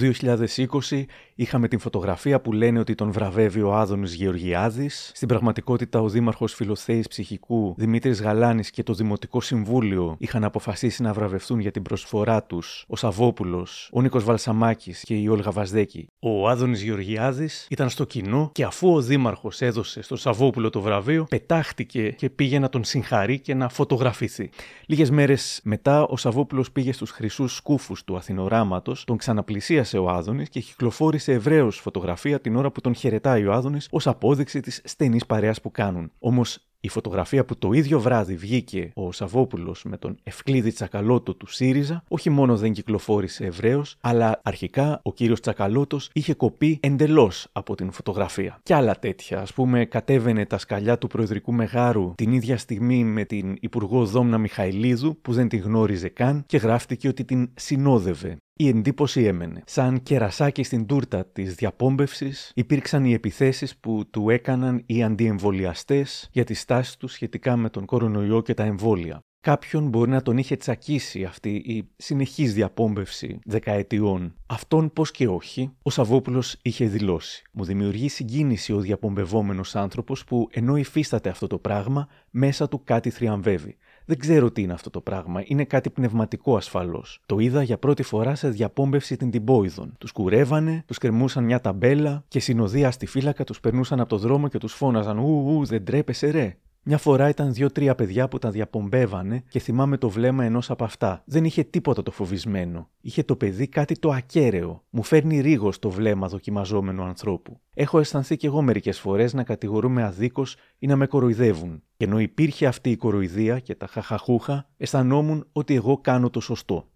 [0.91, 5.11] 2020 είχαμε την φωτογραφία που λένε ότι τον βραβεύει ο Άδωνης Γεωργιάδης.
[5.15, 11.13] Στην πραγματικότητα ο Δήμαρχος Φιλοθέης Ψυχικού Δημήτρης Γαλάνης και το Δημοτικό Συμβούλιο είχαν αποφασίσει να
[11.13, 16.07] βραβευτούν για την προσφορά τους ο Σαββόπουλος, ο Νίκος Βαλσαμάκης και η Όλγα Βαζδέκη.
[16.19, 21.27] Ο Άδωνης Γεωργιάδης ήταν στο κοινό και αφού ο Δήμαρχος έδωσε στο Σαββόπουλο το βραβείο,
[21.29, 24.51] πετάχτηκε και πήγε να τον συγχαρεί και να φωτογραφηθεί.
[24.87, 30.11] Λίγες μέρες μετά ο Σαββόπουλος πήγε στους χρυσούς σκούφους του Αθηνοράματος, τον ξαναπλησίασε πλησίασε ο
[30.11, 34.81] Άδωνης και κυκλοφόρησε ευρέως φωτογραφία την ώρα που τον χαιρετάει ο Άδωνης ως απόδειξη της
[34.85, 36.11] στενής παρέας που κάνουν.
[36.19, 41.47] Όμως η φωτογραφία που το ίδιο βράδυ βγήκε ο Σαββόπουλος με τον Ευκλήδη Τσακαλώτο του
[41.47, 47.75] ΣΥΡΙΖΑ, όχι μόνο δεν κυκλοφόρησε ευρέως, αλλά αρχικά ο κύριος Τσακαλώτος είχε κοπεί εντελώς από
[47.75, 48.59] την φωτογραφία.
[48.63, 49.39] Και άλλα τέτοια.
[49.39, 54.39] Α πούμε, κατέβαινε τα σκαλιά του Προεδρικού Μεγάρου την ίδια στιγμή με την Υπουργό Δόμνα
[54.39, 58.37] Μιχαηλίδου, που δεν την γνώριζε καν, και γράφτηκε ότι την συνόδευε.
[58.59, 59.63] Η εντύπωση έμενε.
[59.67, 66.45] Σαν κερασάκι στην τούρτα της διαπόμπευσης, υπήρξαν οι επιθέσεις που του έκαναν οι αντιεμβολιαστές για
[66.45, 69.21] τη στάση τους σχετικά με τον κορονοϊό και τα εμβόλια.
[69.41, 74.35] Κάποιον μπορεί να τον είχε τσακίσει αυτή η συνεχής διαπόμπευση δεκαετιών.
[74.47, 77.43] Αυτόν πώς και όχι, ο Σαββόπουλος είχε δηλώσει.
[77.53, 83.11] Μου δημιουργεί συγκίνηση ο διαπομπευόμενος άνθρωπος που ενώ υφίσταται αυτό το πράγμα, μέσα του κάτι
[83.11, 83.77] θριαμβεύει.
[84.09, 85.43] Δεν ξέρω τι είναι αυτό το πράγμα.
[85.45, 87.21] Είναι κάτι πνευματικό ασφαλώς.
[87.27, 89.93] Το είδα για πρώτη φορά σε διαπόμπευση την Τιμπόιδων.
[89.99, 94.49] Τους κουρεύανε, τους κρεμούσαν μια ταμπέλα και συνοδεία στη φύλακα τους περνούσαν από το δρόμο
[94.49, 96.57] και τους φώναζαν Ου, ου, δεν τρέπεσαι, ρε.
[96.89, 101.23] Μια φορά ήταν δύο-τρία παιδιά που τα διαπομπεύανε και θυμάμαι το βλέμμα ενός από αυτά.
[101.27, 102.91] Δεν είχε τίποτα το φοβισμένο.
[103.01, 104.85] Είχε το παιδί κάτι το ακέραιο.
[104.91, 107.61] Μου φέρνει ρίγο το βλέμμα δοκιμαζόμενου ανθρώπου.
[107.75, 111.83] Έχω αισθανθεί κι εγώ μερικές φορές να κατηγορούμε αδίκως ή να με κοροϊδεύουν.
[111.97, 116.89] Και ενώ υπήρχε αυτή η κοροϊδία και τα χαχαχούχα, αισθανόμουν ότι εγώ κάνω το σωστό.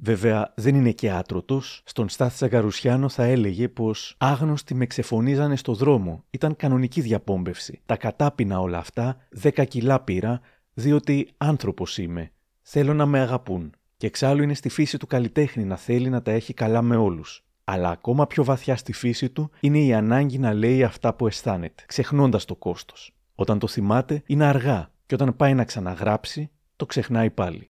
[0.00, 1.82] Βέβαια, δεν είναι και άτρωτος.
[1.84, 6.24] Στον Στάθη Τσαγκαρουσιάνο θα έλεγε πως άγνωστοι με ξεφωνίζανε στο δρόμο.
[6.30, 7.80] Ήταν κανονική διαπόμπευση.
[7.86, 10.40] Τα κατάπινα όλα αυτά, δέκα κιλά πήρα,
[10.72, 12.32] διότι άνθρωπος είμαι.
[12.62, 13.72] Θέλω να με αγαπούν.
[13.96, 17.44] Και εξάλλου είναι στη φύση του καλλιτέχνη να θέλει να τα έχει καλά με όλους.
[17.64, 21.82] Αλλά ακόμα πιο βαθιά στη φύση του είναι η ανάγκη να λέει αυτά που αισθάνεται,
[21.86, 23.14] ξεχνώντας το κόστος.
[23.34, 27.70] Όταν το θυμάται, είναι αργά, και όταν πάει να ξαναγράψει, το ξεχνάει πάλι.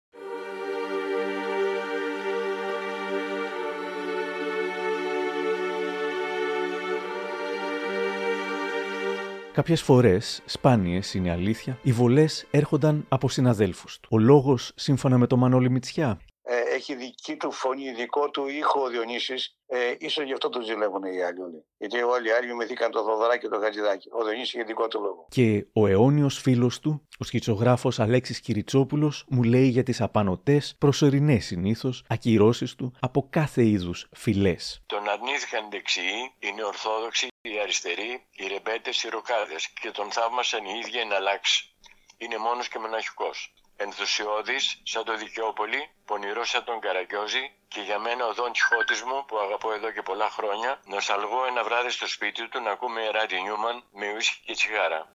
[9.52, 14.08] Κάποιες φορές, σπάνιες είναι αλήθεια, οι βολές έρχονταν από συναδέλφους του.
[14.12, 18.82] Ο λόγος, σύμφωνα με τον Μανώλη Μητσιά, ε, έχει δική του φωνή, δικό του ήχο
[18.82, 21.64] ο Διονύσης, ε, ίσως γι' αυτό τον ζηλεύουν οι άλλοι όλοι.
[21.78, 24.08] Γιατί όλοι οι άλλοι μιμηθήκαν το Θοδωράκι και το Χατζηδάκι.
[24.12, 25.26] Ο Διονύσης είχε δικό του λόγο.
[25.28, 31.44] Και ο αιώνιος φίλος του, ο σχητσογράφος Αλέξης Κυριτσόπουλος, μου λέει για τις απανοτές, προσωρινές
[31.44, 34.82] συνήθως, ακυρώσεις του από κάθε είδους φυλές.
[34.86, 40.64] Τον αρνήθηκαν οι δεξιοί, οι νεορθόδοξοι, οι αριστεροί, οι ρεμπέτες, οι ροκάδες και τον θαύμασαν
[40.64, 41.74] οι ίδιοι να αλλάξει.
[42.18, 43.52] Είναι μόνος και μοναχικός.
[43.76, 49.24] Ενθουσιώδης σαν το Δικαιόπολη, πονηρός σαν τον Καραγκιόζη και για μένα ο Δον Κιχώτης μου
[49.24, 53.40] που αγαπώ εδώ και πολλά χρόνια, νοσταλγώ ένα βράδυ στο σπίτι του να ακούμε Ράντι
[53.40, 55.16] Νιούμαν με ουίσκι και τσιγάρα.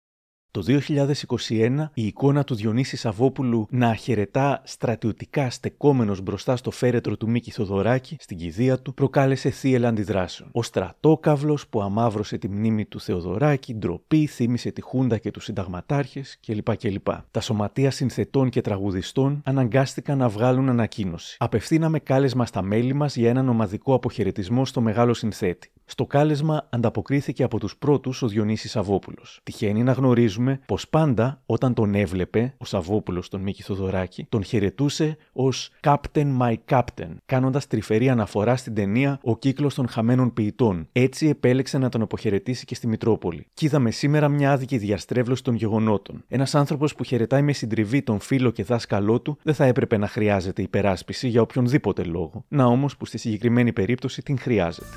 [0.55, 7.29] Το 2021 η εικόνα του Διονύσης Σαββόπουλου να χαιρετά στρατιωτικά στεκόμενος μπροστά στο φέρετρο του
[7.29, 10.49] Μίκη Θοδωράκη στην κηδεία του προκάλεσε θύελα αντιδράσεων.
[10.51, 16.39] Ο στρατόκαυλος που αμάβρωσε τη μνήμη του Θεοδωράκη, ντροπή, θύμισε τη Χούντα και τους συνταγματάρχες
[16.45, 16.77] κλπ.
[16.77, 17.07] κλπ.
[17.31, 21.35] Τα σωματεία συνθετών και τραγουδιστών αναγκάστηκαν να βγάλουν ανακοίνωση.
[21.39, 25.69] Απευθύναμε κάλεσμα στα μέλη μας για έναν ομαδικό αποχαιρετισμό στο μεγάλο συνθέτη.
[25.85, 29.23] Στο κάλεσμα ανταποκρίθηκε από τους πρώτους ο Διονύσης Σαββόπουλο.
[29.43, 35.17] Τυχαίνει να γνωρίζουμε πως πάντα όταν τον έβλεπε ο Σαββόπουλος τον Μίκη Θοδωράκη, τον χαιρετούσε
[35.33, 40.87] ως Captain My Captain, κάνοντας τρυφερή αναφορά στην ταινία Ο κύκλος των χαμένων ποιητών.
[40.91, 43.47] Έτσι επέλεξε να τον αποχαιρετήσει και στη Μητρόπολη.
[43.53, 46.23] Και είδαμε σήμερα μια άδικη διαστρέβλωση των γεγονότων.
[46.27, 50.07] Ένας άνθρωπος που χαιρετάει με συντριβή τον φίλο και δάσκαλό του δεν θα έπρεπε να
[50.07, 52.45] χρειάζεται υπεράσπιση για οποιονδήποτε λόγο.
[52.47, 54.87] Να όμως που στη συγκεκριμένη περίπτωση την χρειάζεται.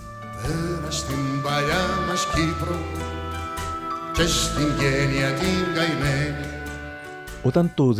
[0.43, 3.08] Πέρα στην παλιά μας Κύπρο
[4.19, 6.37] και στην γένεια την καημένη
[7.43, 7.95] Όταν το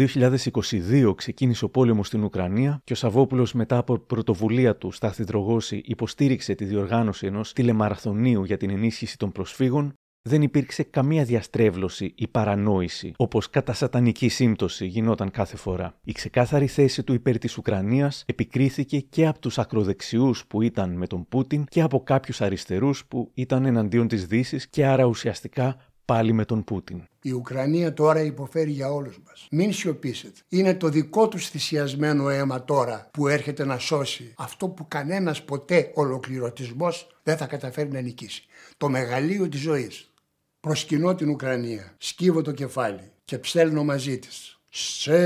[1.09, 5.83] 2022 ξεκίνησε ο πόλεμος στην Ουκρανία και ο Σαββόπουλος μετά από πρωτοβουλία του Στάθη Δρογώση
[5.85, 9.95] υποστήριξε τη διοργάνωση ενός τηλεμαραθωνίου για την ενίσχυση των προσφύγων,
[10.29, 15.95] δεν υπήρξε καμία διαστρέβλωση ή παρανόηση, όπως κατά σατανική σύμπτωση γινόταν κάθε φορά.
[16.05, 21.07] Η ξεκάθαρη θέση του υπέρ της Ουκρανίας επικρίθηκε και από τους ακροδεξιούς που ήταν με
[21.07, 25.77] τον Πούτιν και από κάποιους αριστερούς που ήταν εναντίον της Δύσης και άρα ουσιαστικά
[26.09, 27.03] πάλι με τον Πούτιν.
[27.23, 29.47] Η Ουκρανία τώρα υποφέρει για όλους μας.
[29.51, 30.41] Μην σιωπήσετε.
[30.49, 35.91] Είναι το δικό τους θυσιασμένο αίμα τώρα που έρχεται να σώσει αυτό που κανένας ποτέ
[35.95, 38.45] ολοκληρωτισμός δεν θα καταφέρει να νικήσει.
[38.77, 40.13] Το μεγαλείο της ζωής.
[40.61, 44.58] Προσκυνώ την Ουκρανία, σκύβω το κεφάλι και ψέλνω μαζί της.
[44.81, 45.19] Σε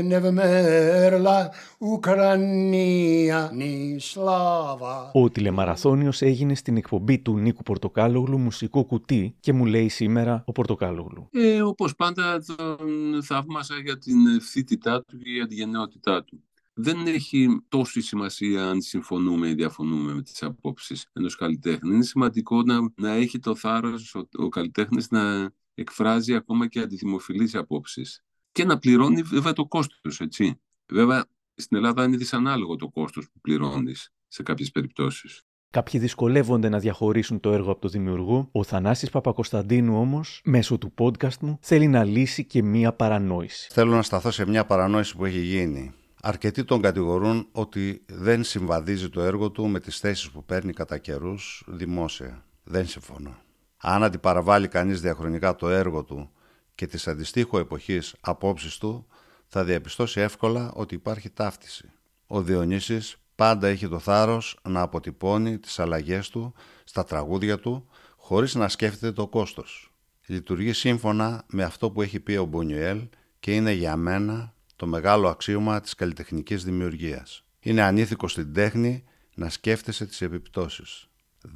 [0.00, 5.10] νευμέρλα Ουκρανία νη σλάβα.
[5.12, 10.52] Ο τηλεμαραθώνιος έγινε στην εκπομπή του Νίκου Πορτοκάλογλου Μουσικό Κουτί και μου λέει σήμερα ο
[10.52, 11.28] Πορτοκάλογλου.
[11.32, 16.42] Ε, όπως πάντα τον θαύμασα για την ευθύτητά του και για τη γενναιότητά του.
[16.74, 21.94] Δεν έχει τόση σημασία αν συμφωνούμε ή διαφωνούμε με τις απόψεις ενός καλλιτέχνη.
[21.94, 27.54] Είναι σημαντικό να, να έχει το θάρρος ο, ο καλλιτέχνης να εκφράζει ακόμα και αντιδημοφιλείς
[27.54, 28.20] απόψεις
[28.56, 30.60] και να πληρώνει βέβαια το κόστος, έτσι.
[30.92, 35.42] Βέβαια, στην Ελλάδα είναι δυσανάλογο το κόστος που πληρώνεις σε κάποιες περιπτώσεις.
[35.70, 38.48] Κάποιοι δυσκολεύονται να διαχωρίσουν το έργο από το δημιουργό.
[38.52, 43.68] Ο Θανάσης Παπακοσταντίνου όμως, μέσω του podcast μου, θέλει να λύσει και μία παρανόηση.
[43.72, 45.92] Θέλω να σταθώ σε μια παρανόηση που έχει γίνει.
[46.22, 50.98] Αρκετοί τον κατηγορούν ότι δεν συμβαδίζει το έργο του με τις θέσεις που παίρνει κατά
[50.98, 52.44] καιρούς δημόσια.
[52.64, 53.36] Δεν συμφωνώ.
[53.76, 56.30] Αν αντιπαραβάλει κανείς διαχρονικά το έργο του
[56.76, 59.06] και τις αντιστοίχου εποχής απόψεις του,
[59.46, 61.90] θα διαπιστώσει εύκολα ότι υπάρχει ταύτιση.
[62.26, 66.54] Ο Διονύσης πάντα έχει το θάρρος να αποτυπώνει τις αλλαγές του
[66.84, 69.92] στα τραγούδια του, χωρίς να σκέφτεται το κόστος.
[70.26, 73.08] Λειτουργεί σύμφωνα με αυτό που έχει πει ο Μπονιουέλ
[73.40, 77.44] και είναι για μένα το μεγάλο αξίωμα της καλλιτεχνικής δημιουργίας.
[77.60, 79.04] Είναι ανήθικο στην τέχνη
[79.34, 81.08] να σκέφτεσαι τις επιπτώσεις.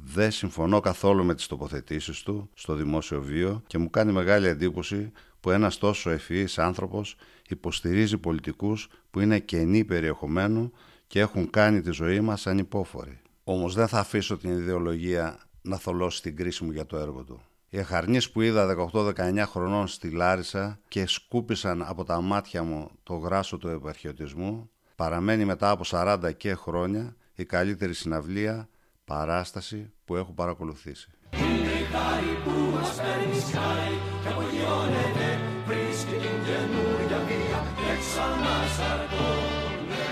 [0.03, 5.11] Δεν συμφωνώ καθόλου με τις τοποθετήσεις του στο δημόσιο βίο και μου κάνει μεγάλη εντύπωση
[5.39, 7.15] που ένας τόσο ευφυής άνθρωπος
[7.49, 10.71] υποστηρίζει πολιτικούς που είναι κενοί περιεχομένου
[11.07, 13.21] και έχουν κάνει τη ζωή μας ανυπόφορη.
[13.43, 17.41] Όμως δεν θα αφήσω την ιδεολογία να θολώσει την κρίση μου για το έργο του.
[17.69, 23.13] Οι εχαρνείς που είδα 18-19 χρονών στη Λάρισα και σκούπισαν από τα μάτια μου το
[23.15, 28.69] γράσο του επαρχιωτισμού παραμένει μετά από 40 και χρόνια η καλύτερη συναυλία
[29.11, 31.11] παράσταση που έχω παρακολουθήσει.
[31.31, 35.27] Είναι η χάρη που μας παίρνει σκάι και απογειώνεται
[35.65, 40.09] βρίσκει την καινούρια βία και ξανά σαρκώνε.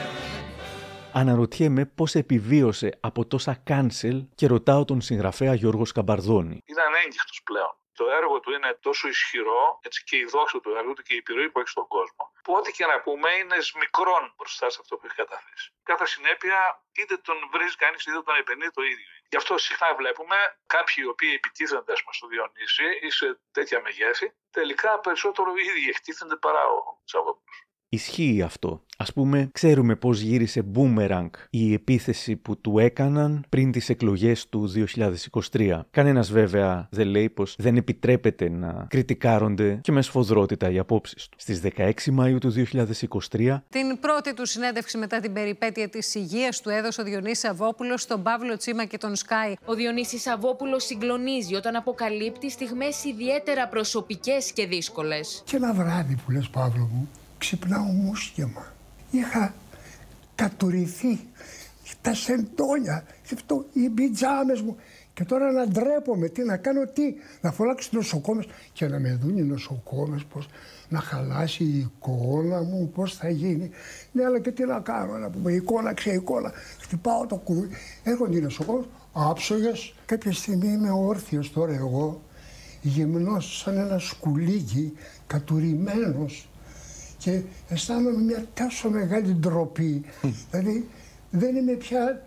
[1.11, 6.57] Αναρωτιέμαι πώς επιβίωσε από τόσα cancel και ρωτάω τον συγγραφέα Γιώργος Σκαμπαρδόνη.
[6.65, 7.78] Είναι ανέγκυχτος πλέον.
[7.99, 11.17] Το έργο του είναι τόσο ισχυρό, έτσι και η δόξα του έργου του και η
[11.17, 14.97] επιρροή που έχει στον κόσμο, που ό,τι και να πούμε είναι μικρόν μπροστά σε αυτό
[14.97, 15.71] που έχει καταθέσει.
[15.83, 19.07] Κατά συνέπεια, είτε τον βρει κανείς είτε τον επενεί το ίδιο.
[19.29, 23.81] Γι' αυτό συχνά βλέπουμε κάποιοι οι οποίοι επιτίθενται ας πούμε, στο Διονύση ή σε τέτοια
[23.81, 27.68] μεγέθη, τελικά περισσότερο οι ίδιοι εκτίθενται παρά ο Σαββόπουλο.
[27.89, 28.83] Ισχύει αυτό.
[28.97, 34.73] Α πούμε, ξέρουμε πώς γύρισε boomerang η επίθεση που του έκαναν πριν τις εκλογές του
[35.51, 35.79] 2023.
[35.91, 41.37] Κανένας βέβαια δεν λέει πως δεν επιτρέπεται να κριτικάρονται και με σφοδρότητα οι απόψεις του.
[41.39, 42.53] Στις 16 Μαου του
[43.31, 43.63] 2023.
[43.69, 48.23] Την πρώτη του συνέντευξη μετά την περιπέτεια της υγείας του έδωσε ο Διονύσης Σαββόπουλο στον
[48.23, 49.53] Παύλο Τσίμα και τον Σκάι.
[49.65, 55.43] Ο Διονύσης Σαββόπουλο συγκλονίζει όταν αποκαλύπτει στιγμές ιδιαίτερα προσωπικές και δύσκολες.
[55.45, 57.09] Και ένα βράδυ που λες Παύλο μου,
[57.39, 58.73] ξυπνάω μουσκεμα.
[59.11, 59.53] Είχα
[60.35, 61.19] κατουρηθεί
[62.01, 64.75] τα σεντόνια, αυτό, οι πιτζάμες μου.
[65.13, 69.37] Και τώρα να ντρέπομαι, τι να κάνω, τι, να φωνάξω νοσοκόμες και να με δουν
[69.37, 70.47] οι νοσοκόμες πώς
[70.89, 73.69] να χαλάσει η εικόνα μου, πώς θα γίνει.
[74.11, 76.51] Ναι, αλλά και τι να κάνω, να πούμε, εικόνα, ξέ εικόνα.
[76.79, 77.69] Χτυπάω το κουδί,
[78.03, 79.95] έρχονται οι νοσοκόμες, άψογες.
[80.05, 82.21] Κάποια στιγμή είμαι όρθιος τώρα εγώ,
[82.81, 84.93] γυμνός σαν ένα σκουλίκι,
[85.27, 86.48] κατουρημένος
[87.19, 90.03] και αισθάνομαι μια τόσο μεγάλη ντροπή.
[90.51, 90.87] δηλαδή
[91.31, 92.25] δεν είμαι πια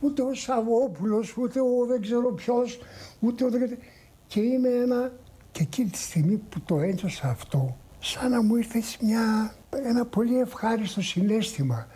[0.00, 2.78] ούτε ο Σαββόπουλος, ούτε ο δεν ξέρω ποιος,
[3.20, 3.78] ούτε ο δεν...
[4.26, 5.12] Και είμαι ένα...
[5.52, 10.38] Και εκείνη τη στιγμή που το ένιωσα αυτό, σαν να μου ήρθε μια, ένα πολύ
[10.38, 11.86] ευχάριστο συνέστημα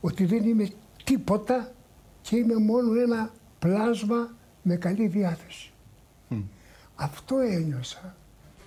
[0.00, 0.68] ότι δεν είμαι
[1.04, 1.72] τίποτα
[2.20, 5.72] και είμαι μόνο ένα πλάσμα με καλή διάθεση.
[6.94, 8.16] Αυτό ένιωσα.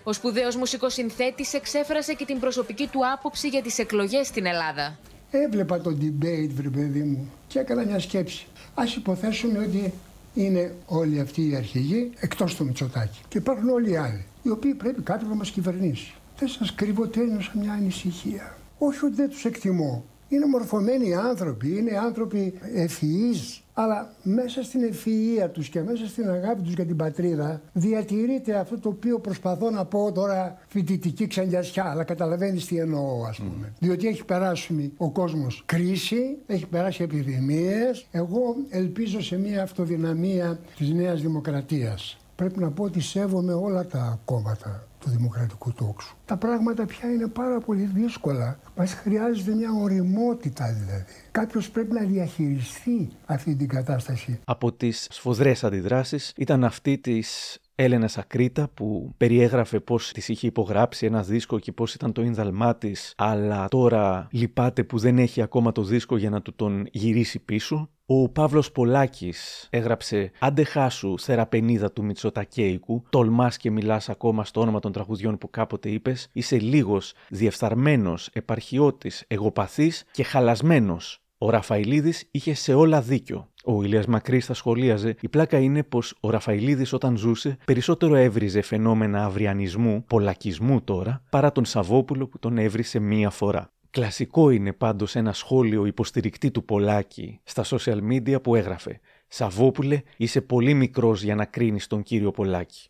[0.07, 4.98] Ο σπουδαίος μουσικοσυνθέτης εξέφρασε και την προσωπική του άποψη για τις εκλογές στην Ελλάδα.
[5.32, 8.48] Έβλεπα το debate, βρε παιδί μου, και έκανα μια σκέψη.
[8.73, 9.94] Ας υποθέσουμε ότι
[10.34, 13.19] είναι όλοι αυτοί οι αρχηγοί εκτός του Μητσοτάκη.
[13.27, 16.14] Και υπάρχουν όλοι οι άλλοι, οι οποίοι πρέπει κάποιο να μας κυβερνήσει.
[16.40, 18.57] Δεν σας κρύβω ότι ένιωσα μια ανησυχία.
[18.77, 20.06] Όχι ότι δεν τους εκτιμώ.
[20.30, 26.61] Είναι μορφωμένοι άνθρωποι, είναι άνθρωποι ευφυείς, αλλά μέσα στην ευφυΐα τους και μέσα στην αγάπη
[26.61, 32.03] τους για την πατρίδα διατηρείται αυτό το οποίο προσπαθώ να πω τώρα φοιτητική ξαντιασιά, αλλά
[32.03, 33.73] καταλαβαίνεις τι εννοώ ας πούμε.
[33.80, 38.06] Διότι έχει περάσει ο κόσμος κρίση, έχει περάσει επιδημίες.
[38.11, 42.18] Εγώ ελπίζω σε μια αυτοδυναμία της νέας δημοκρατίας.
[42.35, 46.15] Πρέπει να πω ότι σέβομαι όλα τα κόμματα του δημοκρατικού τόξου.
[46.26, 48.60] Τα πράγματα πια είναι πάρα πολύ δύσκολα.
[48.76, 51.06] Μας χρειάζεται μια οριμότητα δηλαδή.
[51.32, 54.40] Κάποιος πρέπει να διαχειριστεί αυτή την κατάσταση.
[54.44, 61.06] Από τις σφοδρές αντιδράσεις ήταν αυτή της Έλενα Ακρίτα που περιέγραφε πώς της είχε υπογράψει
[61.06, 65.72] ένα δίσκο και πώς ήταν το ίνδαλμά της, αλλά τώρα λυπάται που δεν έχει ακόμα
[65.72, 67.89] το δίσκο για να του τον γυρίσει πίσω.
[68.06, 74.80] Ο Παύλος Πολάκης έγραψε «Άντε χάσου, θεραπενίδα του Μητσοτακέικου, τολμάς και μιλάς ακόμα στο όνομα
[74.80, 81.24] των τραγουδιών που κάποτε είπες, είσαι λίγος, διεφθαρμένος, επαρχιώτης, εγωπαθής και χαλασμένος.
[81.46, 83.50] Ο Ραφαηλίδης είχε σε όλα δίκιο.
[83.64, 88.62] Ο Ηλίας Μακρύς θα σχολίαζε: Η πλάκα είναι πως ο Ραφαηλίδης όταν ζούσε περισσότερο έβριζε
[88.62, 93.74] φαινόμενα αυριανισμού, πολλακισμού τώρα, παρά τον Σαββόπουλο που τον έβρισε μία φορά.
[93.90, 100.42] Κλασικό είναι πάντως ένα σχόλιο υποστηρικτή του Πολάκη στα social media που έγραφε «Σαββόπουλε, είσαι
[100.42, 102.90] πολύ μικρός για να κρίνεις τον κύριο Πολάκη».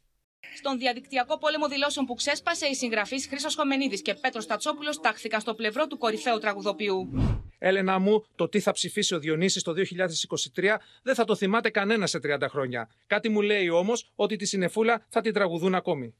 [0.58, 5.54] Στον διαδικτυακό πόλεμο δηλώσεων που ξέσπασε, οι συγγραφεί Χρήσο Χομενίδης και Πέτρος Τατσόπουλος τάχθηκαν στο
[5.54, 7.10] πλευρό του κορυφαίου τραγουδοποιού.
[7.58, 9.74] Έλενα μου, το τι θα ψηφίσει ο Διονύσης το
[10.56, 10.64] 2023
[11.04, 12.90] δεν θα το θυμάται κανένα σε 30 χρόνια.
[13.08, 16.14] Κάτι μου λέει όμως ότι τη συνεφούλα θα την τραγουδούν ακόμη.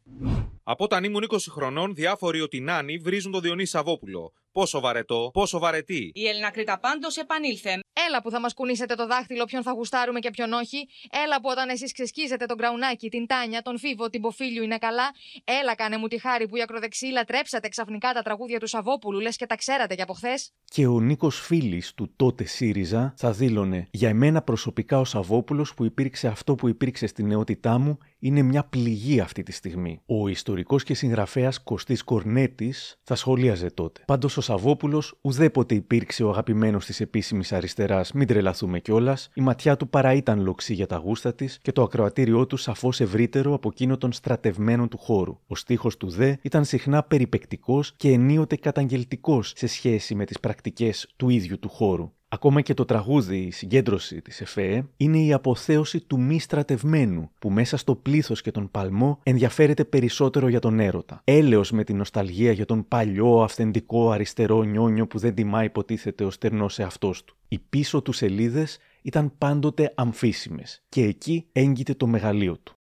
[0.68, 4.34] Από όταν ήμουν 20 χρονών, διάφοροι ότι νάνοι βρίζουν τον Διονύσης Σαββόπουλο.
[4.52, 6.12] Πόσο βαρετό, πόσο βαρετή.
[6.14, 7.80] Η Έλληνα Κρήτα πάντως επανήλθε.
[8.08, 10.88] Έλα που θα μας κουνήσετε το δάχτυλο ποιον θα γουστάρουμε και ποιον όχι.
[11.24, 15.14] Έλα που όταν εσείς ξεσκίζετε τον Κραουνάκη, την Τάνια, τον Φίβο, την Ποφίλιου είναι καλά.
[15.44, 19.36] Έλα κάνε μου τη χάρη που οι ακροδεξιοί λατρέψατε ξαφνικά τα τραγούδια του Σαββόπουλου, λες
[19.36, 20.52] και τα ξέρατε και από χθες.
[20.66, 25.86] Και ο Νίκος Φίλης του τότε ΣΥΡΙΖΑ θα δήλωνε: Για εμένα προσωπικά ο Σαββόπουλος που
[25.86, 30.02] υπήρξε αυτό που υπήρξε στη νεότητά μου είναι μια πληγή αυτή τη στιγμή.
[30.06, 34.02] Ο ιστορικός και συγγραφέας Κωστής Κορνέτης θα σχολίαζε τότε.
[34.06, 39.30] Πάντως ο Σαββόπουλος ουδέποτε υπήρξε ο αγαπημένος της επίσημης αριστεράς, μην τρελαθούμε κιόλας.
[39.34, 43.02] Η ματιά του παρά ήταν λοξή για τα γούστα της και το ακροατήριό του σαφώς
[43.02, 45.38] ευρύτερο από εκείνο των στρατευμένων του χώρου.
[45.48, 51.14] Ο στίχος του Δε ήταν συχνά περιπεκτικός και ενίοτε καταγγελτικός σε σχέση με τις πρακτικές
[51.16, 52.12] του ίδιου του χώρου.
[52.28, 57.50] Ακόμα και το τραγούδι, η συγκέντρωση της ΕΦΕ, είναι η αποθέωση του μη στρατευμένου, που
[57.50, 61.22] μέσα στο πλήθος και τον παλμό ενδιαφέρεται περισσότερο για τον έρωτα.
[61.24, 66.30] Έλεος με την νοσταλγία για τον παλιό, αυθεντικό, αριστερό νιόνιο που δεν τιμά υποτίθεται ο
[66.30, 67.36] στερνός εαυτός του.
[67.48, 72.76] Οι πίσω του σελίδες ήταν πάντοτε αμφίσιμες και εκεί έγκυται το μεγαλείο του.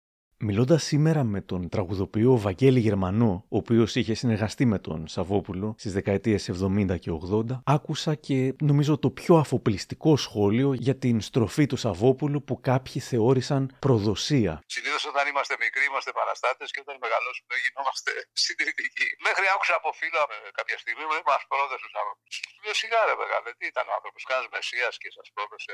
[0.45, 5.94] Μιλώντας σήμερα με τον τραγουδοποιό Βαγγέλη Γερμανό, ο οποίος είχε συνεργαστεί με τον Σαββόπουλο στις
[5.98, 8.38] δεκαετίες 70 και 80, άκουσα και
[8.70, 14.53] νομίζω το πιο αφοπλιστικό σχόλιο για την στροφή του Σαββόπουλου που κάποιοι θεώρησαν προδοσία.
[14.76, 18.11] Συνήθως όταν είμαστε μικροί είμαστε παραστάτες και όταν μεγαλώσουμε γινόμαστε
[18.45, 19.07] συντηρητικοί.
[19.28, 20.22] Μέχρι άκουσα από φίλο
[20.60, 22.24] κάποια στιγμή με μας πρόδωσε του άνθρωπου.
[22.64, 25.74] Λέω σιγά ρε μεγάλε, τι ήταν ο άνθρωπος, κάνα μεσίας και σας πρόδωσε.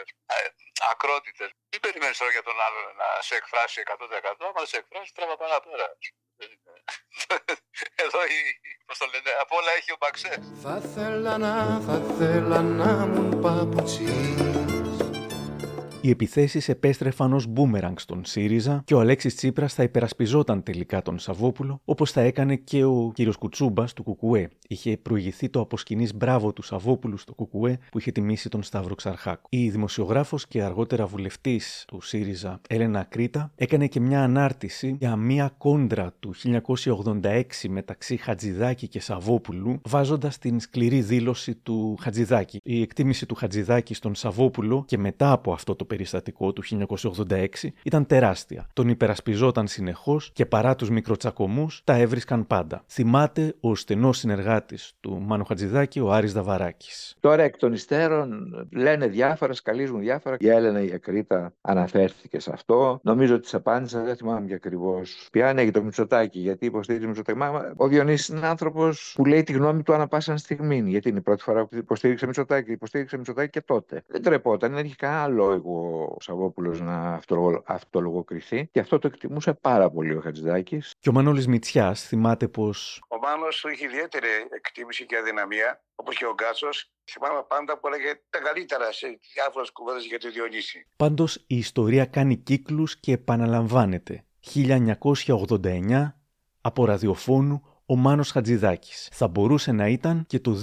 [0.93, 1.49] Ακρότητες.
[1.71, 4.58] Τι περιμένεις τώρα για τον άλλον να σε εκφράσει 100%.
[4.59, 5.97] Άμα σε εκφράσει, τραβά παραπέρα.
[8.03, 8.39] Εδώ η,
[8.85, 10.39] πώς το λένε, απ' όλα έχει ο Μπαξές.
[10.63, 14.48] Θα θέλα να, θα θέλα να μου παπουτσί
[16.09, 21.19] οι επιθέσεις επέστρεφαν ως μπούμεραγκ στον ΣΥΡΙΖΑ και ο Αλέξης Τσίπρας θα υπερασπιζόταν τελικά τον
[21.19, 24.49] Σαββόπουλο, όπως θα έκανε και ο κύριος Κουτσούμπας του Κουκουέ.
[24.67, 29.47] Είχε προηγηθεί το αποσκηνής μπράβο του Σαββόπουλου στο Κουκουέ που είχε τιμήσει τον Σταύρο Ξαρχάκο.
[29.49, 35.53] Η δημοσιογράφος και αργότερα βουλευτής του ΣΥΡΙΖΑ, Έλενα Κρήτα, έκανε και μια ανάρτηση για μια
[35.57, 36.33] κόντρα του
[36.63, 42.59] 1986 μεταξύ Χατζηδάκη και Σαββόπουλου, βάζοντας την σκληρή δήλωση του Χατζηδάκη.
[42.63, 46.63] Η εκτίμηση του Χατζηδάκη στον Σαββόπουλο και μετά από αυτό το περιστατικό του
[47.29, 47.47] 1986
[47.83, 48.67] ήταν τεράστια.
[48.73, 52.83] Τον υπερασπιζόταν συνεχώς και παρά τους μικροτσακωμούς τα έβρισκαν πάντα.
[52.87, 57.15] Θυμάται ο στενός συνεργάτης του Μάνου Χατζηδάκη, ο Άρης Δαβαράκης.
[57.19, 58.29] Τώρα εκ των υστέρων
[58.71, 60.35] λένε διάφορα, σκαλίζουν διάφορα.
[60.39, 62.99] Η Έλενα η Ακρίτα αναφέρθηκε σε αυτό.
[63.03, 65.27] Νομίζω ότι τη απάντησα, δεν θυμάμαι και ακριβώς.
[65.31, 67.39] Ποια είναι για το Μητσοτάκι, γιατί υποστήριζε Μητσοτάκι.
[67.75, 70.83] Ο Διονύσης είναι άνθρωπος που λέει τη γνώμη του ανά πάσα στιγμή.
[70.85, 72.71] Γιατί είναι η πρώτη φορά που υποστήριξε Μητσοτάκι.
[72.71, 74.03] Υποστήριξε Μητσοτάκι και τότε.
[74.07, 77.21] Δεν τρεπόταν, δεν είχε κανένα λόγο ο Σαββόπουλος να
[77.65, 80.93] αυτολογοκριθεί και αυτό το εκτιμούσε πάρα πολύ ο Χατζηδάκης.
[80.99, 83.01] Και ο Μανώλης Μητσιάς θυμάται πως...
[83.07, 86.91] Ο Μάνος είχε ιδιαίτερη εκτίμηση και αδυναμία, όπως και ο Γκάτσος.
[87.11, 90.87] Θυμάμαι πάντα που έλεγε τα καλύτερα σε διάφορες κουβέντες για τη Διονύση.
[90.95, 94.23] Πάντως η ιστορία κάνει κύκλους και επαναλαμβάνεται.
[94.53, 96.13] 1989
[96.61, 99.09] από ραδιοφώνου ο Μάνος Χατζηδάκης.
[99.11, 100.55] Θα μπορούσε να ήταν και το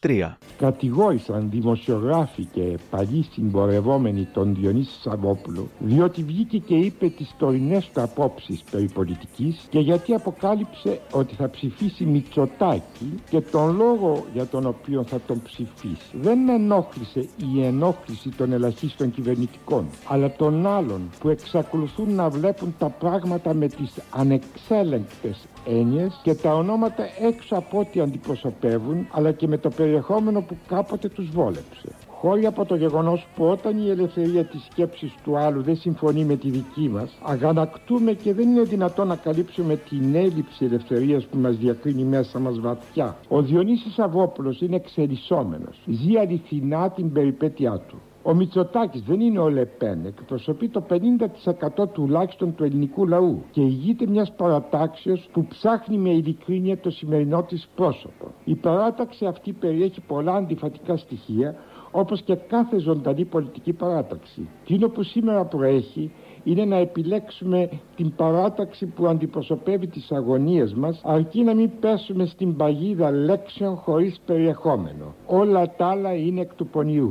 [0.00, 0.36] 2023.
[0.58, 8.00] Κατηγόρησαν δημοσιογράφοι και παλιοί συμπορευόμενοι τον Διονύσης Σαββόπουλο διότι βγήκε και είπε τις τωρινές του
[8.00, 14.66] απόψεις περί πολιτικής και γιατί αποκάλυψε ότι θα ψηφίσει Μητσοτάκη και τον λόγο για τον
[14.66, 16.10] οποίο θα τον ψηφίσει.
[16.12, 22.88] Δεν ενόχλησε η ενόχληση των ελαχίστων κυβερνητικών αλλά των άλλων που εξακολουθούν να βλέπουν τα
[22.88, 29.58] πράγματα με τις ανεξέλεγκτες έννοιες και τα ονόματα έξω από ό,τι αντιπροσωπεύουν αλλά και με
[29.58, 31.88] το περιεχόμενο που κάποτε τους βόλεψε.
[32.20, 36.36] Χώρια από το γεγονός που όταν η ελευθερία της σκέψης του άλλου δεν συμφωνεί με
[36.36, 41.56] τη δική μας, αγανακτούμε και δεν είναι δυνατόν να καλύψουμε την έλλειψη ελευθερίας που μας
[41.56, 43.16] διακρίνει μέσα μας βαθιά.
[43.28, 48.00] Ο Διονύσης Αβόπουλος είναι εξελισσόμενος, ζει αληθινά την περιπέτειά του.
[48.22, 54.06] Ο Μητσοτάκης δεν είναι ο Λεπέν, εκπροσωπεί το 50% τουλάχιστον του ελληνικού λαού και ηγείται
[54.06, 58.26] μιας παρατάξεως που ψάχνει με ειλικρίνεια το σημερινό της πρόσωπο.
[58.44, 61.54] Η παράταξη αυτή περιέχει πολλά αντιφατικά στοιχεία
[61.90, 64.48] όπως και κάθε ζωντανή πολιτική παράταξη.
[64.62, 66.12] Εκείνο που σήμερα προέχει
[66.44, 72.56] είναι να επιλέξουμε την παράταξη που αντιπροσωπεύει τις αγωνίες μας αρκεί να μην πέσουμε στην
[72.56, 75.14] παγίδα λέξεων χωρίς περιεχόμενο.
[75.26, 77.10] Όλα τα άλλα είναι εκ του πονιού.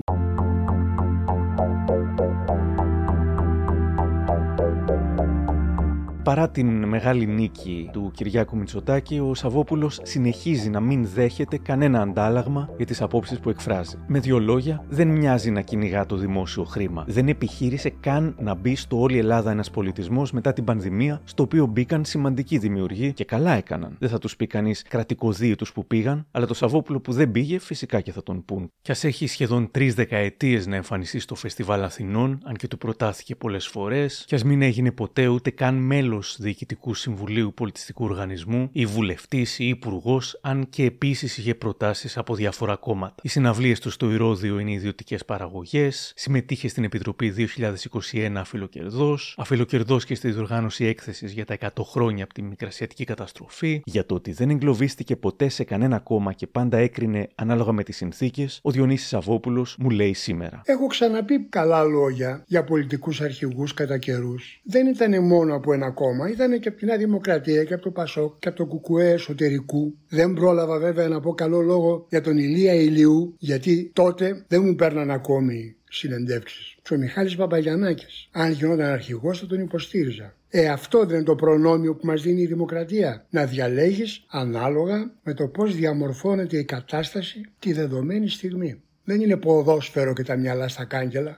[6.29, 12.69] Παρά την μεγάλη νίκη του Κυριάκου Μητσοτάκη, ο Σαββόπουλος συνεχίζει να μην δέχεται κανένα αντάλλαγμα
[12.77, 13.97] για τις απόψεις που εκφράζει.
[14.07, 17.03] Με δύο λόγια, δεν μοιάζει να κυνηγά το δημόσιο χρήμα.
[17.07, 21.65] Δεν επιχείρησε καν να μπει στο Όλη Ελλάδα ένας πολιτισμός μετά την πανδημία, στο οποίο
[21.65, 23.95] μπήκαν σημαντικοί δημιουργοί και καλά έκαναν.
[23.99, 28.01] Δεν θα τους πει κανείς κρατικοδίαιτου που πήγαν, αλλά το Σαββόπουλο που δεν πήγε φυσικά
[28.01, 28.71] και θα τον πούν.
[28.81, 33.35] Κι ας έχει σχεδόν τρεις δεκαετίες να εμφανιστεί στο Φεστιβάλ Αθηνών, αν και του προτάθηκε
[33.35, 38.85] πολλές φορές, κι ας μην έγινε ποτέ ούτε καν μέλος Διοικητικού Συμβουλίου Πολιτιστικού Οργανισμού, ή
[38.85, 43.15] βουλευτής ή υπουργός, αν και επίσης είχε προτάσεις από διάφορα κόμματα.
[43.21, 50.15] Οι συναυλίες του στο Ηρόδιο είναι ιδιωτικές παραγωγές, συμμετείχε στην Επιτροπή 2021 Αφιλοκερδός, αφιλοκερδός και
[50.15, 54.49] στη διοργάνωση έκθεσης για τα 100 χρόνια από τη Μικρασιατική καταστροφή, για το ότι δεν
[54.49, 59.65] εγκλωβίστηκε ποτέ σε κανένα κόμμα και πάντα έκρινε ανάλογα με τις συνθήκες, ο Διονύσης Αβόπουλο
[59.79, 60.61] μου λέει σήμερα.
[60.65, 64.61] Έχω ξαναπεί καλά λόγια για πολιτικούς αρχηγούς κατά καιρούς.
[64.63, 67.83] Δεν ήταν μόνο από ένα κόμμα κόμμα ήταν και από τη Νέα Δημοκρατία και από
[67.83, 69.95] το Πασόκ και από το Κουκουέ εσωτερικού.
[70.09, 74.75] Δεν πρόλαβα βέβαια να πω καλό λόγο για τον Ηλία Ηλιού, γιατί τότε δεν μου
[74.75, 76.75] παίρναν ακόμη συνεντεύξεις.
[76.81, 78.29] Και ο Μιχάλης Παπαγιαννάκης.
[78.31, 80.33] Αν γινόταν αρχηγός θα τον υποστήριζα.
[80.49, 83.25] Ε, αυτό δεν είναι το προνόμιο που μας δίνει η δημοκρατία.
[83.29, 88.81] Να διαλέγεις ανάλογα με το πώς διαμορφώνεται η κατάσταση τη δεδομένη στιγμή.
[89.03, 91.35] Δεν είναι ποδόσφαιρο και τα μυαλά στα κάγκελα.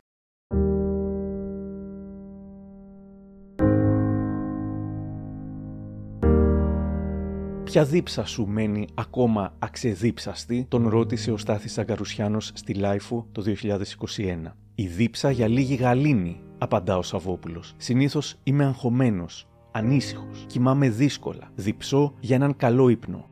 [7.72, 14.56] Ποια δίψα σου μένει ακόμα αξεδίψαστη, τον ρώτησε ο Στάθης Τσαγκαρουσιάνος στη LiFO το 2021.
[14.76, 17.74] Η δίψα για λίγη γαλήνη, απαντά ο Σαββόπουλος.
[17.78, 23.30] Συνήθως είμαι αγχωμένος, ανήσυχος, κοιμάμαι δύσκολα, διψώ για έναν καλό ύπνο.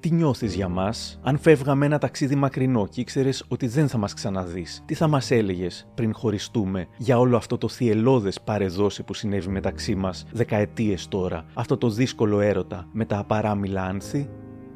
[0.00, 4.14] Τι νιώθεις για μας, αν φεύγαμε ένα ταξίδι μακρινό και ήξερες ότι δεν θα μας
[4.14, 9.14] ξαναδείς, τι θα μας έλεγες πριν χωριστούμε για όλο αυτό το θυελλώδες πάρε δώσε που
[9.14, 14.30] συνέβη μεταξύ μας δεκαετίες τώρα, αυτό το δύσκολο έρωτα με τα απαράμιλλα άνθη;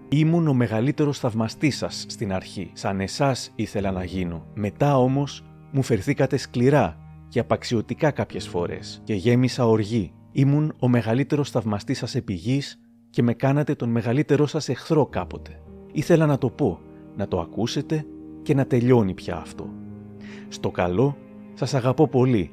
[0.08, 4.46] Ήμουν ο μεγαλύτερος θαυμαστής σας στην αρχή, σαν εσάς ήθελα να γίνω.
[4.54, 6.98] Μετά όμως μου φερθήκατε σκληρά
[7.28, 10.12] και απαξιωτικά κάποιες φορές και γέμισα οργή.
[10.32, 12.78] Ήμουν ο μεγαλύτερος θαυμαστής σας επί γης
[13.14, 15.60] και με κάνατε τον μεγαλύτερό σας εχθρό κάποτε.
[15.92, 16.80] Ήθελα να το πω,
[17.16, 18.06] να το ακούσετε
[18.42, 19.72] και να τελειώνει πια αυτό.
[20.48, 21.16] Στο καλό,
[21.54, 22.50] σας αγαπώ πολύ.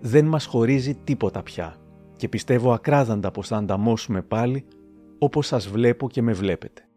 [0.00, 1.76] Δεν μας χωρίζει τίποτα πια
[2.16, 4.64] και πιστεύω ακράδαντα πως θα ανταμώσουμε πάλι
[5.18, 6.88] όπως σας βλέπω και με βλέπετε.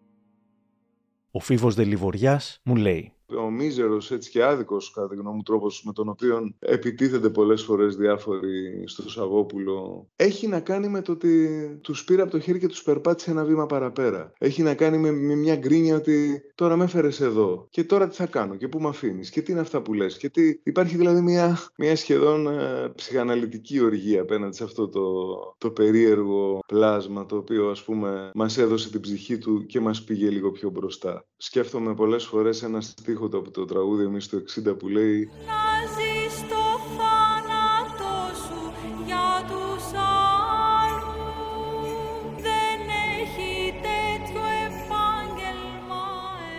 [1.32, 5.84] Ο Φίβος Δελιβοριάς μου λέει ο μίζερος έτσι και άδικος, κατά τη γνώμη μου, τρόπος
[5.86, 11.50] με τον οποίο επιτίθενται πολλές φορές διάφοροι στο Σαββόπουλο, έχει να κάνει με το ότι
[11.82, 14.34] τους πήρε από το χέρι και τους περπάτησε ένα βήμα παραπέρα.
[14.38, 18.26] Έχει να κάνει με, μια γκρίνια ότι τώρα με έφερες εδώ και τώρα τι θα
[18.26, 20.18] κάνω και πού με αφήνεις και τι είναι αυτά που λες.
[20.18, 20.60] Και τι...
[20.64, 25.04] Υπάρχει δηλαδή μια, μια σχεδόν ε, ψυχαναλυτική οργή απέναντι σε αυτό το,
[25.58, 30.30] το περίεργο πλάσμα το οποίο ας πούμε μας έδωσε την ψυχή του και μας πήγε
[30.30, 31.26] λίγο πιο μπροστά.
[31.46, 35.88] Σκέφτομαι πολλές φορές ένα στίχο στίχο από το τραγούδι εμείς το 60 που λέει Να
[35.96, 38.74] ζεις το θάνατο σου
[39.06, 39.84] για τους
[40.84, 42.80] άλλους Δεν
[43.20, 46.06] έχει τέτοιο επάγγελμα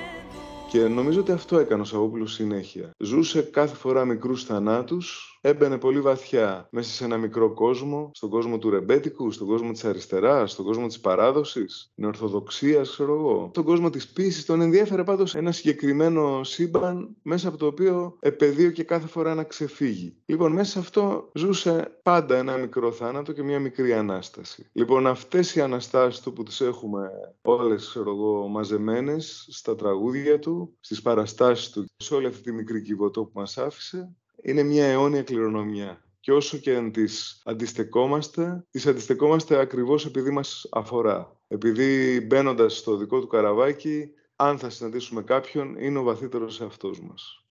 [0.06, 2.90] εδώ Και νομίζω ότι αυτό έκανε ο Σαββόπουλος συνέχεια.
[2.98, 8.58] Ζούσε κάθε φορά μικρούς θανάτους έμπαινε πολύ βαθιά μέσα σε ένα μικρό κόσμο, στον κόσμο
[8.58, 13.64] του ρεμπέτικου, στον κόσμο της αριστεράς, στον κόσμο της παράδοσης, την ορθοδοξία, ξέρω εγώ, στον
[13.64, 14.44] κόσμο της πίσης.
[14.44, 20.16] Τον ενδιέφερε πάντως ένα συγκεκριμένο σύμπαν μέσα από το οποίο επαιδείω κάθε φορά να ξεφύγει.
[20.26, 24.68] Λοιπόν, μέσα σε αυτό ζούσε πάντα ένα μικρό θάνατο και μια μικρή ανάσταση.
[24.72, 27.10] Λοιπόν, αυτές οι αναστάσεις του που τις έχουμε
[27.42, 32.82] όλες, ξέρω εγώ, μαζεμένες στα τραγούδια του, στις παραστάσεις του, σε όλη αυτή τη μικρή
[32.82, 36.02] κυβωτό που μας άφησε, είναι μια αιώνια κληρονομιά.
[36.20, 41.40] Και όσο και αν τις αντιστεκόμαστε, τις αντιστεκόμαστε ακριβώς επειδή μας αφορά.
[41.48, 47.44] Επειδή μπαίνοντας στο δικό του καραβάκι, αν θα συναντήσουμε κάποιον, είναι ο βαθύτερος εαυτός μας.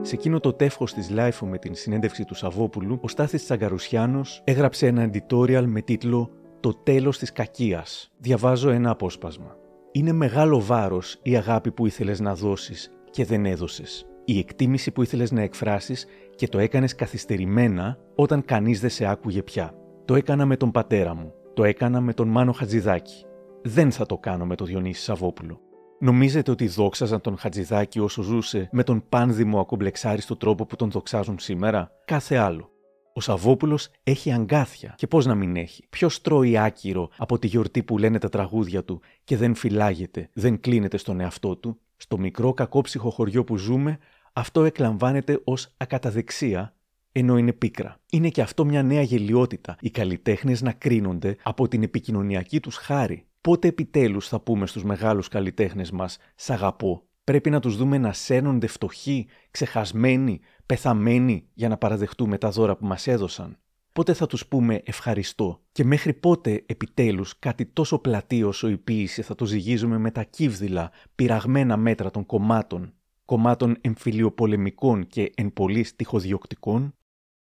[0.00, 4.86] Σε εκείνο το τεύχος της LiFO με την συνέντευξη του Σαββόπουλου, ο Στάθης Τσαγκαρουσιάνος έγραψε
[4.86, 6.30] ένα editorial με τίτλο
[6.60, 8.12] Το τέλος της κακίας.
[8.18, 9.59] Διαβάζω ένα απόσπασμα.
[9.92, 14.06] Είναι μεγάλο βάρος η αγάπη που ήθελες να δώσεις και δεν έδωσες.
[14.24, 19.42] Η εκτίμηση που ήθελες να εκφράσεις και το έκανες καθυστερημένα όταν κανείς δεν σε άκουγε
[19.42, 19.74] πια.
[20.04, 21.32] Το έκανα με τον πατέρα μου.
[21.54, 23.24] Το έκανα με τον Μάνο Χατζηδάκη.
[23.62, 25.60] Δεν θα το κάνω με τον Διονύση Σαββόπουλο.
[25.98, 31.38] Νομίζετε ότι δόξαζαν τον Χατζηδάκη όσο ζούσε με τον πάνδημο ακομπλεξάριστο τρόπο που τον δοξάζουν
[31.38, 32.70] σήμερα; Κάθε άλλο.
[33.14, 34.94] Ο Σαββόπουλος έχει αγκάθια.
[34.96, 35.86] Και πώς να μην έχει.
[35.90, 40.60] Ποιος τρώει άκυρο από τη γιορτή που λένε τα τραγούδια του και δεν φυλάγεται, δεν
[40.60, 43.98] κλείνεται στον εαυτό του; Στο μικρό κακόψυχο χωριό που ζούμε,
[44.32, 46.74] αυτό εκλαμβάνεται ως ακαταδεξία,
[47.12, 47.96] ενώ είναι πίκρα.
[48.10, 49.76] Είναι και αυτό μια νέα γελιότητα.
[49.80, 53.24] Οι καλλιτέχνες να κρίνονται από την επικοινωνιακή τους χάρη.
[53.40, 57.02] Πότε επιτέλους θα πούμε στους μεγάλους καλλιτέχνες μας Σ' αγαπώ.
[57.30, 62.86] Πρέπει να τους δούμε να σένονται φτωχοί, ξεχασμένοι, πεθαμένοι για να παραδεχτούμε τα δώρα που
[62.86, 63.58] μας έδωσαν.
[63.92, 69.22] Πότε θα τους πούμε ευχαριστώ και μέχρι πότε επιτέλους κάτι τόσο πλατή όσο η ποίηση
[69.22, 72.94] θα το ζυγίζουμε με τα κύβδηλα, πειραγμένα μέτρα των κομμάτων,
[73.24, 76.94] κομμάτων εμφυλιοπολεμικών και εν πολλοίς τυχοδιωκτικών;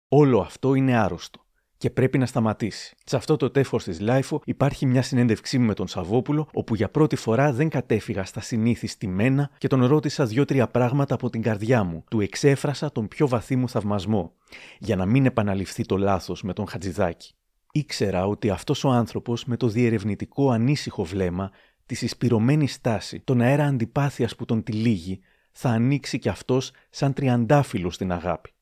[0.08, 1.46] Όλο αυτό είναι άρρωστο
[1.80, 2.96] και πρέπει να σταματήσει.
[3.04, 6.90] Σε αυτό το τεύχος της LiFO υπάρχει μια συνέντευξή μου με τον Σαββόπουλο, όπου για
[6.90, 11.84] πρώτη φορά δεν κατέφυγα στα συνήθη στημένα και τον ρώτησα δύο-τρία πράγματα από την καρδιά
[11.84, 12.04] μου.
[12.10, 14.34] Του εξέφρασα τον πιο βαθύ μου θαυμασμό,
[14.80, 17.34] για να μην επαναληφθεί το λάθος με τον Χατζηδάκη.
[17.72, 21.52] Ήξερα ότι αυτός ο άνθρωπος με το διερευνητικό ανήσυχο βλέμμα,
[21.86, 25.20] της συσπηρωμένη στάση, τον αέρα αντιπάθειας που τον τυλίγει,
[25.52, 28.54] θα ανοίξει κι αυτός σαν τριαντάφυλλο στην αγάπη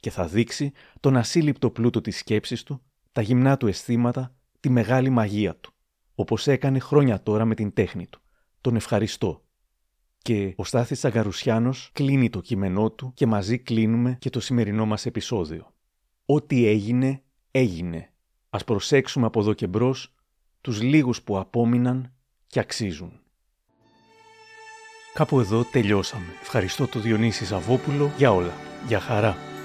[0.00, 2.82] και θα δείξει τον ασύλληπτο πλούτο της σκέψης του,
[3.12, 5.72] τα γυμνά του αισθήματα, τη μεγάλη μαγεία του,
[6.14, 8.20] όπως έκανε χρόνια τώρα με την τέχνη του.
[8.60, 9.44] Τον ευχαριστώ.
[10.18, 15.06] Και ο Στάθης Αγκαρουσιάνος κλείνει το κείμενό του και μαζί κλείνουμε και το σημερινό μας
[15.06, 15.74] επεισόδιο.
[16.26, 18.12] Ό,τι έγινε, έγινε.
[18.50, 20.14] Ας προσέξουμε από εδώ και μπρος
[20.60, 22.12] τους λίγους που απόμειναν
[22.46, 23.20] και αξίζουν.
[25.14, 26.26] Κάπου εδώ τελειώσαμε.
[26.40, 28.52] Ευχαριστώ τον Διονύση Ζαβόπουλο για όλα.
[28.86, 29.55] Για χαρά.